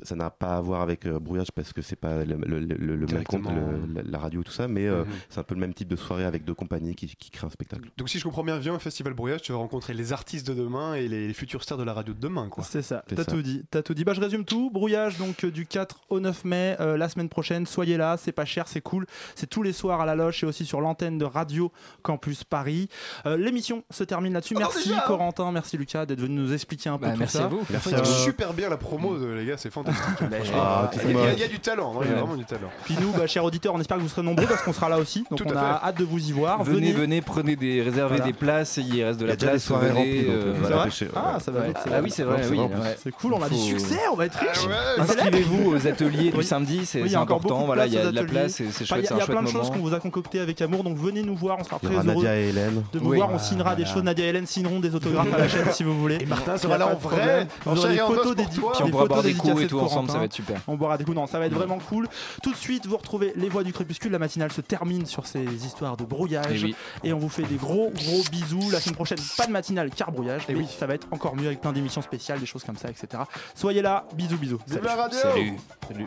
Ça 0.01 0.15
n'a 0.15 0.29
pas 0.31 0.57
à 0.57 0.61
voir 0.61 0.81
avec 0.81 1.05
euh, 1.05 1.19
brouillage 1.19 1.51
parce 1.51 1.71
que 1.71 1.81
c'est 1.81 1.95
pas 1.95 2.25
le, 2.25 2.35
le- 2.35 2.59
le- 2.59 2.95
le 2.95 3.05
même 3.07 3.23
compte, 3.23 3.43
la, 3.45 4.01
la 4.03 4.17
radio 4.17 4.41
et 4.41 4.43
tout 4.43 4.51
ça, 4.51 4.67
mais 4.67 4.87
euh, 4.87 5.03
Mhm. 5.03 5.11
c'est 5.29 5.39
un 5.39 5.43
peu 5.43 5.53
le 5.55 5.61
même 5.61 5.73
type 5.73 5.87
de 5.87 5.95
soirée 5.95 6.25
avec 6.25 6.43
deux 6.45 6.53
compagnies 6.55 6.95
qui, 6.95 7.15
qui 7.15 7.29
créent 7.29 7.45
un 7.45 7.49
spectacle. 7.51 7.89
Donc 7.97 8.09
si 8.09 8.17
je 8.19 8.23
comprends 8.23 8.43
bien, 8.43 8.57
viens 8.57 8.73
au 8.73 8.79
festival 8.79 9.13
Brouillage, 9.13 9.43
tu 9.43 9.51
vas 9.51 9.59
rencontrer 9.59 9.93
les 9.93 10.11
artistes 10.11 10.47
de 10.47 10.53
demain 10.53 10.95
et 10.95 11.07
les, 11.07 11.27
les 11.27 11.33
futures 11.33 11.61
stars 11.63 11.77
de 11.77 11.83
la 11.83 11.93
radio 11.93 12.13
de 12.13 12.19
demain, 12.19 12.49
quoi. 12.49 12.63
C'est 12.63 12.81
ça, 12.81 13.03
t'as 13.07 13.23
tout 13.23 13.41
dit. 13.43 13.63
T'as 13.69 13.81
tout 13.83 13.93
dit. 13.93 14.03
Bah, 14.03 14.13
je 14.13 14.21
résume 14.21 14.45
tout. 14.45 14.71
Brouillage 14.71 15.17
donc 15.19 15.43
euh, 15.45 15.51
du 15.51 15.65
4 15.67 16.01
au 16.09 16.19
9 16.19 16.43
mai, 16.45 16.75
euh, 16.79 16.97
la 16.97 17.07
semaine 17.07 17.29
prochaine. 17.29 17.65
Soyez 17.67 17.95
là, 17.97 18.17
c'est 18.17 18.31
pas 18.31 18.45
cher, 18.45 18.67
c'est 18.67 18.81
cool. 18.81 19.05
C'est 19.35 19.47
tous 19.49 19.61
les 19.63 19.73
soirs 19.73 20.01
à 20.01 20.05
la 20.05 20.15
loge 20.15 20.43
et 20.43 20.47
aussi 20.47 20.65
sur 20.65 20.81
l'antenne 20.81 21.17
de 21.19 21.25
Radio 21.25 21.71
Campus 22.01 22.43
Paris. 22.43 22.89
Euh, 23.25 23.37
L'émission 23.37 23.83
se 23.91 24.03
termine 24.03 24.33
là-dessus. 24.33 24.55
Merci 24.55 24.89
déjà 24.89 25.01
Corentin, 25.05 25.51
merci 25.51 25.77
Lucas 25.77 26.05
d'être 26.05 26.19
venu 26.21 26.35
nous 26.35 26.51
expliquer 26.53 26.89
un 26.89 26.97
peu 26.97 27.05
Bah, 27.05 27.13
tout 27.13 27.19
merci 27.19 27.37
ça. 27.37 27.45
à 27.45 27.47
vous. 27.47 27.61
Merci 27.69 27.93
super 28.23 28.53
bien 28.53 28.69
la 28.69 28.77
promo, 28.77 29.17
de, 29.17 29.27
les 29.27 29.45
gars, 29.45 29.57
c'est 29.57 29.69
fantastique. 29.69 29.82
Ah, 30.55 30.89
il 30.93 30.99
tout 30.99 31.07
y, 31.07 31.11
a- 31.11 31.13
moi. 31.13 31.21
il 31.33 31.39
y 31.39 31.43
a 31.43 31.47
du 31.47 31.59
talent, 31.59 31.93
il 32.03 32.09
y 32.09 32.11
a 32.11 32.15
vraiment 32.15 32.35
du 32.35 32.45
talent. 32.45 32.69
Puis 32.85 32.95
nous, 33.01 33.11
bah, 33.11 33.27
chers 33.27 33.43
auditeurs, 33.43 33.73
on 33.75 33.79
espère 33.79 33.97
que 33.97 34.01
vous 34.03 34.09
serez 34.09 34.21
nombreux 34.23 34.45
parce 34.45 34.61
qu'on 34.61 34.73
sera 34.73 34.89
là 34.89 34.97
aussi. 34.99 35.25
Donc 35.29 35.39
Tout 35.39 35.45
on 35.47 35.51
a 35.55 35.59
fait. 35.79 35.85
hâte 35.87 35.97
de 35.99 36.03
vous 36.03 36.29
y 36.29 36.31
voir. 36.31 36.63
Venez, 36.63 36.91
venez, 36.91 37.21
prenez 37.21 37.55
des, 37.55 37.81
réservez 37.81 38.17
Voilà. 38.17 38.25
des 38.31 38.33
places, 38.33 38.77
il 38.77 39.03
reste 39.03 39.19
de 39.19 39.25
la 39.25 39.35
place. 39.35 39.67
donc, 39.69 39.81
euh, 39.83 39.93
euh, 39.97 40.53
voilà. 40.59 40.85
Ah, 41.15 41.39
ça 41.39 41.51
va 41.51 41.61
Ouais. 41.61 41.73
Ah 41.91 41.99
oui, 42.03 42.11
c'est 42.11 42.23
vrai, 42.23 42.41
c'est 42.43 42.49
oui. 42.49 43.11
cool, 43.21 43.33
on 43.33 43.41
a 43.41 43.49
du 43.49 43.57
succès, 43.57 43.99
on 44.11 44.15
va 44.15 44.25
être 44.25 44.37
riche. 44.37 44.67
Inscrivez-vous 44.99 45.71
aux 45.75 45.87
ateliers 45.87 46.31
du 46.31 46.43
samedi, 46.43 46.85
c'est 46.85 47.15
important. 47.15 47.65
Voilà, 47.65 47.85
il 47.87 47.93
y 47.93 47.97
a 47.97 48.05
de 48.11 48.15
la 48.15 48.23
place, 48.23 48.53
c'est 48.53 48.63
Il 48.65 48.85
chouette, 48.85 49.05
y 49.05 49.07
a, 49.07 49.13
un 49.13 49.17
il 49.17 49.19
y 49.19 49.23
a 49.23 49.27
plein 49.27 49.43
de 49.43 49.47
choses 49.47 49.69
qu'on 49.69 49.79
vous 49.79 49.93
a 49.93 49.99
concoctées 49.99 50.39
avec 50.39 50.61
amour, 50.61 50.83
donc 50.83 50.97
venez 50.97 51.23
nous 51.23 51.35
voir, 51.35 51.57
on 51.59 51.63
sera 51.63 51.79
très 51.79 51.93
heureux 51.93 52.03
Nadia 52.03 52.37
et 52.37 52.49
Hélène. 52.49 52.83
de 52.93 52.99
vous 52.99 53.13
voir. 53.13 53.29
On 53.31 53.39
signera 53.39 53.75
des 53.75 53.85
choses. 53.85 54.03
Nadia 54.03 54.25
et 54.25 54.29
Hélène 54.29 54.45
signeront 54.45 54.79
des 54.79 54.93
autographes 54.95 55.33
à 55.33 55.37
la 55.37 55.47
chaîne 55.47 55.65
si 55.71 55.83
vous 55.83 55.97
voulez. 55.99 56.17
Et 56.21 56.25
Martin 56.25 56.57
sera 56.57 56.77
là 56.77 56.87
en 56.87 56.95
vrai, 56.95 57.47
chair 57.75 57.87
des 57.89 57.97
photos 57.97 58.17
os 58.17 58.23
pour 58.23 58.33
dédi- 58.35 58.55
toi. 58.59 58.71
Puis 58.73 58.83
on 58.83 58.85
des 58.85 58.91
pourra 58.91 59.05
boire 59.05 59.23
des 59.23 59.33
coups 59.33 59.53
ensemble, 59.81 60.09
ça 60.09 60.17
va 60.19 60.25
être 60.25 60.33
super. 60.33 60.59
On 60.67 60.75
boira 60.75 60.97
des 60.97 61.03
coups, 61.03 61.15
non, 61.15 61.27
ça 61.27 61.39
va 61.39 61.45
être 61.45 61.53
vraiment 61.53 61.79
cool. 61.79 62.07
Tout 62.41 62.51
de 62.51 62.57
suite, 62.57 62.85
vous 62.85 62.97
retrouvez 62.97 63.33
les 63.35 63.49
voix 63.49 63.63
du 63.63 63.73
crépuscule. 63.73 64.11
La 64.11 64.19
matinale 64.19 64.51
se 64.51 64.61
termine 64.61 65.05
sur 65.05 65.25
ces 65.27 65.43
histoires 65.65 65.97
de 65.97 66.03
Et 66.03 66.07
brouillage. 66.07 66.63
oui. 66.63 66.75
Et 67.03 67.13
on 67.13 67.19
vous 67.19 67.29
fait 67.29 67.43
des 67.43 67.55
gros, 67.55 67.91
gros 67.91 68.21
bisous. 68.31 68.69
La 68.71 68.79
semaine 68.79 68.95
prochaine, 68.95 69.17
pas 69.37 69.45
de 69.47 69.51
matinale 69.51 69.89
car 69.89 70.11
brouillage. 70.11 70.43
Et 70.49 70.53
mais 70.53 70.59
oui. 70.59 70.67
ça 70.77 70.85
va 70.87 70.95
être 70.95 71.07
encore 71.11 71.35
mieux 71.35 71.47
avec 71.47 71.61
plein 71.61 71.71
d'émissions 71.73 72.01
spéciales, 72.01 72.39
des 72.39 72.45
choses 72.45 72.63
comme 72.63 72.77
ça, 72.77 72.89
etc. 72.89 73.23
Soyez 73.55 73.81
là. 73.81 74.05
Bisous, 74.15 74.37
bisous. 74.37 74.59
Salut. 74.67 74.85
la 74.85 74.95
radio 74.95 75.19
Salut. 75.19 75.53
Salut. 75.87 76.05